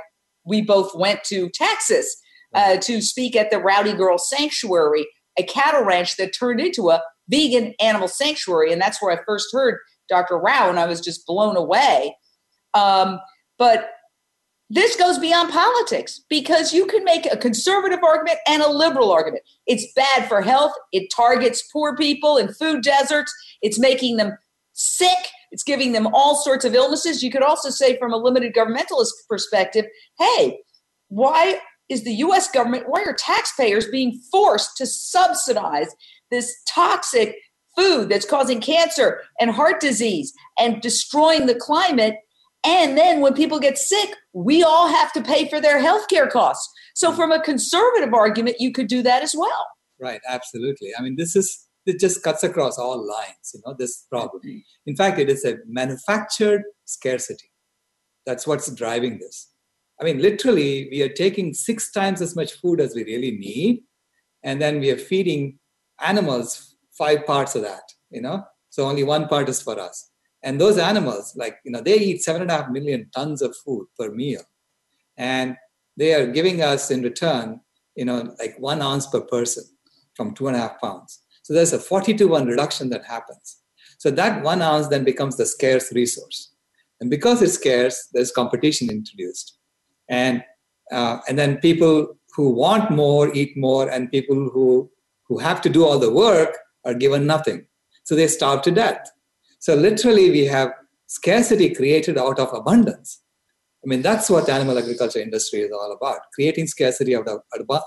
we 0.43 0.59
both 0.61 0.93
went 0.93 1.23
to 1.31 1.49
Texas 1.51 2.21
uh, 2.55 2.77
to 2.77 3.01
speak 3.01 3.35
at 3.35 3.51
the 3.51 3.59
Rowdy 3.59 3.93
Girl 3.93 4.17
Sanctuary, 4.17 5.05
a 5.37 5.43
cattle 5.43 5.83
ranch 5.83 6.17
that 6.17 6.33
turned 6.33 6.59
into 6.59 6.89
a 6.89 7.03
vegan 7.29 7.73
animal 7.79 8.07
sanctuary. 8.07 8.71
And 8.71 8.81
that's 8.81 9.01
where 9.01 9.11
I 9.11 9.23
first 9.25 9.49
heard 9.51 9.79
Dr. 10.09 10.37
Rao, 10.37 10.69
and 10.69 10.79
I 10.79 10.85
was 10.85 11.01
just 11.01 11.25
blown 11.27 11.57
away. 11.57 12.15
Um, 12.73 13.19
but 13.57 13.89
this 14.69 14.95
goes 14.95 15.19
beyond 15.19 15.51
politics 15.51 16.21
because 16.29 16.73
you 16.73 16.85
can 16.87 17.03
make 17.03 17.31
a 17.31 17.37
conservative 17.37 18.03
argument 18.03 18.39
and 18.47 18.63
a 18.63 18.69
liberal 18.69 19.11
argument. 19.11 19.43
It's 19.67 19.85
bad 19.93 20.27
for 20.27 20.41
health. 20.41 20.73
It 20.91 21.11
targets 21.15 21.63
poor 21.71 21.95
people 21.95 22.37
in 22.37 22.53
food 22.53 22.81
deserts. 22.81 23.33
It's 23.61 23.77
making 23.77 24.17
them 24.17 24.37
sick. 24.73 25.17
It's 25.51 25.63
giving 25.63 25.91
them 25.91 26.07
all 26.07 26.35
sorts 26.35 26.65
of 26.65 26.73
illnesses. 26.73 27.21
You 27.21 27.31
could 27.31 27.43
also 27.43 27.69
say, 27.69 27.97
from 27.97 28.11
a 28.11 28.17
limited 28.17 28.53
governmentalist 28.53 29.11
perspective, 29.29 29.85
hey, 30.17 30.59
why 31.09 31.59
is 31.89 32.03
the 32.03 32.13
US 32.13 32.49
government, 32.49 32.85
why 32.87 33.03
are 33.03 33.13
taxpayers 33.13 33.87
being 33.87 34.19
forced 34.31 34.77
to 34.77 34.85
subsidize 34.85 35.87
this 36.31 36.53
toxic 36.67 37.35
food 37.75 38.09
that's 38.09 38.25
causing 38.25 38.61
cancer 38.61 39.21
and 39.39 39.51
heart 39.51 39.79
disease 39.79 40.33
and 40.57 40.81
destroying 40.81 41.45
the 41.45 41.55
climate? 41.55 42.15
And 42.65 42.97
then 42.97 43.21
when 43.21 43.35
people 43.35 43.59
get 43.59 43.77
sick, 43.77 44.15
we 44.33 44.63
all 44.63 44.87
have 44.87 45.13
to 45.13 45.21
pay 45.21 45.47
for 45.47 45.61
their 45.61 45.79
health 45.79 46.07
care 46.07 46.27
costs. 46.27 46.67
So, 46.95 47.11
from 47.11 47.31
a 47.31 47.41
conservative 47.41 48.13
argument, 48.13 48.57
you 48.59 48.71
could 48.71 48.87
do 48.87 49.03
that 49.03 49.21
as 49.21 49.35
well. 49.37 49.67
Right, 49.99 50.21
absolutely. 50.27 50.89
I 50.97 51.03
mean, 51.03 51.15
this 51.15 51.35
is 51.35 51.67
it 51.85 51.99
just 51.99 52.23
cuts 52.23 52.43
across 52.43 52.77
all 52.77 52.97
lines, 53.07 53.51
you 53.53 53.61
know, 53.65 53.75
this 53.77 54.05
problem. 54.09 54.41
In 54.85 54.95
fact, 54.95 55.19
it 55.19 55.29
is 55.29 55.45
a 55.45 55.57
manufactured 55.67 56.63
scarcity. 56.85 57.51
That's 58.25 58.47
what's 58.47 58.73
driving 58.73 59.19
this. 59.19 59.51
I 59.99 60.03
mean, 60.03 60.21
literally, 60.21 60.89
we 60.91 61.01
are 61.01 61.09
taking 61.09 61.53
six 61.53 61.91
times 61.91 62.21
as 62.21 62.35
much 62.35 62.53
food 62.53 62.81
as 62.81 62.95
we 62.95 63.03
really 63.03 63.31
need, 63.31 63.83
and 64.43 64.61
then 64.61 64.79
we 64.79 64.91
are 64.91 64.97
feeding 64.97 65.59
animals 66.01 66.75
five 66.97 67.25
parts 67.25 67.55
of 67.55 67.61
that, 67.63 67.83
you 68.09 68.21
know? 68.21 68.43
So 68.69 68.85
only 68.85 69.03
one 69.03 69.27
part 69.27 69.49
is 69.49 69.61
for 69.61 69.79
us. 69.79 70.09
And 70.43 70.59
those 70.59 70.77
animals, 70.77 71.33
like, 71.35 71.57
you 71.65 71.71
know, 71.71 71.81
they 71.81 71.97
eat 71.97 72.23
seven 72.23 72.43
and 72.43 72.51
a 72.51 72.57
half 72.57 72.69
million 72.69 73.09
tons 73.13 73.41
of 73.41 73.55
food 73.65 73.87
per 73.97 74.11
meal. 74.11 74.41
And 75.17 75.55
they 75.97 76.13
are 76.13 76.27
giving 76.27 76.61
us 76.61 76.91
in 76.91 77.01
return, 77.01 77.61
you 77.95 78.05
know, 78.05 78.35
like 78.39 78.55
one 78.59 78.81
ounce 78.81 79.07
per 79.07 79.21
person 79.21 79.63
from 80.13 80.33
two 80.33 80.47
and 80.47 80.55
a 80.55 80.59
half 80.59 80.79
pounds. 80.81 81.21
So 81.43 81.53
there's 81.53 81.73
a 81.73 81.79
40 81.79 82.13
to 82.15 82.25
1 82.25 82.47
reduction 82.47 82.89
that 82.89 83.05
happens. 83.05 83.57
So 83.97 84.11
that 84.11 84.43
one 84.43 84.61
ounce 84.61 84.87
then 84.87 85.03
becomes 85.03 85.37
the 85.37 85.45
scarce 85.45 85.91
resource. 85.93 86.53
And 86.99 87.09
because 87.09 87.41
it's 87.41 87.53
scarce, 87.53 88.09
there's 88.13 88.31
competition 88.31 88.89
introduced. 88.89 89.57
And, 90.09 90.43
uh, 90.91 91.19
and 91.27 91.37
then 91.37 91.57
people 91.57 92.17
who 92.35 92.49
want 92.49 92.91
more 92.91 93.33
eat 93.33 93.55
more, 93.57 93.89
and 93.89 94.11
people 94.11 94.35
who, 94.35 94.89
who 95.27 95.37
have 95.39 95.61
to 95.61 95.69
do 95.69 95.85
all 95.85 95.99
the 95.99 96.11
work 96.11 96.57
are 96.83 96.93
given 96.93 97.25
nothing. 97.25 97.65
So 98.03 98.15
they 98.15 98.27
starve 98.27 98.61
to 98.63 98.71
death. 98.71 99.09
So 99.59 99.73
literally, 99.73 100.29
we 100.29 100.45
have 100.45 100.73
scarcity 101.07 101.73
created 101.73 102.17
out 102.17 102.39
of 102.39 102.53
abundance. 102.53 103.21
I 103.83 103.87
mean, 103.87 104.01
that's 104.01 104.29
what 104.29 104.49
animal 104.49 104.77
agriculture 104.77 105.19
industry 105.19 105.61
is 105.61 105.71
all 105.71 105.91
about, 105.91 106.19
creating 106.33 106.67
scarcity 106.67 107.15
out 107.15 107.27
of 107.27 107.41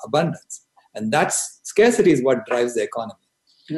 abundance. 0.05 0.67
And 0.95 1.13
that's 1.13 1.61
scarcity 1.65 2.13
is 2.13 2.23
what 2.23 2.47
drives 2.47 2.75
the 2.75 2.83
economy. 2.83 3.28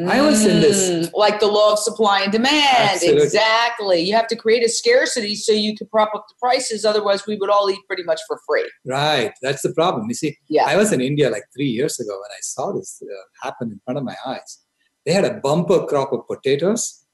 I 0.09 0.21
was 0.23 0.47
in 0.47 0.61
this. 0.61 0.89
Mm, 0.89 1.11
like 1.15 1.41
the 1.41 1.47
law 1.49 1.73
of 1.73 1.79
supply 1.79 2.23
and 2.23 2.31
demand. 2.31 2.91
Absolutely. 2.93 3.23
Exactly. 3.23 4.01
You 4.03 4.15
have 4.15 4.29
to 4.29 4.37
create 4.37 4.65
a 4.65 4.69
scarcity 4.69 5.35
so 5.35 5.53
you 5.53 5.77
can 5.77 5.89
prop 5.89 6.11
up 6.15 6.27
the 6.29 6.35
prices. 6.41 6.85
Otherwise, 6.85 7.27
we 7.27 7.37
would 7.37 7.51
all 7.51 7.69
eat 7.71 7.81
pretty 7.89 8.05
much 8.05 8.21
for 8.29 8.39
free. 8.47 8.71
Right. 8.85 9.33
That's 9.43 9.63
the 9.63 9.73
problem. 9.73 10.07
You 10.09 10.15
see, 10.15 10.37
Yeah. 10.49 10.65
I 10.67 10.77
was 10.77 10.93
in 10.93 11.01
India 11.01 11.29
like 11.31 11.45
three 11.57 11.69
years 11.69 11.99
ago 11.99 12.13
when 12.13 12.31
I 12.31 12.41
saw 12.41 12.73
this 12.73 13.03
uh, 13.03 13.47
happen 13.47 13.73
in 13.73 13.81
front 13.85 13.99
of 13.99 14.05
my 14.05 14.17
eyes. 14.27 14.61
They 15.05 15.13
had 15.13 15.25
a 15.25 15.35
bumper 15.41 15.87
crop 15.87 16.13
of 16.13 16.27
potatoes, 16.27 17.05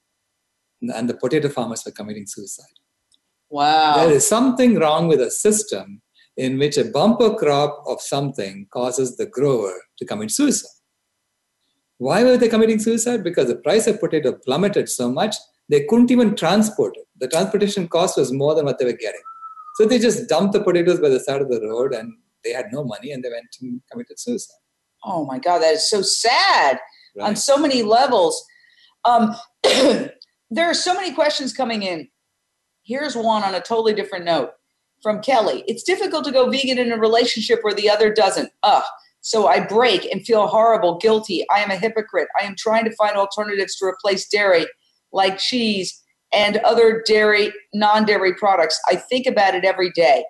and 0.81 1.09
the 1.09 1.15
potato 1.15 1.49
farmers 1.49 1.83
were 1.85 1.91
committing 1.91 2.27
suicide. 2.27 2.65
Wow. 3.49 3.95
There 3.95 4.11
is 4.11 4.27
something 4.27 4.75
wrong 4.77 5.07
with 5.07 5.21
a 5.21 5.31
system 5.31 6.01
in 6.35 6.59
which 6.59 6.77
a 6.77 6.83
bumper 6.85 7.33
crop 7.33 7.83
of 7.87 8.01
something 8.01 8.67
causes 8.71 9.17
the 9.17 9.25
grower 9.25 9.73
to 9.97 10.05
commit 10.05 10.31
suicide. 10.31 10.69
Why 11.97 12.23
were 12.23 12.37
they 12.37 12.49
committing 12.49 12.79
suicide? 12.79 13.23
Because 13.23 13.47
the 13.47 13.55
price 13.55 13.87
of 13.87 13.99
potato 13.99 14.33
plummeted 14.33 14.89
so 14.89 15.11
much, 15.11 15.35
they 15.69 15.85
couldn't 15.85 16.11
even 16.11 16.35
transport 16.35 16.95
it. 16.95 17.07
The 17.19 17.27
transportation 17.27 17.87
cost 17.87 18.17
was 18.17 18.31
more 18.31 18.53
than 18.53 18.65
what 18.65 18.79
they 18.79 18.85
were 18.85 18.91
getting. 18.93 19.21
So 19.75 19.85
they 19.85 19.99
just 19.99 20.29
dumped 20.29 20.53
the 20.53 20.63
potatoes 20.63 20.99
by 20.99 21.09
the 21.09 21.19
side 21.19 21.41
of 21.41 21.49
the 21.49 21.61
road 21.61 21.93
and 21.93 22.13
they 22.43 22.51
had 22.51 22.67
no 22.71 22.83
money 22.83 23.11
and 23.11 23.23
they 23.23 23.29
went 23.29 23.55
and 23.61 23.81
committed 23.91 24.19
suicide. 24.19 24.55
Oh 25.03 25.25
my 25.25 25.39
God, 25.39 25.59
that 25.59 25.73
is 25.73 25.89
so 25.89 26.01
sad 26.01 26.79
on 27.19 27.35
so 27.35 27.57
many 27.57 27.83
levels. 27.83 28.43
Um, 29.05 29.35
there 29.63 30.69
are 30.69 30.73
so 30.73 30.93
many 30.93 31.13
questions 31.13 31.53
coming 31.53 31.83
in. 31.83 32.07
Here's 32.83 33.15
one 33.15 33.43
on 33.43 33.55
a 33.55 33.61
totally 33.61 33.93
different 33.93 34.25
note 34.25 34.51
from 35.01 35.21
Kelly. 35.21 35.63
It's 35.67 35.83
difficult 35.83 36.25
to 36.25 36.31
go 36.31 36.49
vegan 36.49 36.77
in 36.77 36.91
a 36.91 36.97
relationship 36.97 37.59
where 37.61 37.73
the 37.73 37.89
other 37.89 38.13
doesn't. 38.13 38.51
Ugh. 38.63 38.83
So 39.27 39.45
I 39.45 39.59
break 39.59 40.05
and 40.09 40.25
feel 40.25 40.47
horrible, 40.47 40.99
guilty. 40.99 41.45
I 41.49 41.59
am 41.59 41.69
a 41.69 41.75
hypocrite. 41.75 42.29
I 42.41 42.45
am 42.45 42.55
trying 42.57 42.85
to 42.85 42.95
find 42.95 43.17
alternatives 43.17 43.75
to 43.75 43.85
replace 43.85 44.25
dairy, 44.29 44.65
like 45.11 45.37
cheese 45.37 46.01
and 46.31 46.55
other 46.59 47.03
dairy, 47.05 47.51
non 47.73 48.05
dairy 48.05 48.33
products. 48.35 48.79
I 48.87 48.95
think 48.95 49.27
about 49.27 49.53
it 49.53 49.65
every 49.65 49.91
day. 49.91 50.23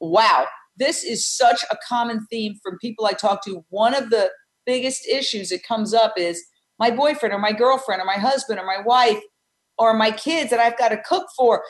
Wow. 0.00 0.46
This 0.76 1.04
is 1.04 1.24
such 1.24 1.62
a 1.70 1.76
common 1.88 2.26
theme 2.28 2.56
from 2.60 2.76
people 2.80 3.06
I 3.06 3.12
talk 3.12 3.44
to. 3.44 3.64
One 3.68 3.94
of 3.94 4.10
the 4.10 4.32
biggest 4.66 5.06
issues 5.06 5.50
that 5.50 5.62
comes 5.62 5.94
up 5.94 6.14
is 6.16 6.42
my 6.80 6.90
boyfriend 6.90 7.32
or 7.32 7.38
my 7.38 7.52
girlfriend 7.52 8.02
or 8.02 8.04
my 8.04 8.18
husband 8.18 8.58
or 8.58 8.66
my 8.66 8.80
wife 8.84 9.22
or 9.78 9.94
my 9.94 10.10
kids 10.10 10.50
that 10.50 10.58
I've 10.58 10.76
got 10.76 10.88
to 10.88 11.00
cook 11.08 11.28
for. 11.36 11.62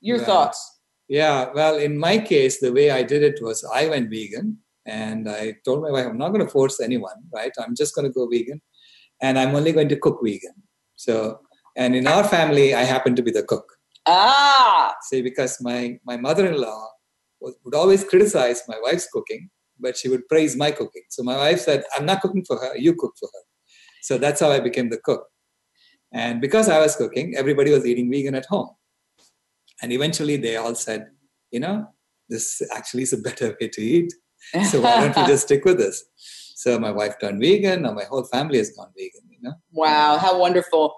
Your 0.00 0.18
Right. 0.18 0.26
thoughts? 0.26 0.78
Yeah, 1.06 1.52
well, 1.54 1.76
in 1.76 1.98
my 1.98 2.18
case, 2.18 2.58
the 2.58 2.72
way 2.72 2.90
I 2.90 3.04
did 3.04 3.22
it 3.22 3.40
was 3.40 3.64
I 3.72 3.86
went 3.86 4.10
vegan 4.10 4.58
and 4.90 5.28
I 5.28 5.54
told 5.64 5.82
my 5.82 5.90
wife, 5.90 6.06
I'm 6.06 6.18
not 6.18 6.30
going 6.30 6.44
to 6.44 6.50
force 6.50 6.80
anyone, 6.80 7.18
right? 7.32 7.52
I'm 7.62 7.76
just 7.76 7.94
going 7.94 8.06
to 8.06 8.12
go 8.12 8.26
vegan 8.26 8.60
and 9.22 9.38
I'm 9.38 9.54
only 9.54 9.72
going 9.72 9.88
to 9.88 9.96
cook 9.96 10.18
vegan. 10.22 10.54
So, 10.96 11.38
and 11.76 11.94
in 11.94 12.08
our 12.08 12.24
family, 12.24 12.74
I 12.74 12.82
happen 12.82 13.14
to 13.14 13.22
be 13.22 13.30
the 13.30 13.44
cook. 13.44 13.64
Ah, 14.06 14.94
See, 15.08 15.22
because 15.22 15.58
my, 15.60 15.98
my 16.04 16.16
mother 16.16 16.46
in 16.46 16.60
law 16.60 16.88
would 17.40 17.74
always 17.74 18.02
criticize 18.02 18.62
my 18.66 18.78
wife's 18.82 19.08
cooking, 19.12 19.48
but 19.78 19.96
she 19.96 20.08
would 20.08 20.28
praise 20.28 20.56
my 20.56 20.72
cooking. 20.72 21.04
So 21.08 21.22
my 21.22 21.36
wife 21.36 21.60
said, 21.60 21.84
I'm 21.96 22.04
not 22.04 22.20
cooking 22.20 22.44
for 22.44 22.58
her, 22.58 22.76
you 22.76 22.94
cook 22.94 23.12
for 23.20 23.28
her. 23.32 23.44
So 24.02 24.18
that's 24.18 24.40
how 24.40 24.50
I 24.50 24.60
became 24.60 24.90
the 24.90 24.98
cook. 24.98 25.24
And 26.12 26.40
because 26.40 26.68
I 26.68 26.80
was 26.80 26.96
cooking, 26.96 27.34
everybody 27.36 27.70
was 27.70 27.86
eating 27.86 28.10
vegan 28.10 28.34
at 28.34 28.46
home. 28.46 28.70
And 29.82 29.92
eventually 29.92 30.36
they 30.36 30.56
all 30.56 30.74
said, 30.74 31.06
you 31.52 31.60
know, 31.60 31.86
this 32.28 32.60
actually 32.74 33.04
is 33.04 33.12
a 33.12 33.18
better 33.18 33.56
way 33.60 33.68
to 33.68 33.80
eat. 33.80 34.12
So 34.70 34.80
why 34.80 35.00
don't 35.00 35.16
we 35.16 35.26
just 35.26 35.44
stick 35.44 35.64
with 35.64 35.78
this? 35.78 36.04
So 36.60 36.78
my 36.78 36.90
wife 36.90 37.18
turned 37.18 37.40
vegan. 37.40 37.82
Now 37.82 37.92
my 37.92 38.04
whole 38.04 38.24
family 38.24 38.58
has 38.58 38.70
gone 38.70 38.90
vegan, 38.96 39.22
you 39.30 39.38
know? 39.40 39.54
Wow, 39.72 40.18
how 40.18 40.38
wonderful. 40.38 40.94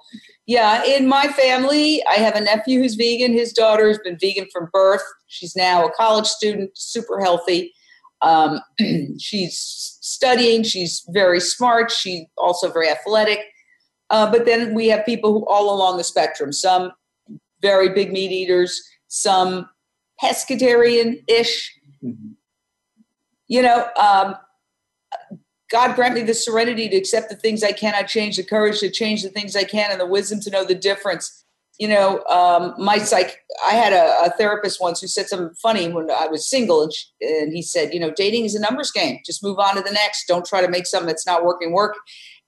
Yeah, 0.47 0.85
in 0.85 1.07
my 1.07 1.29
family, 1.29 2.03
I 2.07 2.15
have 2.15 2.35
a 2.35 2.41
nephew 2.41 2.81
who's 2.81 2.97
vegan. 2.97 3.33
His 3.33 3.53
daughter 3.53 3.87
has 3.87 3.99
been 3.99 4.19
vegan 4.19 4.49
from 4.53 4.69
birth. 4.73 5.05
She's 5.29 5.55
now 5.55 5.87
a 5.87 5.93
college 5.93 6.27
student, 6.27 6.77
super 6.77 7.21
healthy. 7.21 7.73
Um, 8.23 8.61
she's 9.21 9.99
studying, 10.01 10.63
she's 10.63 11.05
very 11.11 11.41
smart, 11.41 11.91
she's 11.91 12.25
also 12.37 12.71
very 12.73 12.89
athletic. 12.89 13.41
Uh, 14.11 14.31
but 14.31 14.45
then 14.45 14.75
we 14.75 14.89
have 14.89 15.07
people 15.07 15.33
who 15.33 15.47
all 15.47 15.75
along 15.75 15.97
the 15.97 16.05
spectrum, 16.05 16.53
some 16.53 16.93
very 17.61 17.89
big 17.89 18.13
meat 18.13 18.33
eaters, 18.33 18.83
some 19.09 19.69
pescatarian 20.23 21.23
ish. 21.29 21.73
Mhm. 22.05 22.35
You 23.53 23.63
know, 23.63 23.89
um, 23.97 24.35
God 25.71 25.95
grant 25.95 26.15
me 26.15 26.23
the 26.23 26.35
serenity 26.35 26.89
to 26.89 26.97
accept 26.97 27.29
the 27.29 27.37
things 27.37 27.63
I 27.63 27.73
cannot 27.73 28.09
change, 28.09 28.37
the 28.37 28.45
courage 28.45 28.81
to 28.81 28.91
change 28.91 29.23
the 29.23 29.29
things 29.29 29.55
I 29.55 29.65
can, 29.65 29.91
and 29.91 30.01
the 30.01 30.07
wisdom 30.07 30.41
to 30.41 30.51
know 30.51 30.65
the 30.65 30.75
difference 30.75 31.43
you 31.79 31.89
know, 31.89 32.23
um, 32.27 32.75
my 32.79 32.99
psych, 32.99 33.41
I 33.67 33.73
had 33.73 33.93
a, 33.93 34.27
a, 34.27 34.31
therapist 34.39 34.81
once 34.81 35.01
who 35.01 35.07
said 35.07 35.27
something 35.27 35.55
funny 35.61 35.91
when 35.91 36.11
I 36.11 36.27
was 36.27 36.49
single, 36.49 36.83
and, 36.83 36.93
she, 36.93 37.07
and, 37.23 37.53
he 37.53 37.63
said, 37.63 37.95
you 37.95 37.99
know, 37.99 38.13
dating 38.15 38.45
is 38.45 38.55
a 38.55 38.61
numbers 38.61 38.91
game. 38.91 39.19
Just 39.25 39.43
move 39.43 39.59
on 39.59 39.75
to 39.77 39.83
the 39.83 39.91
next. 39.91 40.29
Don't 40.29 40.45
try 40.45 40.61
to 40.61 40.69
make 40.69 40.87
something 40.87 41.07
that's 41.07 41.27
not 41.27 41.45
working 41.45 41.73
work. 41.73 41.97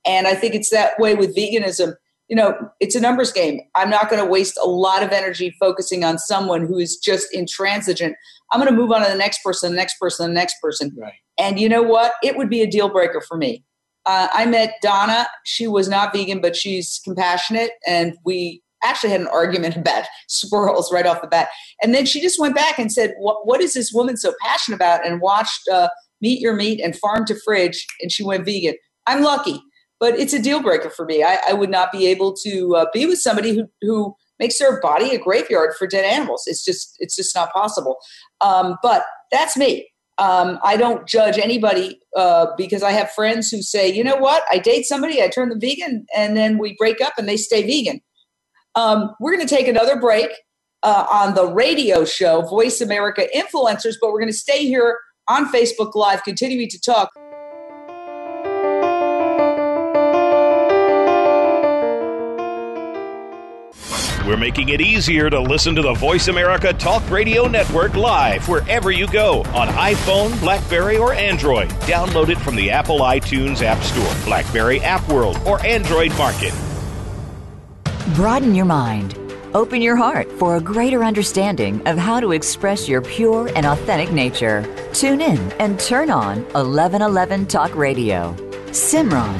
And 0.06 0.26
I 0.26 0.34
think 0.34 0.54
it's 0.54 0.70
that 0.70 0.98
way 1.00 1.14
with 1.14 1.34
veganism. 1.34 1.94
You 2.28 2.36
know, 2.36 2.56
it's 2.80 2.94
a 2.94 3.00
numbers 3.00 3.32
game. 3.32 3.60
I'm 3.74 3.90
not 3.90 4.08
going 4.08 4.22
to 4.22 4.28
waste 4.28 4.58
a 4.62 4.66
lot 4.66 5.02
of 5.02 5.10
energy 5.10 5.54
focusing 5.60 6.04
on 6.04 6.18
someone 6.18 6.66
who 6.66 6.78
is 6.78 6.96
just 6.96 7.28
intransigent. 7.34 8.16
I'm 8.50 8.60
going 8.60 8.72
to 8.72 8.76
move 8.76 8.92
on 8.92 9.02
to 9.02 9.10
the 9.10 9.18
next 9.18 9.42
person, 9.44 9.72
the 9.72 9.76
next 9.76 9.98
person, 9.98 10.28
the 10.28 10.34
next 10.34 10.56
person. 10.62 10.94
Right. 10.96 11.12
And 11.38 11.58
you 11.58 11.68
know 11.68 11.82
what? 11.82 12.14
It 12.22 12.36
would 12.36 12.48
be 12.48 12.62
a 12.62 12.66
deal 12.66 12.88
breaker 12.88 13.20
for 13.20 13.36
me. 13.36 13.64
Uh, 14.06 14.28
I 14.32 14.46
met 14.46 14.74
Donna. 14.82 15.26
She 15.44 15.66
was 15.66 15.88
not 15.88 16.12
vegan, 16.12 16.40
but 16.40 16.54
she's 16.54 17.00
compassionate, 17.04 17.70
and 17.86 18.16
we 18.24 18.62
actually 18.82 19.10
had 19.10 19.22
an 19.22 19.28
argument 19.28 19.76
about 19.78 20.04
squirrels 20.28 20.92
right 20.92 21.06
off 21.06 21.22
the 21.22 21.28
bat. 21.28 21.48
And 21.82 21.94
then 21.94 22.04
she 22.04 22.20
just 22.20 22.38
went 22.38 22.54
back 22.54 22.78
and 22.78 22.92
said, 22.92 23.14
"What, 23.18 23.46
what 23.46 23.60
is 23.60 23.74
this 23.74 23.92
woman 23.92 24.16
so 24.16 24.34
passionate 24.42 24.76
about?" 24.76 25.06
And 25.06 25.20
watched 25.20 25.68
uh, 25.68 25.88
Meet 26.20 26.40
Your 26.40 26.54
Meat 26.54 26.80
and 26.80 26.96
Farm 26.96 27.24
to 27.26 27.36
Fridge, 27.44 27.86
and 28.00 28.12
she 28.12 28.22
went 28.22 28.44
vegan. 28.44 28.74
I'm 29.06 29.22
lucky, 29.22 29.60
but 30.00 30.18
it's 30.18 30.32
a 30.32 30.42
deal 30.42 30.62
breaker 30.62 30.90
for 30.90 31.04
me. 31.04 31.22
I, 31.22 31.38
I 31.48 31.52
would 31.52 31.70
not 31.70 31.92
be 31.92 32.06
able 32.06 32.34
to 32.44 32.76
uh, 32.76 32.86
be 32.92 33.06
with 33.06 33.20
somebody 33.20 33.54
who 33.54 33.68
who 33.82 34.14
makes 34.38 34.58
their 34.58 34.80
body 34.80 35.14
a 35.14 35.18
graveyard 35.18 35.74
for 35.78 35.86
dead 35.86 36.04
animals. 36.04 36.44
It's 36.46 36.64
just 36.64 36.96
it's 36.98 37.16
just 37.16 37.34
not 37.34 37.52
possible. 37.52 37.96
Um, 38.40 38.76
but 38.82 39.04
that's 39.30 39.56
me. 39.56 39.88
Um, 40.18 40.60
I 40.62 40.76
don't 40.76 41.08
judge 41.08 41.38
anybody 41.38 42.00
uh, 42.16 42.46
because 42.56 42.82
I 42.84 42.92
have 42.92 43.10
friends 43.10 43.50
who 43.50 43.62
say, 43.62 43.92
you 43.92 44.04
know 44.04 44.16
what, 44.16 44.44
I 44.48 44.58
date 44.58 44.84
somebody, 44.84 45.20
I 45.20 45.28
turn 45.28 45.48
them 45.48 45.60
vegan, 45.60 46.06
and 46.16 46.36
then 46.36 46.56
we 46.56 46.76
break 46.78 47.00
up 47.00 47.14
and 47.18 47.28
they 47.28 47.36
stay 47.36 47.62
vegan. 47.62 48.00
Um, 48.76 49.10
we're 49.18 49.34
going 49.34 49.46
to 49.46 49.54
take 49.54 49.66
another 49.66 49.98
break 49.98 50.30
uh, 50.84 51.06
on 51.10 51.34
the 51.34 51.46
radio 51.46 52.04
show, 52.04 52.42
Voice 52.42 52.80
America 52.80 53.26
Influencers, 53.34 53.94
but 54.00 54.12
we're 54.12 54.20
going 54.20 54.32
to 54.32 54.36
stay 54.36 54.66
here 54.66 54.98
on 55.26 55.50
Facebook 55.50 55.94
Live, 55.94 56.22
continuing 56.22 56.68
to 56.68 56.80
talk. 56.80 57.10
We're 64.26 64.38
making 64.38 64.70
it 64.70 64.80
easier 64.80 65.28
to 65.28 65.38
listen 65.38 65.74
to 65.74 65.82
the 65.82 65.92
Voice 65.92 66.28
America 66.28 66.72
Talk 66.72 67.08
Radio 67.10 67.46
Network 67.46 67.94
live 67.94 68.48
wherever 68.48 68.90
you 68.90 69.06
go 69.06 69.42
on 69.52 69.68
iPhone, 69.68 70.40
Blackberry, 70.40 70.96
or 70.96 71.12
Android. 71.12 71.68
Download 71.80 72.30
it 72.30 72.38
from 72.38 72.56
the 72.56 72.70
Apple 72.70 73.00
iTunes 73.00 73.60
App 73.60 73.82
Store, 73.82 74.24
Blackberry 74.24 74.80
App 74.80 75.06
World, 75.10 75.38
or 75.44 75.64
Android 75.66 76.10
Market. 76.16 76.54
Broaden 78.14 78.54
your 78.54 78.64
mind. 78.64 79.18
Open 79.52 79.82
your 79.82 79.94
heart 79.96 80.32
for 80.32 80.56
a 80.56 80.60
greater 80.60 81.04
understanding 81.04 81.86
of 81.86 81.98
how 81.98 82.18
to 82.18 82.32
express 82.32 82.88
your 82.88 83.02
pure 83.02 83.50
and 83.54 83.66
authentic 83.66 84.10
nature. 84.10 84.64
Tune 84.94 85.20
in 85.20 85.38
and 85.60 85.78
turn 85.78 86.08
on 86.08 86.38
1111 86.54 87.44
Talk 87.44 87.74
Radio. 87.76 88.34
Simran, 88.68 89.38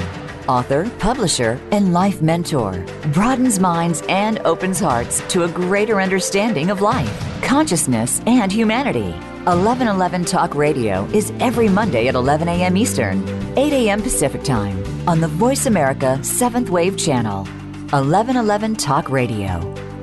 author, 0.49 0.91
publisher, 0.99 1.61
and 1.73 1.93
life 1.93 2.23
mentor, 2.23 2.85
broadens 3.13 3.59
minds 3.59 4.03
and 4.09 4.39
opens 4.45 4.81
hearts 4.81 5.21
to 5.29 5.45
a 5.45 5.49
greater 5.49 6.01
understanding 6.01 6.71
of 6.71 6.81
life, 6.81 7.43
consciousness, 7.43 8.21
and 8.27 8.51
humanity. 8.51 9.11
1111 9.45 10.25
Talk 10.25 10.55
Radio 10.55 11.05
is 11.13 11.33
every 11.41 11.69
Monday 11.69 12.09
at 12.09 12.15
11 12.15 12.49
a.m. 12.49 12.77
Eastern, 12.77 13.27
8 13.59 13.73
a.m. 13.73 14.03
Pacific 14.03 14.43
Time 14.43 14.83
on 15.09 15.21
the 15.21 15.29
Voice 15.29 15.67
America 15.67 16.19
7th 16.21 16.71
Wave 16.71 16.97
Channel. 16.97 17.45
1111 17.93 18.77
Talk 18.77 19.11
Radio. 19.11 19.61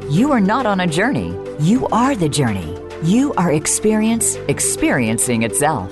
You 0.09 0.31
are 0.31 0.39
not 0.39 0.65
on 0.65 0.81
a 0.81 0.87
journey, 0.87 1.35
you 1.59 1.87
are 1.87 2.15
the 2.15 2.29
journey. 2.29 2.77
You 3.03 3.33
are 3.33 3.51
experience 3.51 4.35
experiencing 4.47 5.41
itself. 5.41 5.91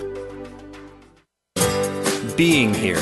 Being 2.38 2.72
Here 2.72 3.02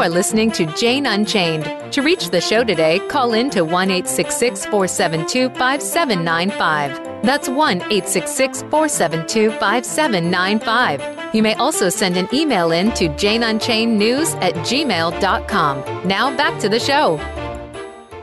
You 0.00 0.06
are 0.06 0.08
listening 0.08 0.50
to 0.52 0.64
Jane 0.76 1.04
Unchained. 1.04 1.92
To 1.92 2.00
reach 2.00 2.30
the 2.30 2.40
show 2.40 2.64
today, 2.64 3.00
call 3.08 3.34
in 3.34 3.50
to 3.50 3.66
1 3.66 3.88
472 3.90 5.50
5795. 5.50 7.22
That's 7.22 7.50
1 7.50 7.76
866 7.76 8.62
472 8.62 9.50
5795. 9.58 11.34
You 11.34 11.42
may 11.42 11.52
also 11.56 11.90
send 11.90 12.16
an 12.16 12.26
email 12.32 12.72
in 12.72 12.92
to 12.92 13.10
janeunchainednews 13.10 14.42
at 14.42 14.54
gmail.com. 14.54 16.08
Now 16.08 16.34
back 16.34 16.58
to 16.60 16.70
the 16.70 16.80
show. 16.80 17.16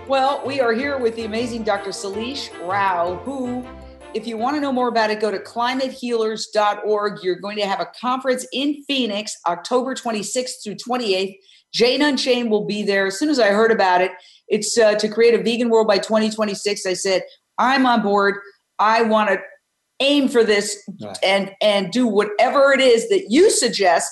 Well, 0.08 0.42
we 0.48 0.60
are 0.60 0.74
here 0.74 0.98
with 0.98 1.16
the 1.16 1.26
amazing 1.26 1.62
Dr. 1.62 1.92
Sailesh 1.92 2.50
Rao, 2.68 3.18
who, 3.18 3.64
if 4.16 4.26
you 4.26 4.36
want 4.36 4.56
to 4.56 4.62
know 4.62 4.74
more 4.74 4.88
about 4.88 5.12
it, 5.12 5.20
go 5.20 5.30
to 5.30 5.38
climatehealers.org. 5.38 7.20
You're 7.22 7.36
going 7.36 7.58
to 7.58 7.68
have 7.68 7.82
a 7.82 7.92
conference 8.02 8.48
in 8.52 8.84
Phoenix, 8.86 9.38
October 9.46 9.94
26th 9.94 10.64
through 10.64 10.78
28th. 10.78 11.36
Jane 11.74 12.02
Unchained 12.02 12.50
will 12.50 12.66
be 12.66 12.84
there. 12.84 13.08
As 13.08 13.20
soon 13.20 13.30
as 13.30 13.40
I 13.40 13.50
heard 13.50 13.72
about 13.72 14.02
it, 14.02 14.12
it's 14.48 14.78
uh, 14.78 14.96
to 14.96 15.08
create 15.08 15.34
a 15.34 15.44
vegan 15.44 15.70
world 15.70 15.88
by 15.88 15.98
2026. 15.98 16.86
I 16.86 16.94
said, 16.94 17.24
I'm 17.58 17.86
on 17.86 18.02
board. 18.02 18.36
I 18.80 19.04
want 19.04 19.30
to 19.30 19.40
aim 20.00 20.28
for 20.28 20.44
this 20.44 20.78
right. 21.02 21.18
and 21.24 21.52
and 21.62 21.92
do 21.92 22.06
whatever 22.06 22.72
it 22.72 22.80
is 22.80 23.10
that 23.10 23.26
you 23.30 23.50
suggest 23.50 24.12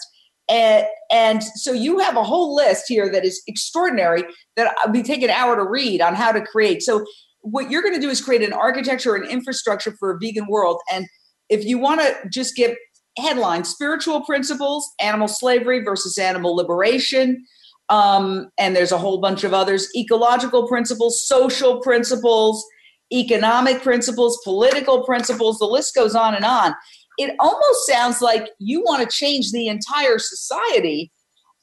and 0.49 0.86
and 1.12 1.43
so 1.43 1.72
you 1.72 1.99
have 1.99 2.18
a 2.18 2.24
whole 2.24 2.56
list 2.56 2.86
here 2.88 3.12
that 3.12 3.24
is 3.24 3.41
extraordinary 3.47 4.24
that 4.56 4.74
I'll 4.80 4.91
be 4.91 5.03
taking 5.03 5.26
an 5.26 5.30
hour 5.30 5.56
to 5.56 5.64
read 5.64 6.01
on 6.01 6.16
how 6.16 6.32
to 6.32 6.41
create 6.41 6.82
so 6.82 7.06
what 7.41 7.70
you're 7.70 7.84
going 7.84 7.93
to 7.93 8.01
do 8.01 8.10
is 8.10 8.20
create 8.20 8.41
an 8.41 8.53
architecture 8.53 9.14
and 9.14 9.30
infrastructure 9.30 9.95
for 9.99 10.12
a 10.12 10.18
vegan 10.20 10.47
world 10.47 10.82
and 10.91 11.06
if 11.49 11.64
you 11.64 11.78
want 11.78 12.01
to 12.01 12.16
just 12.30 12.56
give 12.56 12.76
headlines 13.18 13.70
spiritual 13.70 14.22
principles 14.22 14.93
animal 14.99 15.28
slavery 15.28 15.84
versus 15.84 16.18
animal 16.18 16.55
liberation 16.55 17.43
um, 17.88 18.49
and 18.57 18.76
there's 18.76 18.91
a 18.91 18.97
whole 18.97 19.20
bunch 19.20 19.43
of 19.43 19.53
others 19.53 19.89
ecological 19.95 20.68
principles 20.68 21.26
social 21.28 21.80
principles 21.82 22.66
economic 23.13 23.82
principles, 23.82 24.39
political 24.43 25.03
principles, 25.03 25.59
the 25.59 25.66
list 25.66 25.95
goes 25.95 26.16
on 26.16 26.36
and 26.36 26.45
on. 26.45 26.74
It 27.18 27.36
almost 27.39 27.88
sounds 27.88 28.22
like 28.22 28.49
you 28.59 28.82
want 28.82 29.01
to 29.01 29.16
change 29.16 29.51
the 29.51 29.68
entire 29.68 30.20
society. 30.20 31.11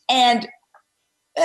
And 0.09 0.47
uh, 1.39 1.43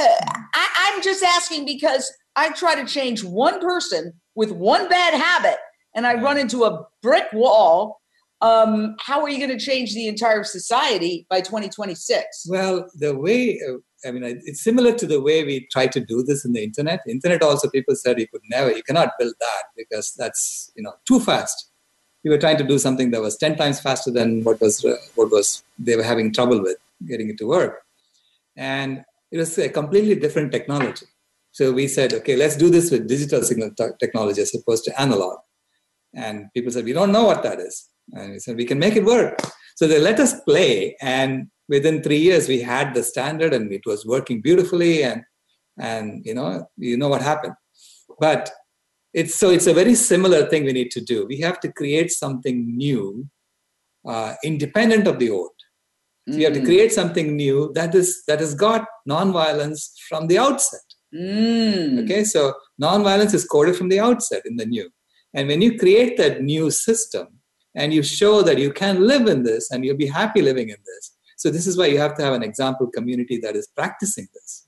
I, 0.53 0.93
I'm 0.93 1.01
just 1.01 1.23
asking 1.23 1.65
because 1.65 2.11
I 2.35 2.51
try 2.51 2.75
to 2.75 2.85
change 2.85 3.23
one 3.23 3.59
person 3.59 4.13
with 4.35 4.51
one 4.51 4.87
bad 4.87 5.13
habit 5.13 5.57
and 5.95 6.05
I 6.05 6.21
run 6.21 6.37
into 6.37 6.63
a 6.63 6.85
brick 7.01 7.25
wall. 7.33 7.99
Um, 8.41 8.95
how 8.99 9.21
are 9.21 9.29
you 9.29 9.37
going 9.39 9.57
to 9.57 9.63
change 9.63 9.93
the 9.93 10.07
entire 10.07 10.43
society 10.43 11.25
by 11.29 11.41
2026? 11.41 12.45
Well, 12.49 12.87
the 12.93 13.17
way 13.17 13.59
uh, 13.67 13.77
I 14.05 14.11
mean, 14.11 14.23
it's 14.23 14.63
similar 14.63 14.93
to 14.93 15.07
the 15.07 15.19
way 15.19 15.43
we 15.43 15.67
try 15.71 15.87
to 15.87 15.99
do 15.99 16.21
this 16.23 16.45
in 16.45 16.53
the 16.53 16.63
internet. 16.63 17.01
Internet 17.07 17.41
also, 17.41 17.69
people 17.69 17.95
said 17.95 18.19
you 18.19 18.27
could 18.27 18.41
never, 18.49 18.71
you 18.71 18.83
cannot 18.83 19.13
build 19.17 19.33
that 19.39 19.63
because 19.75 20.13
that's 20.17 20.71
you 20.75 20.83
know 20.83 20.93
too 21.07 21.19
fast. 21.19 21.71
We 22.23 22.29
were 22.29 22.37
trying 22.37 22.57
to 22.57 22.63
do 22.63 22.77
something 22.77 23.11
that 23.11 23.21
was 23.21 23.37
ten 23.37 23.55
times 23.55 23.79
faster 23.79 24.11
than 24.11 24.43
what 24.43 24.61
was 24.61 24.85
uh, 24.85 24.97
what 25.15 25.31
was 25.31 25.63
they 25.79 25.95
were 25.95 26.03
having 26.03 26.31
trouble 26.31 26.61
with 26.61 26.77
getting 27.07 27.29
it 27.29 27.37
to 27.39 27.47
work, 27.47 27.81
and 28.55 29.03
it 29.31 29.37
was 29.37 29.57
a 29.57 29.69
completely 29.69 30.15
different 30.15 30.51
technology. 30.51 31.07
So 31.51 31.71
we 31.71 31.87
said, 31.87 32.13
okay, 32.13 32.35
let's 32.35 32.55
do 32.55 32.69
this 32.69 32.91
with 32.91 33.07
digital 33.07 33.41
signal 33.41 33.71
t- 33.75 33.87
technology 33.99 34.41
as 34.41 34.53
opposed 34.53 34.83
to 34.85 35.01
analog. 35.01 35.39
And 36.13 36.53
people 36.53 36.71
said, 36.71 36.85
we 36.85 36.93
don't 36.93 37.11
know 37.11 37.23
what 37.23 37.41
that 37.43 37.59
is. 37.59 37.89
And 38.13 38.31
we 38.33 38.39
said, 38.39 38.55
we 38.55 38.65
can 38.65 38.79
make 38.79 38.95
it 38.95 39.05
work. 39.05 39.39
So 39.75 39.87
they 39.87 39.99
let 39.99 40.19
us 40.19 40.39
play. 40.41 40.95
And 41.01 41.47
within 41.69 42.01
three 42.01 42.19
years, 42.19 42.47
we 42.47 42.61
had 42.61 42.93
the 42.93 43.03
standard 43.03 43.53
and 43.53 43.71
it 43.71 43.85
was 43.85 44.05
working 44.05 44.41
beautifully. 44.41 45.03
And, 45.03 45.23
and 45.79 46.25
you 46.25 46.33
know, 46.33 46.67
you 46.77 46.97
know 46.97 47.09
what 47.09 47.21
happened. 47.21 47.53
But 48.19 48.51
it's 49.13 49.35
so 49.35 49.49
it's 49.49 49.67
a 49.67 49.73
very 49.73 49.95
similar 49.95 50.47
thing 50.47 50.65
we 50.65 50.73
need 50.73 50.91
to 50.91 51.01
do. 51.01 51.25
We 51.27 51.39
have 51.39 51.59
to 51.61 51.71
create 51.71 52.11
something 52.11 52.75
new, 52.75 53.27
uh, 54.07 54.35
independent 54.43 55.07
of 55.07 55.19
the 55.19 55.29
old. 55.29 55.51
So 56.29 56.35
you 56.35 56.43
have 56.43 56.53
to 56.55 56.59
mm. 56.59 56.65
create 56.65 56.91
something 56.91 57.37
new 57.37 57.71
that 57.73 57.95
is 57.95 58.23
that 58.27 58.41
has 58.41 58.53
got 58.53 58.85
nonviolence 59.09 59.91
from 60.09 60.27
the 60.27 60.37
outset. 60.37 60.81
Mm. 61.15 62.03
Okay, 62.03 62.25
so 62.25 62.53
nonviolence 62.81 63.33
is 63.33 63.45
coded 63.45 63.77
from 63.77 63.87
the 63.89 63.99
outset 63.99 64.43
in 64.45 64.57
the 64.57 64.65
new. 64.65 64.89
And 65.33 65.47
when 65.47 65.61
you 65.61 65.79
create 65.79 66.17
that 66.17 66.41
new 66.43 66.69
system 66.69 67.36
and 67.77 67.93
you 67.93 68.01
show 68.03 68.41
that 68.41 68.57
you 68.57 68.73
can 68.73 69.07
live 69.07 69.27
in 69.27 69.43
this 69.43 69.71
and 69.71 69.85
you'll 69.85 70.03
be 70.05 70.07
happy 70.07 70.41
living 70.41 70.69
in 70.69 70.77
this. 70.85 71.15
So, 71.37 71.51
this 71.51 71.67
is 71.67 71.77
why 71.77 71.85
you 71.85 71.99
have 71.99 72.15
to 72.15 72.23
have 72.23 72.33
an 72.33 72.43
example 72.43 72.87
community 72.87 73.37
that 73.37 73.55
is 73.55 73.67
practicing 73.67 74.27
this. 74.33 74.67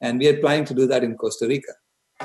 And 0.00 0.18
we 0.18 0.28
are 0.28 0.36
planning 0.38 0.64
to 0.66 0.74
do 0.74 0.86
that 0.88 1.04
in 1.04 1.16
Costa 1.16 1.46
Rica. 1.46 1.72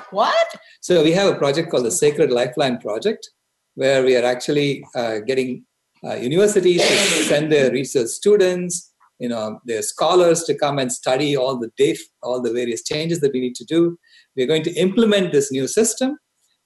What? 0.09 0.47
So, 0.81 1.03
we 1.03 1.11
have 1.11 1.31
a 1.31 1.37
project 1.37 1.69
called 1.69 1.85
the 1.85 1.91
Sacred 1.91 2.31
Lifeline 2.31 2.79
Project, 2.79 3.29
where 3.75 4.03
we 4.03 4.17
are 4.17 4.25
actually 4.25 4.83
uh, 4.95 5.19
getting 5.19 5.65
uh, 6.03 6.15
universities 6.15 6.81
to 6.81 7.23
send 7.31 7.51
their 7.51 7.71
research 7.71 8.07
students 8.07 8.89
you 9.19 9.29
know 9.29 9.59
their 9.63 9.81
scholars 9.81 10.43
to 10.43 10.55
come 10.55 10.79
and 10.79 10.91
study 10.91 11.37
all 11.37 11.57
the 11.57 11.71
diff, 11.77 12.01
all 12.23 12.41
the 12.41 12.51
various 12.51 12.83
changes 12.83 13.19
that 13.21 13.31
we 13.31 13.39
need 13.39 13.55
to 13.55 13.63
do 13.63 13.97
we're 14.35 14.47
going 14.47 14.63
to 14.63 14.73
implement 14.73 15.31
this 15.31 15.51
new 15.51 15.67
system 15.67 16.17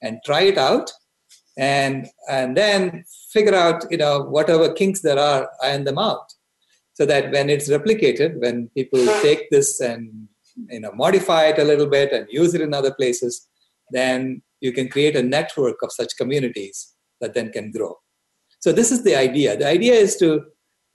and 0.01 0.19
try 0.25 0.41
it 0.41 0.57
out 0.57 0.89
and 1.57 2.07
and 2.29 2.55
then 2.55 3.03
figure 3.31 3.55
out 3.55 3.83
you 3.89 3.97
know 3.97 4.21
whatever 4.21 4.71
kinks 4.71 5.01
there 5.01 5.19
are 5.19 5.49
iron 5.61 5.83
them 5.83 5.97
out. 5.97 6.33
So 6.93 7.05
that 7.05 7.31
when 7.31 7.49
it's 7.49 7.69
replicated 7.69 8.39
when 8.39 8.69
people 8.69 8.99
hmm. 8.99 9.21
take 9.21 9.49
this 9.49 9.79
and 9.79 10.27
you 10.69 10.79
know 10.79 10.91
modify 10.93 11.45
it 11.45 11.59
a 11.59 11.63
little 11.63 11.87
bit 11.87 12.11
and 12.11 12.27
use 12.29 12.53
it 12.53 12.61
in 12.61 12.73
other 12.73 12.93
places 12.93 13.47
then 13.91 14.41
you 14.59 14.71
can 14.71 14.89
create 14.89 15.15
a 15.15 15.23
network 15.23 15.77
of 15.81 15.91
such 15.91 16.17
communities 16.17 16.95
that 17.21 17.33
then 17.33 17.51
can 17.51 17.71
grow. 17.71 17.95
So 18.59 18.71
this 18.71 18.91
is 18.91 19.03
the 19.03 19.15
idea. 19.15 19.55
The 19.55 19.67
idea 19.67 19.93
is 19.93 20.17
to 20.17 20.45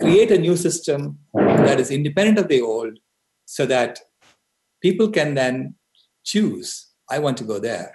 create 0.00 0.30
a 0.30 0.38
new 0.38 0.56
system 0.56 1.18
that 1.34 1.78
is 1.80 1.90
independent 1.90 2.38
of 2.38 2.48
the 2.48 2.60
old 2.60 2.98
so 3.46 3.66
that 3.66 4.00
people 4.82 5.08
can 5.08 5.34
then 5.34 5.74
choose 6.24 6.88
i 7.10 7.18
want 7.18 7.36
to 7.36 7.44
go 7.44 7.58
there. 7.58 7.92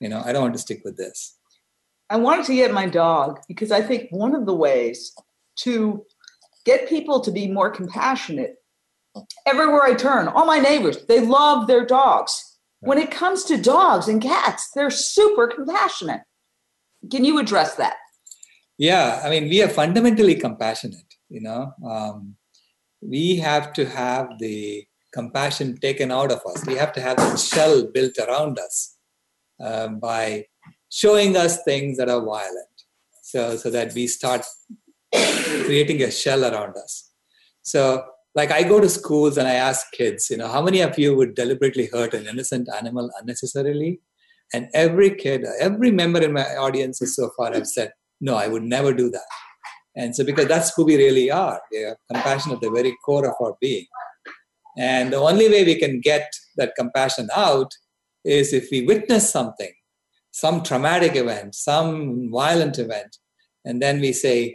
You 0.00 0.08
know 0.08 0.22
i 0.24 0.32
don't 0.32 0.42
want 0.42 0.54
to 0.54 0.60
stick 0.60 0.82
with 0.84 0.96
this 0.96 1.37
i 2.10 2.16
wanted 2.16 2.44
to 2.44 2.54
get 2.54 2.72
my 2.72 2.86
dog 2.86 3.40
because 3.48 3.70
i 3.70 3.80
think 3.80 4.08
one 4.10 4.34
of 4.34 4.46
the 4.46 4.54
ways 4.54 5.14
to 5.56 6.04
get 6.64 6.88
people 6.88 7.20
to 7.20 7.30
be 7.30 7.48
more 7.48 7.70
compassionate 7.70 8.56
everywhere 9.46 9.82
i 9.82 9.94
turn 9.94 10.28
all 10.28 10.46
my 10.46 10.58
neighbors 10.58 11.04
they 11.06 11.20
love 11.20 11.66
their 11.66 11.84
dogs. 11.84 12.44
When 12.80 12.98
it 12.98 13.10
comes 13.10 13.42
to 13.44 13.60
dogs 13.60 14.06
and 14.06 14.22
cats 14.22 14.70
they're 14.72 14.90
super 14.90 15.48
compassionate. 15.48 16.20
Can 17.10 17.24
you 17.24 17.40
address 17.40 17.74
that? 17.74 17.96
Yeah 18.76 19.20
i 19.24 19.30
mean 19.30 19.48
we 19.48 19.62
are 19.62 19.68
fundamentally 19.68 20.36
compassionate 20.36 21.08
you 21.28 21.40
know? 21.40 21.72
Um, 21.86 22.36
we 23.00 23.36
have 23.36 23.72
to 23.74 23.86
have 23.86 24.38
the 24.38 24.84
compassion 25.12 25.76
taken 25.78 26.10
out 26.10 26.32
of 26.32 26.40
us. 26.46 26.66
We 26.66 26.74
have 26.74 26.92
to 26.94 27.00
have 27.00 27.16
the 27.16 27.36
shell 27.36 27.86
built 27.86 28.18
around 28.18 28.58
us 28.58 28.96
uh, 29.62 29.88
by 29.88 30.46
showing 30.90 31.36
us 31.36 31.62
things 31.62 31.96
that 31.98 32.08
are 32.08 32.24
violent 32.24 32.76
so 33.22 33.56
so 33.56 33.70
that 33.70 33.92
we 33.94 34.06
start 34.06 34.44
creating 35.12 36.02
a 36.02 36.10
shell 36.10 36.44
around 36.44 36.76
us. 36.76 37.10
So 37.62 38.04
like 38.34 38.50
i 38.50 38.62
go 38.62 38.78
to 38.78 38.88
schools 38.88 39.38
and 39.38 39.48
i 39.48 39.54
ask 39.54 39.90
kids 39.92 40.28
you 40.30 40.36
know 40.36 40.48
how 40.48 40.60
many 40.62 40.80
of 40.80 40.98
you 40.98 41.16
would 41.16 41.34
deliberately 41.34 41.86
hurt 41.92 42.14
an 42.14 42.26
innocent 42.26 42.68
animal 42.76 43.10
unnecessarily? 43.20 44.00
And 44.54 44.68
every 44.72 45.14
kid 45.14 45.44
every 45.60 45.90
member 45.90 46.22
in 46.22 46.32
my 46.32 46.56
audiences 46.56 47.14
so 47.16 47.30
far 47.36 47.52
have 47.52 47.66
said 47.66 47.92
no 48.20 48.34
i 48.36 48.48
would 48.48 48.62
never 48.62 48.92
do 48.92 49.10
that. 49.10 49.30
And 49.98 50.14
so, 50.14 50.24
because 50.24 50.46
that's 50.46 50.72
who 50.74 50.84
we 50.84 50.96
really 50.96 51.28
are, 51.28 51.60
we 51.72 51.82
are 51.82 51.96
compassion 52.12 52.52
at 52.52 52.60
the 52.60 52.70
very 52.70 52.96
core 53.04 53.26
of 53.26 53.34
our 53.40 53.56
being. 53.60 53.86
And 54.78 55.12
the 55.12 55.16
only 55.16 55.48
way 55.48 55.64
we 55.64 55.74
can 55.74 56.00
get 56.00 56.30
that 56.56 56.74
compassion 56.78 57.28
out 57.34 57.72
is 58.24 58.52
if 58.52 58.68
we 58.70 58.86
witness 58.86 59.28
something, 59.28 59.72
some 60.30 60.62
traumatic 60.62 61.16
event, 61.16 61.54
some 61.54 62.30
violent 62.30 62.78
event, 62.78 63.16
and 63.64 63.82
then 63.82 64.00
we 64.00 64.12
say, 64.12 64.54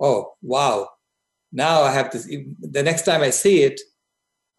oh, 0.00 0.32
wow, 0.42 0.88
now 1.52 1.82
I 1.82 1.92
have 1.92 2.10
to, 2.10 2.18
the 2.60 2.82
next 2.82 3.02
time 3.02 3.22
I 3.22 3.30
see 3.30 3.62
it, 3.62 3.80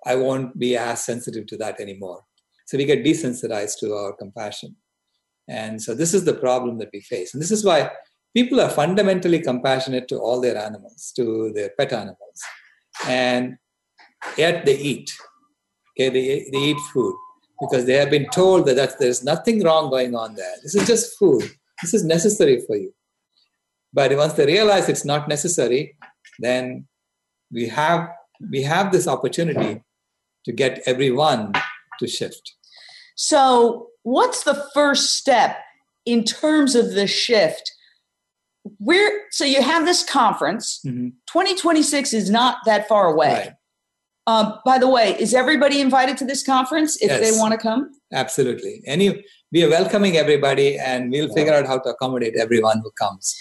I 0.06 0.16
won't 0.16 0.58
be 0.58 0.78
as 0.78 1.04
sensitive 1.06 1.46
to 1.48 1.58
that 1.58 1.80
anymore. 1.80 2.24
So 2.66 2.78
we 2.78 2.86
get 2.86 3.04
desensitized 3.04 3.80
to 3.80 3.94
our 3.94 4.14
compassion. 4.14 4.76
And 5.48 5.82
so 5.82 5.94
this 5.96 6.14
is 6.14 6.26
the 6.26 6.34
problem 6.34 6.78
that 6.80 6.90
we 6.94 7.02
face. 7.02 7.34
And 7.34 7.42
this 7.42 7.52
is 7.52 7.66
why 7.66 7.90
people 8.36 8.62
are 8.62 8.70
fundamentally 8.70 9.40
compassionate 9.40 10.08
to 10.10 10.18
all 10.18 10.40
their 10.40 10.58
animals, 10.58 11.12
to 11.16 11.52
their 11.54 11.72
pet 11.78 11.92
animals, 11.94 12.42
and 13.08 13.58
yet 14.38 14.66
they 14.66 14.78
eat. 14.78 15.12
Okay, 16.00 16.10
they, 16.10 16.50
they 16.52 16.64
eat 16.70 16.80
food 16.94 17.16
because 17.62 17.86
they 17.86 17.94
have 17.94 18.10
been 18.10 18.30
told 18.30 18.66
that 18.66 18.76
that's, 18.76 18.96
there's 18.96 19.24
nothing 19.24 19.64
wrong 19.64 19.90
going 19.90 20.16
on 20.16 20.36
there. 20.36 20.56
This 20.64 20.76
is 20.76 20.88
just 20.88 21.18
food. 21.18 21.44
This 21.82 21.94
is 21.94 22.04
necessary 22.04 22.62
for 22.66 22.76
you. 22.76 22.94
But 23.94 24.16
once 24.16 24.34
they 24.34 24.46
realize 24.46 24.88
it's 24.88 25.06
not 25.06 25.28
necessary, 25.28 25.98
then 26.40 26.88
we 27.52 27.68
have 27.68 28.10
we 28.52 28.62
have 28.62 28.92
this 28.92 29.08
opportunity 29.08 29.82
to 30.46 30.52
get 30.52 30.82
everyone 30.86 31.54
to 32.00 32.08
shift. 32.08 32.54
So, 33.16 33.88
what's 34.04 34.44
the 34.44 34.66
first 34.74 35.18
step 35.18 35.58
in 36.06 36.24
terms 36.24 36.76
of 36.76 36.94
the 36.94 37.08
shift? 37.08 37.72
we're 38.80 39.26
so 39.32 39.46
you 39.46 39.62
have 39.62 39.86
this 39.86 40.04
conference. 40.04 40.82
Mm-hmm. 40.86 41.10
2026 41.28 42.14
is 42.14 42.30
not 42.30 42.58
that 42.66 42.88
far 42.88 43.08
away. 43.08 43.34
Right. 43.34 43.54
Um, 44.30 44.60
by 44.64 44.78
the 44.78 44.88
way, 44.88 45.16
is 45.20 45.34
everybody 45.34 45.82
invited 45.82 46.16
to 46.18 46.26
this 46.26 46.44
conference 46.44 47.02
if 47.02 47.10
yes. 47.10 47.20
they 47.20 47.36
want 47.40 47.52
to 47.54 47.58
come? 47.58 47.92
Absolutely. 48.14 48.82
Any 48.86 49.24
we 49.52 49.64
are 49.64 49.70
welcoming 49.70 50.18
everybody, 50.18 50.78
and 50.78 51.12
we'll 51.12 51.34
figure 51.34 51.54
out 51.54 51.66
how 51.66 51.80
to 51.80 51.90
accommodate 51.90 52.36
everyone 52.36 52.82
who 52.84 52.92
comes. 52.92 53.36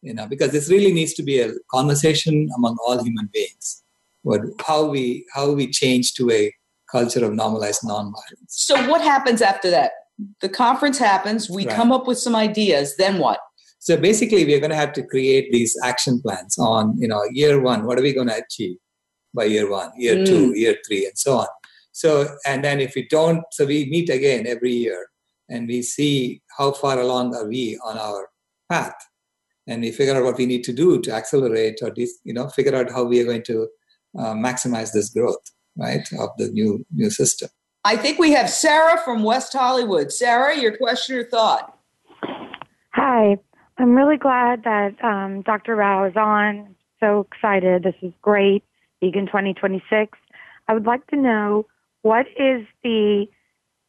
You 0.00 0.14
know, 0.14 0.26
because 0.26 0.52
this 0.52 0.70
really 0.70 0.92
needs 0.94 1.12
to 1.14 1.22
be 1.22 1.40
a 1.40 1.50
conversation 1.70 2.48
among 2.56 2.78
all 2.86 3.04
human 3.04 3.28
beings. 3.34 3.82
What 4.22 4.40
how 4.66 4.86
we 4.86 5.26
how 5.34 5.52
we 5.52 5.66
change 5.70 6.14
to 6.14 6.30
a 6.30 6.54
culture 6.90 7.24
of 7.24 7.34
normalized 7.34 7.82
nonviolence. 7.82 8.48
So 8.48 8.74
what 8.88 9.02
happens 9.02 9.42
after 9.42 9.70
that? 9.70 9.92
The 10.40 10.48
conference 10.48 10.98
happens. 10.98 11.50
We 11.50 11.66
right. 11.66 11.76
come 11.76 11.92
up 11.92 12.06
with 12.06 12.18
some 12.18 12.34
ideas. 12.34 12.96
Then 12.96 13.18
what? 13.18 13.40
So 13.78 13.96
basically, 13.96 14.44
we're 14.46 14.60
going 14.60 14.76
to 14.76 14.82
have 14.84 14.94
to 14.94 15.02
create 15.02 15.52
these 15.52 15.76
action 15.84 16.20
plans 16.20 16.58
on, 16.58 16.96
you 16.98 17.08
know, 17.08 17.22
year 17.30 17.60
one, 17.60 17.84
what 17.84 17.98
are 17.98 18.02
we 18.02 18.12
going 18.12 18.28
to 18.28 18.42
achieve 18.44 18.76
by 19.34 19.44
year 19.44 19.70
one, 19.70 19.90
year 19.96 20.16
mm. 20.16 20.26
two, 20.26 20.58
year 20.58 20.76
three, 20.86 21.06
and 21.06 21.16
so 21.16 21.38
on. 21.38 21.46
So, 21.92 22.28
and 22.46 22.64
then 22.64 22.80
if 22.80 22.94
we 22.94 23.06
don't, 23.08 23.42
so 23.52 23.66
we 23.66 23.86
meet 23.86 24.08
again 24.10 24.46
every 24.46 24.72
year 24.72 25.08
and 25.48 25.66
we 25.66 25.82
see 25.82 26.40
how 26.56 26.72
far 26.72 27.00
along 27.00 27.34
are 27.34 27.46
we 27.46 27.78
on 27.84 27.98
our 27.98 28.28
path. 28.70 28.94
And 29.66 29.82
we 29.82 29.92
figure 29.92 30.16
out 30.16 30.24
what 30.24 30.38
we 30.38 30.46
need 30.46 30.64
to 30.64 30.72
do 30.72 31.00
to 31.02 31.12
accelerate 31.12 31.80
or, 31.82 31.92
you 31.96 32.32
know, 32.32 32.48
figure 32.48 32.74
out 32.74 32.90
how 32.90 33.04
we 33.04 33.20
are 33.20 33.24
going 33.24 33.42
to 33.44 33.68
uh, 34.18 34.34
maximize 34.34 34.92
this 34.92 35.10
growth, 35.10 35.50
right, 35.76 36.08
of 36.18 36.30
the 36.38 36.48
new 36.48 36.84
new 36.92 37.10
system. 37.10 37.48
I 37.84 37.96
think 37.96 38.18
we 38.18 38.32
have 38.32 38.50
Sarah 38.50 39.00
from 39.04 39.22
West 39.22 39.52
Hollywood. 39.52 40.12
Sarah, 40.12 40.58
your 40.58 40.76
question 40.76 41.16
or 41.16 41.24
thought? 41.24 41.76
Hi. 42.92 43.38
I'm 43.78 43.94
really 43.94 44.18
glad 44.18 44.64
that 44.64 45.02
um, 45.02 45.42
Dr. 45.42 45.76
Rao 45.76 46.04
is 46.04 46.16
on. 46.16 46.74
So 46.98 47.26
excited. 47.32 47.82
This 47.82 47.94
is 48.02 48.12
great. 48.20 48.62
Vegan 49.00 49.26
2026. 49.26 50.18
I 50.68 50.74
would 50.74 50.86
like 50.86 51.06
to 51.08 51.16
know 51.16 51.66
what 52.02 52.26
is 52.28 52.66
the 52.82 53.26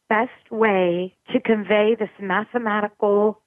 best 0.09 0.51
way 0.51 1.15
to 1.31 1.39
convey 1.39 1.95
this 1.97 2.09
mathematical 2.19 3.41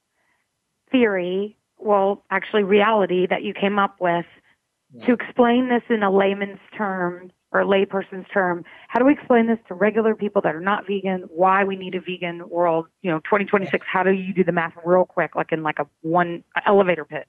theory, 0.91 1.57
well, 1.79 2.23
actually 2.31 2.63
reality 2.63 3.27
that 3.29 3.43
you 3.43 3.53
came 3.53 3.79
up 3.79 3.97
with, 4.01 4.25
yeah. 4.93 5.07
to 5.07 5.13
explain 5.13 5.69
this 5.69 5.83
in 5.91 6.03
a 6.03 6.11
layman's 6.11 6.61
term 6.77 7.31
or 7.53 7.61
a 7.61 7.65
layperson's 7.65 8.27
term, 8.33 8.65
how 8.89 8.99
do 8.99 9.07
we 9.07 9.13
explain 9.13 9.47
this 9.47 9.59
to 9.69 9.75
regular 9.75 10.15
people 10.15 10.43
that 10.43 10.55
are 10.55 10.61
not 10.61 10.87
vegan? 10.87 11.25
Why 11.29 11.65
we 11.65 11.77
need 11.77 11.95
a 11.95 12.01
vegan 12.01 12.49
world? 12.49 12.87
You 13.03 13.13
know, 13.13 13.19
2026. 13.21 13.87
How 13.91 14.03
do 14.03 14.11
you 14.11 14.35
do 14.35 14.43
the 14.43 14.53
math 14.53 14.73
real 14.85 15.05
quick, 15.05 15.37
like 15.37 15.53
in 15.53 15.63
like 15.63 15.79
a 15.79 15.87
one 16.03 16.43
elevator 16.67 17.05
pitch? 17.05 17.29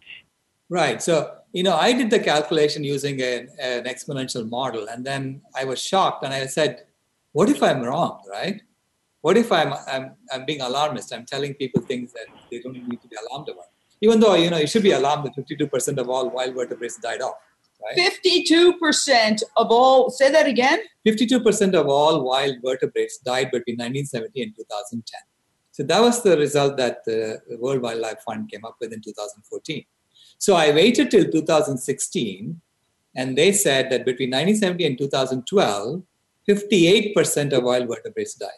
Right. 0.70 1.02
So, 1.02 1.38
you 1.54 1.64
know, 1.64 1.76
I 1.76 1.94
did 1.94 2.10
the 2.10 2.20
calculation 2.20 2.84
using 2.84 3.22
an, 3.22 3.50
an 3.60 3.84
exponential 3.84 4.50
model, 4.50 4.88
and 4.88 5.06
then 5.06 5.42
I 5.56 5.64
was 5.66 5.82
shocked 5.82 6.24
and 6.24 6.34
I 6.34 6.48
said, 6.48 6.86
what 7.34 7.50
if 7.50 7.62
I'm 7.62 7.82
wrong, 7.84 8.22
right? 8.30 8.62
What 9.22 9.38
if 9.38 9.52
I'm, 9.52 9.74
I'm, 9.88 10.16
I'm 10.32 10.46
being 10.46 10.62
alarmist? 10.62 11.14
I'm 11.14 11.26
telling 11.26 11.54
people 11.56 11.82
things 11.82 12.14
that 12.14 12.28
they 12.50 12.60
don't 12.60 12.88
need 12.88 13.02
to 13.02 13.08
be 13.08 13.16
alarmed 13.28 13.50
about. 13.50 13.66
Even 14.02 14.20
though, 14.20 14.36
you 14.36 14.50
know, 14.50 14.58
you 14.58 14.68
should 14.68 14.84
be 14.84 14.92
alarmed 14.92 15.26
that 15.26 15.36
52% 15.36 15.98
of 15.98 16.10
all 16.10 16.30
wild 16.30 16.56
vertebrates 16.56 16.98
died 16.98 17.22
off. 17.22 17.36
Right? 17.84 18.12
52% 18.24 19.44
of 19.58 19.68
all, 19.70 20.10
say 20.10 20.32
that 20.32 20.48
again? 20.48 20.80
52% 21.06 21.74
of 21.74 21.88
all 21.88 22.24
wild 22.24 22.58
vertebrates 22.64 23.18
died 23.18 23.52
between 23.52 23.78
1970 23.78 24.44
and 24.44 24.56
2010. 24.56 25.20
So 25.72 25.84
that 25.84 26.02
was 26.02 26.24
the 26.24 26.38
result 26.38 26.78
that 26.78 27.04
the 27.06 27.42
World 27.60 27.82
Wildlife 27.82 28.22
Fund 28.26 28.50
came 28.50 28.64
up 28.64 28.78
with 28.80 28.94
in 28.94 29.02
2014. 29.02 29.86
So 30.38 30.56
I 30.56 30.72
waited 30.72 31.12
till 31.12 31.26
2016, 31.26 32.62
and 33.16 33.38
they 33.38 33.52
said 33.52 33.90
that 33.92 34.06
between 34.06 34.30
1970 34.30 34.86
and 34.86 34.98
2012, 34.98 36.04
58% 36.48 37.54
of 37.54 37.64
wild 37.64 37.88
vertebrates 37.88 38.36
died. 38.36 38.50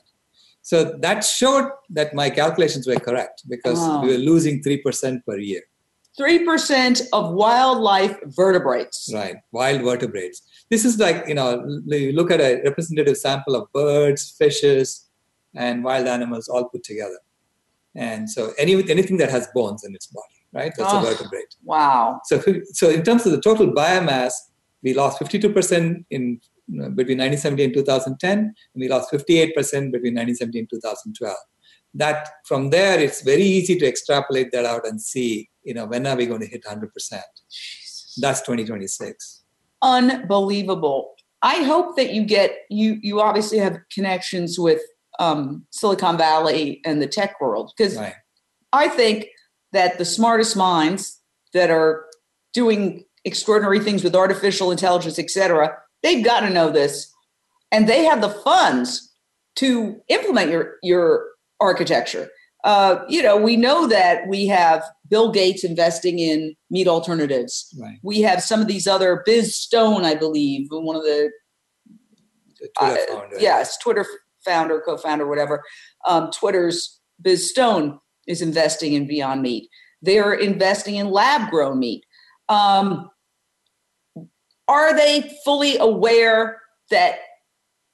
So 0.61 0.97
that 0.99 1.23
showed 1.23 1.71
that 1.91 2.13
my 2.13 2.29
calculations 2.29 2.87
were 2.87 2.99
correct 2.99 3.43
because 3.47 3.79
wow. 3.79 4.01
we 4.01 4.09
were 4.09 4.17
losing 4.17 4.61
3% 4.61 5.23
per 5.25 5.37
year. 5.37 5.61
3% 6.19 7.01
of 7.13 7.33
wildlife 7.33 8.17
vertebrates. 8.25 9.09
Right, 9.13 9.37
wild 9.51 9.83
vertebrates. 9.83 10.41
This 10.69 10.83
is 10.83 10.99
like, 10.99 11.27
you 11.27 11.35
know, 11.35 11.81
you 11.85 12.11
look 12.11 12.31
at 12.31 12.41
a 12.41 12.61
representative 12.63 13.17
sample 13.17 13.55
of 13.55 13.71
birds, 13.71 14.35
fishes, 14.37 15.07
and 15.55 15.83
wild 15.83 16.07
animals 16.07 16.49
all 16.49 16.65
put 16.65 16.83
together. 16.83 17.19
And 17.95 18.29
so 18.29 18.51
any, 18.57 18.73
anything 18.89 19.17
that 19.17 19.29
has 19.29 19.47
bones 19.53 19.83
in 19.83 19.95
its 19.95 20.07
body 20.07 20.36
right? 20.57 20.73
That's 20.77 20.93
oh, 20.93 20.99
a 20.99 21.01
vertebrate. 21.01 21.55
Wow. 21.63 22.19
So, 22.25 22.41
so 22.73 22.89
in 22.89 23.03
terms 23.03 23.25
of 23.25 23.31
the 23.31 23.41
total 23.41 23.67
biomass, 23.67 24.33
we 24.83 24.93
lost 24.93 25.19
52% 25.21 26.05
in 26.09 26.41
you 26.67 26.81
between 26.89 27.17
1970 27.17 27.63
and 27.63 27.73
2010, 27.73 28.37
and 28.39 28.53
we 28.75 28.89
lost 28.89 29.11
58% 29.11 29.53
between 29.53 30.15
1970 30.15 30.59
and 30.59 30.69
2012. 30.69 31.35
That 31.93 32.29
from 32.45 32.69
there, 32.71 32.99
it's 32.99 33.21
very 33.21 33.43
easy 33.43 33.77
to 33.77 33.87
extrapolate 33.87 34.51
that 34.51 34.65
out 34.65 34.85
and 34.85 35.01
see, 35.01 35.49
you 35.63 35.73
know, 35.73 35.85
when 35.85 36.05
are 36.05 36.15
we 36.15 36.25
going 36.25 36.41
to 36.41 36.47
hit 36.47 36.63
100%? 36.65 36.89
That's 38.17 38.41
2026. 38.41 39.43
Unbelievable. 39.81 41.15
I 41.41 41.63
hope 41.63 41.95
that 41.97 42.13
you 42.13 42.25
get 42.25 42.51
you. 42.69 42.97
You 43.01 43.21
obviously 43.21 43.59
have 43.59 43.77
connections 43.93 44.59
with 44.59 44.81
um, 45.19 45.65
Silicon 45.69 46.17
Valley 46.17 46.81
and 46.83 47.01
the 47.01 47.07
tech 47.07 47.39
world 47.39 47.71
because 47.77 47.95
right. 47.95 48.15
I 48.73 48.87
think 48.89 49.27
that 49.71 49.97
the 49.97 50.05
smartest 50.05 50.55
minds 50.55 51.19
that 51.53 51.69
are 51.69 52.05
doing 52.53 53.03
extraordinary 53.25 53.79
things 53.79 54.03
with 54.03 54.15
artificial 54.15 54.71
intelligence, 54.71 55.19
et 55.19 55.29
cetera, 55.29 55.77
they've 56.03 56.23
got 56.23 56.41
to 56.41 56.49
know 56.49 56.69
this. 56.69 57.11
And 57.71 57.87
they 57.87 58.05
have 58.05 58.21
the 58.21 58.29
funds 58.29 59.13
to 59.57 60.01
implement 60.07 60.51
your, 60.51 60.75
your 60.81 61.25
architecture. 61.59 62.29
Uh, 62.63 63.03
you 63.07 63.21
know, 63.21 63.37
we 63.37 63.55
know 63.55 63.87
that 63.87 64.27
we 64.27 64.47
have 64.47 64.83
Bill 65.09 65.31
Gates 65.31 65.63
investing 65.63 66.19
in 66.19 66.55
meat 66.69 66.87
alternatives. 66.87 67.73
Right. 67.79 67.97
We 68.03 68.21
have 68.21 68.41
some 68.41 68.61
of 68.61 68.67
these 68.67 68.87
other 68.87 69.21
Biz 69.25 69.55
Stone, 69.55 70.05
I 70.05 70.15
believe, 70.15 70.67
one 70.69 70.95
of 70.95 71.03
the, 71.03 71.31
the 72.59 72.69
Twitter 72.77 72.99
uh, 73.11 73.15
founder. 73.15 73.37
yes, 73.39 73.77
Twitter 73.77 74.05
founder, 74.43 74.81
co-founder, 74.85 75.27
whatever. 75.27 75.63
Um, 76.05 76.31
Twitter's 76.31 76.99
Biz 77.21 77.49
Stone 77.49 77.99
is 78.27 78.41
investing 78.41 78.93
in 78.93 79.07
Beyond 79.07 79.41
Meat. 79.41 79.69
They're 80.01 80.33
investing 80.33 80.95
in 80.95 81.09
lab 81.09 81.49
grown 81.49 81.79
meat. 81.79 82.05
Um, 82.49 83.09
are 84.67 84.95
they 84.95 85.37
fully 85.43 85.77
aware 85.77 86.61
that 86.91 87.19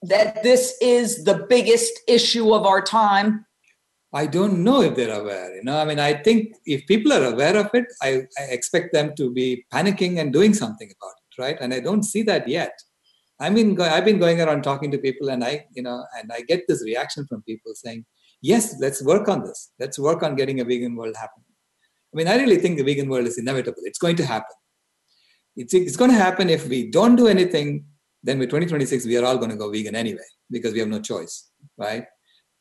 that 0.02 0.42
this 0.42 0.76
is 0.82 1.24
the 1.24 1.46
biggest 1.48 1.92
issue 2.06 2.52
of 2.52 2.66
our 2.66 2.82
time? 2.82 3.46
I 4.12 4.26
don't 4.26 4.62
know 4.62 4.82
if 4.82 4.94
they're 4.94 5.18
aware. 5.18 5.56
You 5.56 5.64
know, 5.64 5.78
I 5.78 5.84
mean, 5.84 5.98
I 5.98 6.14
think 6.14 6.54
if 6.66 6.86
people 6.86 7.12
are 7.12 7.24
aware 7.24 7.56
of 7.56 7.70
it, 7.74 7.86
I, 8.00 8.22
I 8.38 8.44
expect 8.50 8.92
them 8.92 9.14
to 9.16 9.32
be 9.32 9.64
panicking 9.72 10.20
and 10.20 10.32
doing 10.32 10.54
something 10.54 10.88
about 10.88 11.14
it, 11.16 11.42
right? 11.42 11.56
And 11.60 11.74
I 11.74 11.80
don't 11.80 12.04
see 12.04 12.22
that 12.24 12.46
yet. 12.46 12.78
I 13.40 13.50
mean, 13.50 13.80
I've 13.80 14.04
been 14.04 14.20
going 14.20 14.40
around 14.40 14.62
talking 14.62 14.92
to 14.92 14.98
people, 14.98 15.30
and 15.30 15.42
I, 15.42 15.66
you 15.72 15.82
know, 15.82 16.04
and 16.16 16.30
I 16.32 16.42
get 16.42 16.62
this 16.68 16.84
reaction 16.84 17.26
from 17.26 17.42
people 17.42 17.72
saying, 17.74 18.04
yes, 18.44 18.76
let's 18.78 19.02
work 19.02 19.26
on 19.28 19.42
this. 19.42 19.72
Let's 19.78 19.98
work 19.98 20.22
on 20.22 20.36
getting 20.36 20.60
a 20.60 20.64
vegan 20.64 20.94
world 20.94 21.16
happening. 21.16 21.46
I 22.12 22.16
mean, 22.16 22.28
I 22.28 22.36
really 22.36 22.58
think 22.58 22.76
the 22.76 22.84
vegan 22.84 23.08
world 23.08 23.26
is 23.26 23.38
inevitable. 23.38 23.82
It's 23.84 23.98
going 23.98 24.16
to 24.16 24.26
happen. 24.26 24.56
It's, 25.56 25.72
it's 25.72 25.96
going 25.96 26.10
to 26.10 26.16
happen 26.16 26.50
if 26.50 26.68
we 26.68 26.90
don't 26.90 27.16
do 27.16 27.26
anything, 27.26 27.86
then 28.22 28.38
by 28.38 28.44
2026, 28.44 29.06
we 29.06 29.16
are 29.16 29.24
all 29.24 29.38
going 29.38 29.50
to 29.50 29.56
go 29.56 29.70
vegan 29.70 29.96
anyway, 29.96 30.28
because 30.50 30.74
we 30.74 30.80
have 30.80 30.88
no 30.88 31.00
choice, 31.00 31.50
right? 31.78 32.04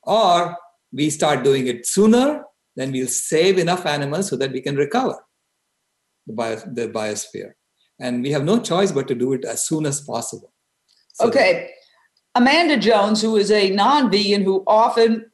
Or 0.04 0.56
we 0.94 1.10
start 1.10 1.44
doing 1.44 1.68
it 1.68 1.86
sooner, 1.86 2.44
then 2.76 2.92
we'll 2.92 3.08
save 3.08 3.58
enough 3.58 3.86
animals 3.86 4.30
so 4.30 4.38
that 4.38 4.52
we 4.52 4.62
can 4.62 4.78
recover 4.78 5.18
the, 6.28 6.34
bio, 6.34 6.56
the 6.56 6.88
biosphere. 6.88 7.52
And 8.00 8.24
we 8.24 8.32
have 8.32 8.46
no 8.46 8.60
choice 8.60 8.92
but 8.92 9.08
to 9.10 9.16
do 9.16 9.34
it 9.34 9.44
as 9.44 9.68
soon 9.68 9.86
as 9.86 10.02
possible. 10.02 10.54
So 11.14 11.28
okay. 11.28 11.72
Amanda 12.36 12.78
Jones, 12.78 13.22
who 13.22 13.36
is 13.36 13.52
a 13.52 13.70
non 13.70 14.10
vegan 14.10 14.44
who 14.44 14.64
often 14.66 15.26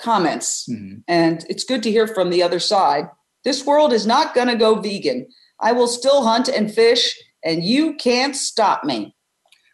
comments, 0.00 0.66
mm-hmm. 0.68 0.98
and 1.08 1.44
it's 1.48 1.64
good 1.64 1.82
to 1.84 1.90
hear 1.90 2.06
from 2.06 2.30
the 2.30 2.42
other 2.42 2.58
side. 2.58 3.08
This 3.44 3.64
world 3.64 3.92
is 3.92 4.06
not 4.06 4.34
going 4.34 4.48
to 4.48 4.56
go 4.56 4.74
vegan. 4.74 5.28
I 5.60 5.72
will 5.72 5.88
still 5.88 6.24
hunt 6.24 6.48
and 6.48 6.72
fish, 6.72 7.18
and 7.44 7.64
you 7.64 7.94
can't 7.94 8.36
stop 8.36 8.84
me. 8.84 9.14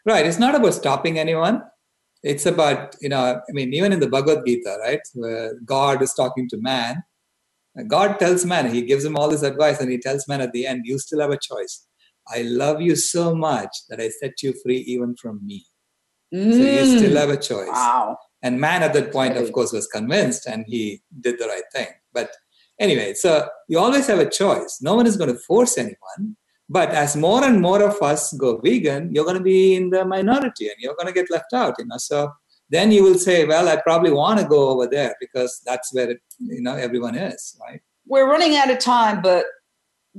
Right. 0.05 0.25
It's 0.25 0.39
not 0.39 0.55
about 0.55 0.73
stopping 0.73 1.19
anyone. 1.19 1.63
It's 2.23 2.45
about, 2.45 2.95
you 3.01 3.09
know, 3.09 3.41
I 3.47 3.51
mean, 3.51 3.73
even 3.73 3.93
in 3.93 3.99
the 3.99 4.09
Bhagavad 4.09 4.45
Gita, 4.45 4.77
right, 4.81 5.01
where 5.13 5.53
God 5.65 6.01
is 6.01 6.13
talking 6.13 6.49
to 6.49 6.57
man, 6.57 7.03
God 7.87 8.17
tells 8.19 8.45
man, 8.45 8.73
he 8.73 8.81
gives 8.81 9.05
him 9.05 9.15
all 9.15 9.29
this 9.29 9.43
advice, 9.43 9.79
and 9.79 9.91
he 9.91 9.97
tells 9.97 10.27
man 10.27 10.41
at 10.41 10.51
the 10.51 10.65
end, 10.65 10.85
you 10.85 10.97
still 10.97 11.19
have 11.19 11.31
a 11.31 11.37
choice. 11.37 11.85
I 12.27 12.41
love 12.41 12.81
you 12.81 12.95
so 12.95 13.35
much 13.35 13.69
that 13.89 14.01
I 14.01 14.09
set 14.09 14.41
you 14.41 14.53
free 14.63 14.79
even 14.79 15.15
from 15.15 15.45
me. 15.45 15.65
Mm. 16.33 16.51
So 16.51 16.57
you 16.57 16.97
still 16.97 17.17
have 17.17 17.29
a 17.29 17.37
choice. 17.37 17.69
Wow. 17.69 18.17
And 18.47 18.61
man 18.61 18.81
at 18.81 18.93
that 18.93 19.11
point, 19.11 19.35
of 19.35 19.51
course, 19.51 19.73
was 19.73 19.87
convinced 19.87 20.45
and 20.47 20.63
he 20.65 21.01
did 21.19 21.37
the 21.37 21.47
right 21.47 21.67
thing. 21.73 21.89
But 22.13 22.29
anyway, 22.79 23.13
so 23.13 23.29
you 23.67 23.77
always 23.77 24.07
have 24.07 24.19
a 24.19 24.29
choice. 24.29 24.79
No 24.81 24.95
one 24.95 25.05
is 25.05 25.17
going 25.17 25.33
to 25.33 25.39
force 25.39 25.77
anyone. 25.77 26.37
But 26.69 26.89
as 26.91 27.17
more 27.17 27.43
and 27.43 27.61
more 27.61 27.83
of 27.83 28.01
us 28.01 28.31
go 28.33 28.57
vegan, 28.63 29.13
you're 29.13 29.25
going 29.25 29.37
to 29.37 29.43
be 29.43 29.75
in 29.75 29.89
the 29.89 30.05
minority 30.05 30.67
and 30.67 30.77
you're 30.79 30.95
going 30.95 31.07
to 31.07 31.19
get 31.19 31.29
left 31.29 31.51
out, 31.53 31.75
you 31.77 31.85
know. 31.87 31.97
So 31.97 32.31
then 32.69 32.93
you 32.93 33.03
will 33.03 33.19
say, 33.27 33.43
well, 33.45 33.67
I 33.67 33.75
probably 33.81 34.11
want 34.11 34.39
to 34.39 34.45
go 34.45 34.69
over 34.69 34.87
there 34.87 35.13
because 35.19 35.61
that's 35.65 35.93
where 35.93 36.09
it, 36.11 36.21
you 36.39 36.61
know 36.61 36.75
everyone 36.75 37.15
is, 37.15 37.57
right? 37.61 37.81
We're 38.05 38.29
running 38.29 38.55
out 38.55 38.71
of 38.71 38.79
time, 38.79 39.21
but 39.21 39.45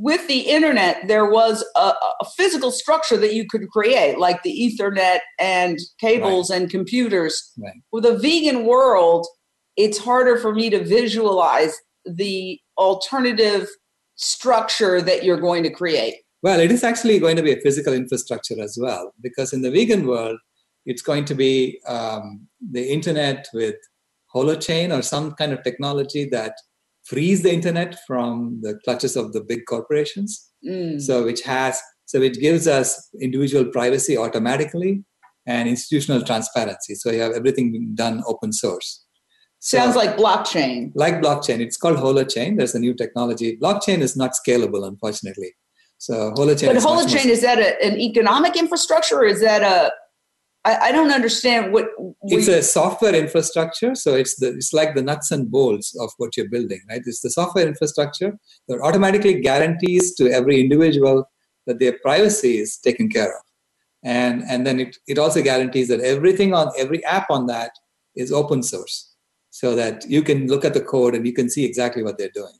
with 0.00 0.28
the 0.28 0.40
internet, 0.42 1.08
there 1.08 1.28
was 1.28 1.64
a, 1.74 1.92
a, 2.20 2.24
physical 2.36 2.70
structure 2.70 3.16
that 3.16 3.34
you 3.34 3.44
could 3.48 3.68
create, 3.68 4.16
like 4.16 4.44
the 4.44 4.52
Ethernet 4.52 5.18
and 5.40 5.76
cables 5.98 6.50
right. 6.50 6.60
and 6.60 6.70
computers. 6.70 7.52
Right. 7.58 7.74
With 7.90 8.06
a 8.06 8.16
vegan 8.16 8.64
world, 8.64 9.26
it's 9.76 9.98
harder 9.98 10.38
for 10.38 10.54
me 10.54 10.70
to 10.70 10.84
visualize 10.84 11.76
the 12.04 12.60
alternative 12.78 13.68
structure 14.14 15.02
that 15.02 15.24
you're 15.24 15.40
going 15.40 15.64
to 15.64 15.70
create. 15.70 16.14
Well, 16.44 16.60
it 16.60 16.70
is 16.70 16.84
actually 16.84 17.18
going 17.18 17.34
to 17.34 17.42
be 17.42 17.52
a 17.52 17.60
physical 17.60 17.92
infrastructure 17.92 18.62
as 18.62 18.78
well, 18.80 19.12
because 19.20 19.52
in 19.52 19.62
the 19.62 19.70
vegan 19.70 20.06
world, 20.06 20.38
it's 20.86 21.02
going 21.02 21.24
to 21.24 21.34
be 21.34 21.80
um, 21.88 22.46
the 22.70 22.88
internet 22.88 23.48
with 23.52 23.74
holochain 24.32 24.96
or 24.96 25.02
some 25.02 25.32
kind 25.32 25.52
of 25.52 25.64
technology 25.64 26.24
that 26.26 26.52
frees 27.08 27.42
the 27.42 27.52
internet 27.52 27.98
from 28.06 28.60
the 28.62 28.78
clutches 28.84 29.16
of 29.16 29.32
the 29.32 29.40
big 29.40 29.60
corporations. 29.66 30.50
Mm. 30.66 31.00
So 31.00 31.24
which 31.24 31.42
has 31.42 31.80
so 32.06 32.22
it 32.22 32.40
gives 32.40 32.66
us 32.66 33.08
individual 33.20 33.66
privacy 33.66 34.16
automatically 34.16 35.04
and 35.46 35.68
institutional 35.68 36.22
transparency. 36.22 36.94
So 36.94 37.10
you 37.10 37.20
have 37.20 37.32
everything 37.32 37.92
done 37.94 38.22
open 38.26 38.52
source. 38.52 39.04
So, 39.60 39.78
Sounds 39.78 39.96
like 39.96 40.16
blockchain. 40.16 40.92
Like 40.94 41.14
blockchain. 41.14 41.60
It's 41.60 41.76
called 41.76 41.96
Holochain. 41.96 42.56
There's 42.56 42.74
a 42.74 42.78
new 42.78 42.94
technology. 42.94 43.56
Blockchain 43.56 43.98
is 43.98 44.16
not 44.16 44.32
scalable, 44.32 44.86
unfortunately. 44.86 45.52
So 45.98 46.32
Holochain. 46.32 46.72
But 46.72 46.76
Holochain 46.76 47.26
is 47.26 47.42
that 47.42 47.58
a, 47.58 47.84
an 47.84 47.98
economic 47.98 48.56
infrastructure, 48.56 49.16
or 49.16 49.24
is 49.24 49.40
that 49.40 49.62
a 49.62 49.92
I, 50.64 50.88
I 50.88 50.92
don't 50.92 51.12
understand 51.12 51.72
what 51.72 51.86
it's 52.22 52.48
a 52.48 52.62
software 52.62 53.14
infrastructure. 53.14 53.94
So 53.94 54.14
it's 54.14 54.36
the 54.36 54.48
it's 54.48 54.72
like 54.72 54.94
the 54.94 55.02
nuts 55.02 55.30
and 55.30 55.50
bolts 55.50 55.96
of 55.98 56.10
what 56.18 56.36
you're 56.36 56.48
building, 56.48 56.80
right? 56.88 57.02
It's 57.04 57.20
the 57.20 57.30
software 57.30 57.66
infrastructure 57.66 58.38
that 58.68 58.80
automatically 58.80 59.40
guarantees 59.40 60.14
to 60.16 60.30
every 60.30 60.60
individual 60.60 61.28
that 61.66 61.78
their 61.78 61.98
privacy 62.02 62.58
is 62.58 62.76
taken 62.78 63.08
care 63.08 63.32
of. 63.36 63.42
and 64.02 64.42
and 64.52 64.66
then 64.66 64.78
it, 64.82 64.96
it 65.12 65.18
also 65.18 65.42
guarantees 65.42 65.88
that 65.88 66.00
everything 66.00 66.54
on 66.54 66.68
every 66.82 67.04
app 67.04 67.30
on 67.36 67.46
that 67.46 67.72
is 68.14 68.32
open 68.40 68.62
source 68.62 68.96
so 69.50 69.74
that 69.74 70.04
you 70.14 70.22
can 70.28 70.46
look 70.52 70.64
at 70.64 70.74
the 70.74 70.84
code 70.92 71.14
and 71.16 71.26
you 71.26 71.32
can 71.32 71.48
see 71.54 71.64
exactly 71.64 72.02
what 72.02 72.16
they're 72.18 72.36
doing 72.42 72.58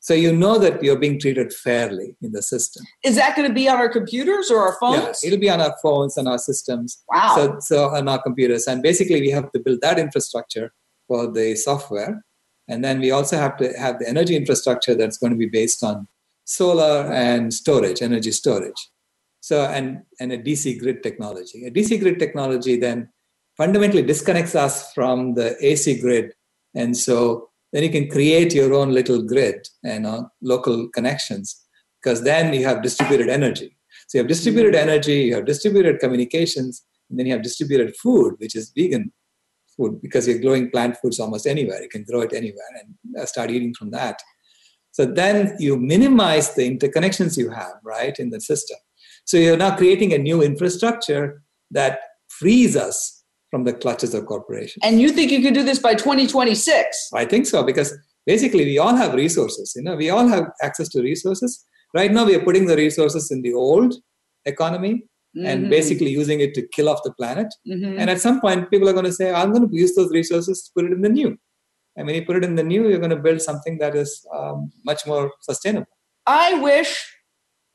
so 0.00 0.14
you 0.14 0.32
know 0.32 0.58
that 0.58 0.82
you're 0.82 0.98
being 0.98 1.18
treated 1.18 1.52
fairly 1.52 2.16
in 2.22 2.32
the 2.32 2.42
system. 2.42 2.84
Is 3.04 3.16
that 3.16 3.36
going 3.36 3.48
to 3.48 3.54
be 3.54 3.68
on 3.68 3.76
our 3.76 3.88
computers 3.88 4.50
or 4.50 4.60
our 4.60 4.76
phones? 4.78 5.20
yeah, 5.22 5.28
it'll 5.28 5.40
be 5.40 5.50
on 5.50 5.60
our 5.60 5.74
phones 5.82 6.16
and 6.16 6.28
our 6.28 6.38
systems. 6.38 7.02
Wow. 7.12 7.34
so, 7.36 7.56
so 7.60 7.94
on 7.94 8.08
our 8.08 8.22
computers. 8.22 8.66
And 8.66 8.82
basically 8.82 9.20
we 9.20 9.30
have 9.30 9.50
to 9.52 9.58
build 9.58 9.80
that 9.82 9.98
infrastructure 9.98 10.72
for 11.08 11.30
the 11.30 11.56
software. 11.56 12.24
And 12.68 12.84
then 12.84 13.00
we 13.00 13.10
also 13.10 13.36
have 13.38 13.56
to 13.56 13.72
have 13.78 13.98
the 13.98 14.08
energy 14.08 14.36
infrastructure 14.36 14.94
that's 14.94 15.16
going 15.18 15.32
to 15.32 15.38
be 15.38 15.48
based 15.48 15.82
on 15.82 16.06
solar 16.44 17.12
and 17.12 17.52
storage 17.52 18.00
energy 18.02 18.30
storage. 18.30 18.90
So 19.40 19.64
and 19.64 20.02
and 20.20 20.32
a 20.32 20.38
dc 20.38 20.78
grid 20.78 21.02
technology. 21.02 21.66
A 21.66 21.70
dc 21.70 21.98
grid 22.00 22.18
technology 22.18 22.76
then 22.76 23.08
fundamentally 23.56 24.02
disconnects 24.02 24.54
us 24.54 24.92
from 24.92 25.34
the 25.34 25.56
ac 25.64 26.00
grid. 26.00 26.34
And 26.74 26.96
so 26.96 27.50
then 27.72 27.82
you 27.82 27.90
can 27.90 28.08
create 28.08 28.54
your 28.54 28.74
own 28.74 28.92
little 28.92 29.22
grid 29.22 29.66
and 29.84 30.06
uh, 30.06 30.22
local 30.40 30.88
connections 30.88 31.64
because 32.02 32.22
then 32.22 32.52
you 32.54 32.64
have 32.64 32.82
distributed 32.82 33.28
energy. 33.28 33.76
So 34.08 34.18
you 34.18 34.22
have 34.22 34.28
distributed 34.28 34.74
energy 34.74 35.22
you 35.22 35.34
have 35.34 35.46
distributed 35.46 36.00
communications 36.00 36.84
and 37.10 37.18
then 37.18 37.26
you 37.26 37.32
have 37.32 37.42
distributed 37.42 37.96
food 37.96 38.36
which 38.38 38.54
is 38.54 38.72
vegan 38.76 39.12
food 39.76 40.00
because 40.02 40.26
you're 40.26 40.40
growing 40.40 40.70
plant 40.70 40.96
foods 40.96 41.20
almost 41.20 41.46
anywhere. 41.46 41.82
You 41.82 41.88
can 41.88 42.04
grow 42.04 42.20
it 42.22 42.32
anywhere 42.32 42.70
and 42.80 43.16
uh, 43.18 43.26
start 43.26 43.50
eating 43.50 43.74
from 43.74 43.90
that. 43.92 44.20
So 44.90 45.06
then 45.06 45.56
you 45.58 45.76
minimize 45.76 46.54
the 46.54 46.68
interconnections 46.68 47.36
you 47.36 47.50
have 47.50 47.74
right 47.84 48.18
in 48.18 48.30
the 48.30 48.40
system. 48.40 48.78
So 49.24 49.36
you're 49.36 49.56
now 49.56 49.76
creating 49.76 50.12
a 50.12 50.18
new 50.18 50.42
infrastructure 50.42 51.42
that 51.70 52.00
frees 52.28 52.76
us 52.76 53.17
from 53.50 53.64
the 53.64 53.72
clutches 53.72 54.14
of 54.14 54.26
corporations 54.26 54.80
And 54.82 55.00
you 55.00 55.10
think 55.10 55.30
you 55.30 55.42
can 55.42 55.54
do 55.54 55.62
this 55.62 55.78
by 55.78 55.94
2026? 55.94 57.10
I 57.14 57.24
think 57.24 57.46
so 57.46 57.62
because 57.62 57.96
basically 58.26 58.64
we 58.64 58.78
all 58.78 58.94
have 58.94 59.14
resources. 59.14 59.72
You 59.74 59.82
know, 59.82 59.96
we 59.96 60.10
all 60.10 60.26
have 60.28 60.50
access 60.62 60.88
to 60.90 61.02
resources. 61.02 61.64
Right 61.94 62.12
now, 62.12 62.26
we 62.26 62.34
are 62.34 62.44
putting 62.44 62.66
the 62.66 62.76
resources 62.76 63.30
in 63.30 63.42
the 63.42 63.54
old 63.54 63.94
economy 64.44 65.04
and 65.44 65.66
Mhm. 65.66 65.70
basically 65.70 66.10
using 66.10 66.40
it 66.40 66.52
to 66.54 66.62
kill 66.74 66.88
off 66.88 67.02
the 67.04 67.12
planet. 67.12 67.48
Mhm. 67.66 67.98
And 67.98 68.10
at 68.10 68.20
some 68.20 68.40
point, 68.40 68.70
people 68.70 68.88
are 68.88 68.92
going 68.92 69.04
to 69.12 69.12
say, 69.12 69.32
"I'm 69.32 69.52
going 69.52 69.68
to 69.68 69.74
use 69.74 69.94
those 69.94 70.10
resources 70.10 70.62
to 70.64 70.70
put 70.74 70.84
it 70.86 70.92
in 70.92 71.02
the 71.02 71.08
new." 71.08 71.38
And 71.96 72.06
when 72.06 72.14
you 72.16 72.24
put 72.24 72.36
it 72.36 72.44
in 72.44 72.54
the 72.56 72.62
new, 72.62 72.88
you're 72.88 72.98
going 73.06 73.16
to 73.18 73.24
build 73.28 73.40
something 73.42 73.78
that 73.78 73.94
is 73.96 74.26
um, 74.38 74.72
much 74.84 75.06
more 75.06 75.32
sustainable. 75.40 75.92
I 76.26 76.54
wish 76.60 76.90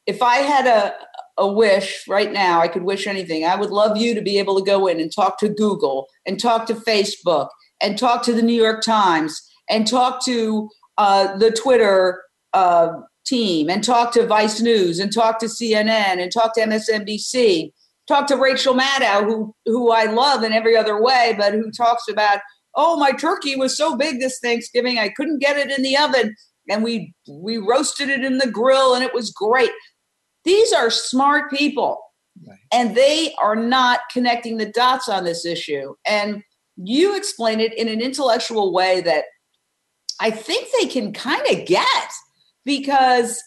if 0.05 0.21
I 0.21 0.37
had 0.37 0.65
a 0.67 0.93
a 1.37 1.51
wish 1.51 2.03
right 2.07 2.31
now, 2.31 2.61
I 2.61 2.67
could 2.67 2.83
wish 2.83 3.07
anything. 3.07 3.43
I 3.43 3.55
would 3.55 3.71
love 3.71 3.97
you 3.97 4.13
to 4.13 4.21
be 4.21 4.37
able 4.37 4.57
to 4.57 4.65
go 4.65 4.87
in 4.87 4.99
and 4.99 5.11
talk 5.13 5.39
to 5.39 5.49
Google 5.49 6.07
and 6.25 6.39
talk 6.39 6.67
to 6.67 6.75
Facebook 6.75 7.49
and 7.81 7.97
talk 7.97 8.23
to 8.23 8.33
the 8.33 8.41
New 8.41 8.53
York 8.53 8.83
Times 8.83 9.41
and 9.69 9.87
talk 9.87 10.23
to 10.25 10.69
uh, 10.97 11.35
the 11.37 11.51
Twitter 11.51 12.21
uh, 12.53 12.89
team 13.25 13.69
and 13.69 13.83
talk 13.83 14.13
to 14.13 14.27
Vice 14.27 14.61
News 14.61 14.99
and 14.99 15.13
talk 15.13 15.39
to 15.39 15.47
CNN 15.47 16.21
and 16.21 16.31
talk 16.31 16.53
to 16.55 16.61
MSNBC. 16.61 17.71
Talk 18.05 18.27
to 18.27 18.35
Rachel 18.35 18.75
Maddow, 18.75 19.23
who 19.23 19.55
who 19.65 19.91
I 19.91 20.03
love 20.05 20.43
in 20.43 20.51
every 20.51 20.75
other 20.75 21.01
way, 21.01 21.35
but 21.37 21.53
who 21.53 21.71
talks 21.71 22.09
about, 22.09 22.39
oh, 22.75 22.97
my 22.97 23.13
turkey 23.13 23.55
was 23.55 23.77
so 23.77 23.95
big 23.95 24.19
this 24.19 24.39
Thanksgiving, 24.39 24.99
I 24.99 25.07
couldn't 25.07 25.39
get 25.39 25.57
it 25.57 25.71
in 25.71 25.83
the 25.83 25.95
oven, 25.95 26.35
and 26.69 26.83
we 26.83 27.13
we 27.29 27.57
roasted 27.57 28.09
it 28.09 28.25
in 28.25 28.39
the 28.39 28.51
grill, 28.51 28.93
and 28.93 29.05
it 29.05 29.13
was 29.13 29.31
great. 29.31 29.71
These 30.45 30.73
are 30.73 30.89
smart 30.89 31.51
people, 31.51 31.99
and 32.71 32.95
they 32.95 33.33
are 33.41 33.55
not 33.55 34.01
connecting 34.11 34.57
the 34.57 34.65
dots 34.65 35.07
on 35.07 35.23
this 35.23 35.45
issue. 35.45 35.95
And 36.05 36.43
you 36.75 37.15
explain 37.15 37.59
it 37.59 37.73
in 37.77 37.87
an 37.87 38.01
intellectual 38.01 38.73
way 38.73 39.01
that 39.01 39.25
I 40.19 40.31
think 40.31 40.67
they 40.79 40.87
can 40.87 41.13
kind 41.13 41.45
of 41.51 41.65
get 41.65 42.11
because 42.65 43.41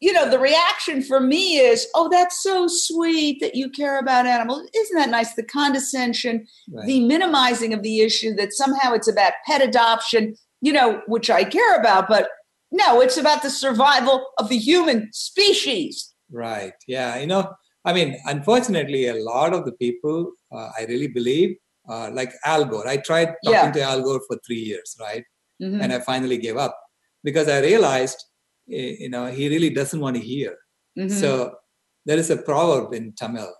you 0.00 0.12
know 0.12 0.30
the 0.30 0.38
reaction 0.38 1.02
for 1.02 1.18
me 1.20 1.58
is 1.58 1.86
oh 1.94 2.08
that's 2.08 2.40
so 2.42 2.66
sweet 2.68 3.40
that 3.40 3.54
you 3.54 3.70
care 3.70 3.98
about 3.98 4.26
animals. 4.26 4.68
Isn't 4.74 4.96
that 4.96 5.10
nice? 5.10 5.34
The 5.34 5.44
condescension 5.44 6.46
the 6.86 7.00
minimizing 7.06 7.72
of 7.72 7.82
the 7.82 8.00
issue 8.00 8.34
that 8.34 8.52
somehow 8.52 8.92
it's 8.92 9.08
about 9.08 9.32
pet 9.46 9.62
adoption 9.62 10.36
you 10.60 10.72
know 10.72 11.02
which 11.06 11.30
i 11.30 11.44
care 11.44 11.78
about 11.78 12.08
but 12.08 12.28
no 12.70 13.00
it's 13.00 13.16
about 13.16 13.42
the 13.42 13.50
survival 13.50 14.26
of 14.38 14.48
the 14.48 14.58
human 14.58 15.08
species 15.12 16.07
Right. 16.30 16.74
Yeah. 16.86 17.18
You 17.18 17.26
know, 17.26 17.52
I 17.84 17.92
mean, 17.92 18.16
unfortunately, 18.26 19.06
a 19.08 19.14
lot 19.14 19.52
of 19.54 19.64
the 19.64 19.72
people, 19.72 20.32
uh, 20.52 20.70
I 20.78 20.84
really 20.88 21.08
believe, 21.08 21.56
uh, 21.88 22.10
like 22.12 22.32
Al 22.44 22.64
Gore. 22.66 22.86
I 22.86 22.98
tried 22.98 23.34
talking 23.44 23.68
Yeah. 23.68 23.72
to 23.72 23.82
Al 23.82 24.02
Gore 24.02 24.20
for 24.26 24.38
three 24.46 24.60
years, 24.60 24.96
right? 25.00 25.24
Mhm. 25.62 25.82
And 25.82 25.92
I 25.92 26.00
finally 26.00 26.38
gave 26.38 26.56
up 26.56 26.76
because 27.24 27.48
I 27.48 27.60
realized, 27.60 28.18
you 28.66 29.08
know, 29.08 29.26
he 29.26 29.48
really 29.48 29.70
doesn't 29.70 30.00
want 30.00 30.16
to 30.16 30.22
hear. 30.22 30.56
Mhm. 30.98 31.10
So 31.10 31.56
there 32.04 32.18
is 32.18 32.30
a 32.30 32.36
proverb 32.36 32.92
in 32.94 33.12
Tamil, 33.14 33.52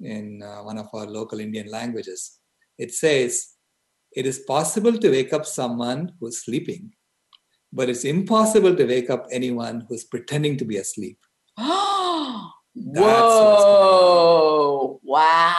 in 0.00 0.42
uh, 0.42 0.62
one 0.62 0.78
of 0.78 0.88
our 0.92 1.06
local 1.06 1.38
Indian 1.40 1.68
languages. 1.68 2.40
It 2.78 2.92
says, 2.92 3.54
"It 4.12 4.26
is 4.26 4.40
possible 4.40 4.98
to 4.98 5.10
wake 5.10 5.32
up 5.32 5.46
someone 5.46 6.12
who's 6.18 6.38
sleeping, 6.44 6.92
but 7.72 7.88
it's 7.88 8.04
impossible 8.04 8.74
to 8.76 8.84
wake 8.86 9.10
up 9.10 9.26
anyone 9.30 9.76
who's 9.88 10.04
pretending 10.04 10.56
to 10.58 10.64
be 10.64 10.76
asleep." 10.78 11.18
Whoa! 12.76 14.20
Wow! 15.02 15.54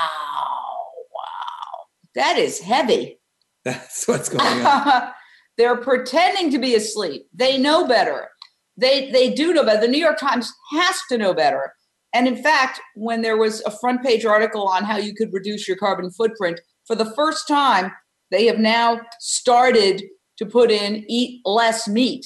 Wow! 1.14 1.86
That 2.16 2.38
is 2.38 2.60
heavy. 2.60 3.20
That's 3.66 4.08
what's 4.08 4.30
going 4.30 4.66
on. 4.66 5.12
They're 5.58 5.78
pretending 5.78 6.52
to 6.52 6.60
be 6.60 6.76
asleep. 6.76 7.28
They 7.34 7.58
know 7.58 7.88
better. 7.88 8.30
They 8.78 9.10
they 9.10 9.34
do 9.34 9.54
know 9.54 9.64
better. 9.66 9.82
The 9.82 9.88
New 9.88 9.98
York 9.98 10.20
Times 10.20 10.54
has 10.72 10.96
to 11.10 11.18
know 11.18 11.34
better. 11.34 11.74
And 12.14 12.28
in 12.28 12.42
fact, 12.42 12.80
when 12.96 13.24
there 13.24 13.38
was 13.38 13.62
a 13.66 13.72
front 13.72 14.04
page 14.04 14.24
article 14.24 14.68
on 14.68 14.84
how 14.84 14.98
you 14.98 15.16
could 15.16 15.34
reduce 15.34 15.68
your 15.68 15.78
carbon 15.78 16.12
footprint, 16.12 16.62
for 16.86 16.96
the 16.96 17.12
first 17.16 17.48
time, 17.48 17.92
they 18.30 18.46
have 18.46 18.60
now 18.60 19.02
started 19.20 20.04
to 20.38 20.46
put 20.46 20.70
in 20.70 21.04
eat 21.08 21.42
less 21.46 21.88
meat. 21.88 22.26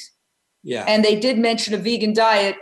Yeah. 0.64 0.84
And 0.88 1.04
they 1.04 1.20
did 1.20 1.38
mention 1.40 1.74
a 1.74 1.78
vegan 1.78 2.14
diet 2.14 2.58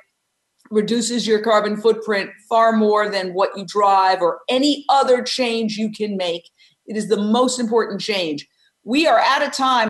reduces 0.69 1.25
your 1.27 1.41
carbon 1.41 1.77
footprint 1.77 2.29
far 2.47 2.71
more 2.73 3.09
than 3.09 3.33
what 3.33 3.57
you 3.57 3.65
drive 3.65 4.21
or 4.21 4.39
any 4.49 4.85
other 4.89 5.21
change 5.23 5.77
you 5.77 5.91
can 5.91 6.17
make. 6.17 6.49
It 6.87 6.97
is 6.97 7.07
the 7.07 7.17
most 7.17 7.59
important 7.59 8.01
change. 8.01 8.47
We 8.83 9.07
are 9.07 9.19
out 9.19 9.43
of 9.43 9.51
time. 9.53 9.89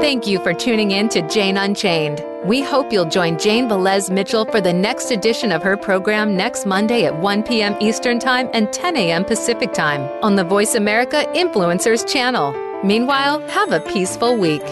Thank 0.00 0.26
you 0.26 0.38
for 0.38 0.54
tuning 0.54 0.92
in 0.92 1.08
to 1.08 1.26
Jane 1.28 1.56
Unchained. 1.56 2.24
We 2.44 2.62
hope 2.62 2.92
you'll 2.92 3.06
join 3.06 3.38
Jane 3.38 3.68
Velez 3.68 4.08
Mitchell 4.08 4.44
for 4.44 4.60
the 4.60 4.72
next 4.72 5.10
edition 5.10 5.50
of 5.50 5.64
her 5.64 5.76
program 5.76 6.36
next 6.36 6.64
Monday 6.64 7.04
at 7.06 7.16
1 7.16 7.42
p.m. 7.42 7.76
Eastern 7.80 8.20
Time 8.20 8.48
and 8.52 8.72
10 8.72 8.96
a.m. 8.96 9.24
Pacific 9.24 9.72
Time 9.72 10.02
on 10.22 10.36
the 10.36 10.44
Voice 10.44 10.76
America 10.76 11.24
Influencers 11.34 12.08
channel. 12.08 12.52
Meanwhile, 12.84 13.40
have 13.48 13.72
a 13.72 13.80
peaceful 13.80 14.36
week. 14.36 14.62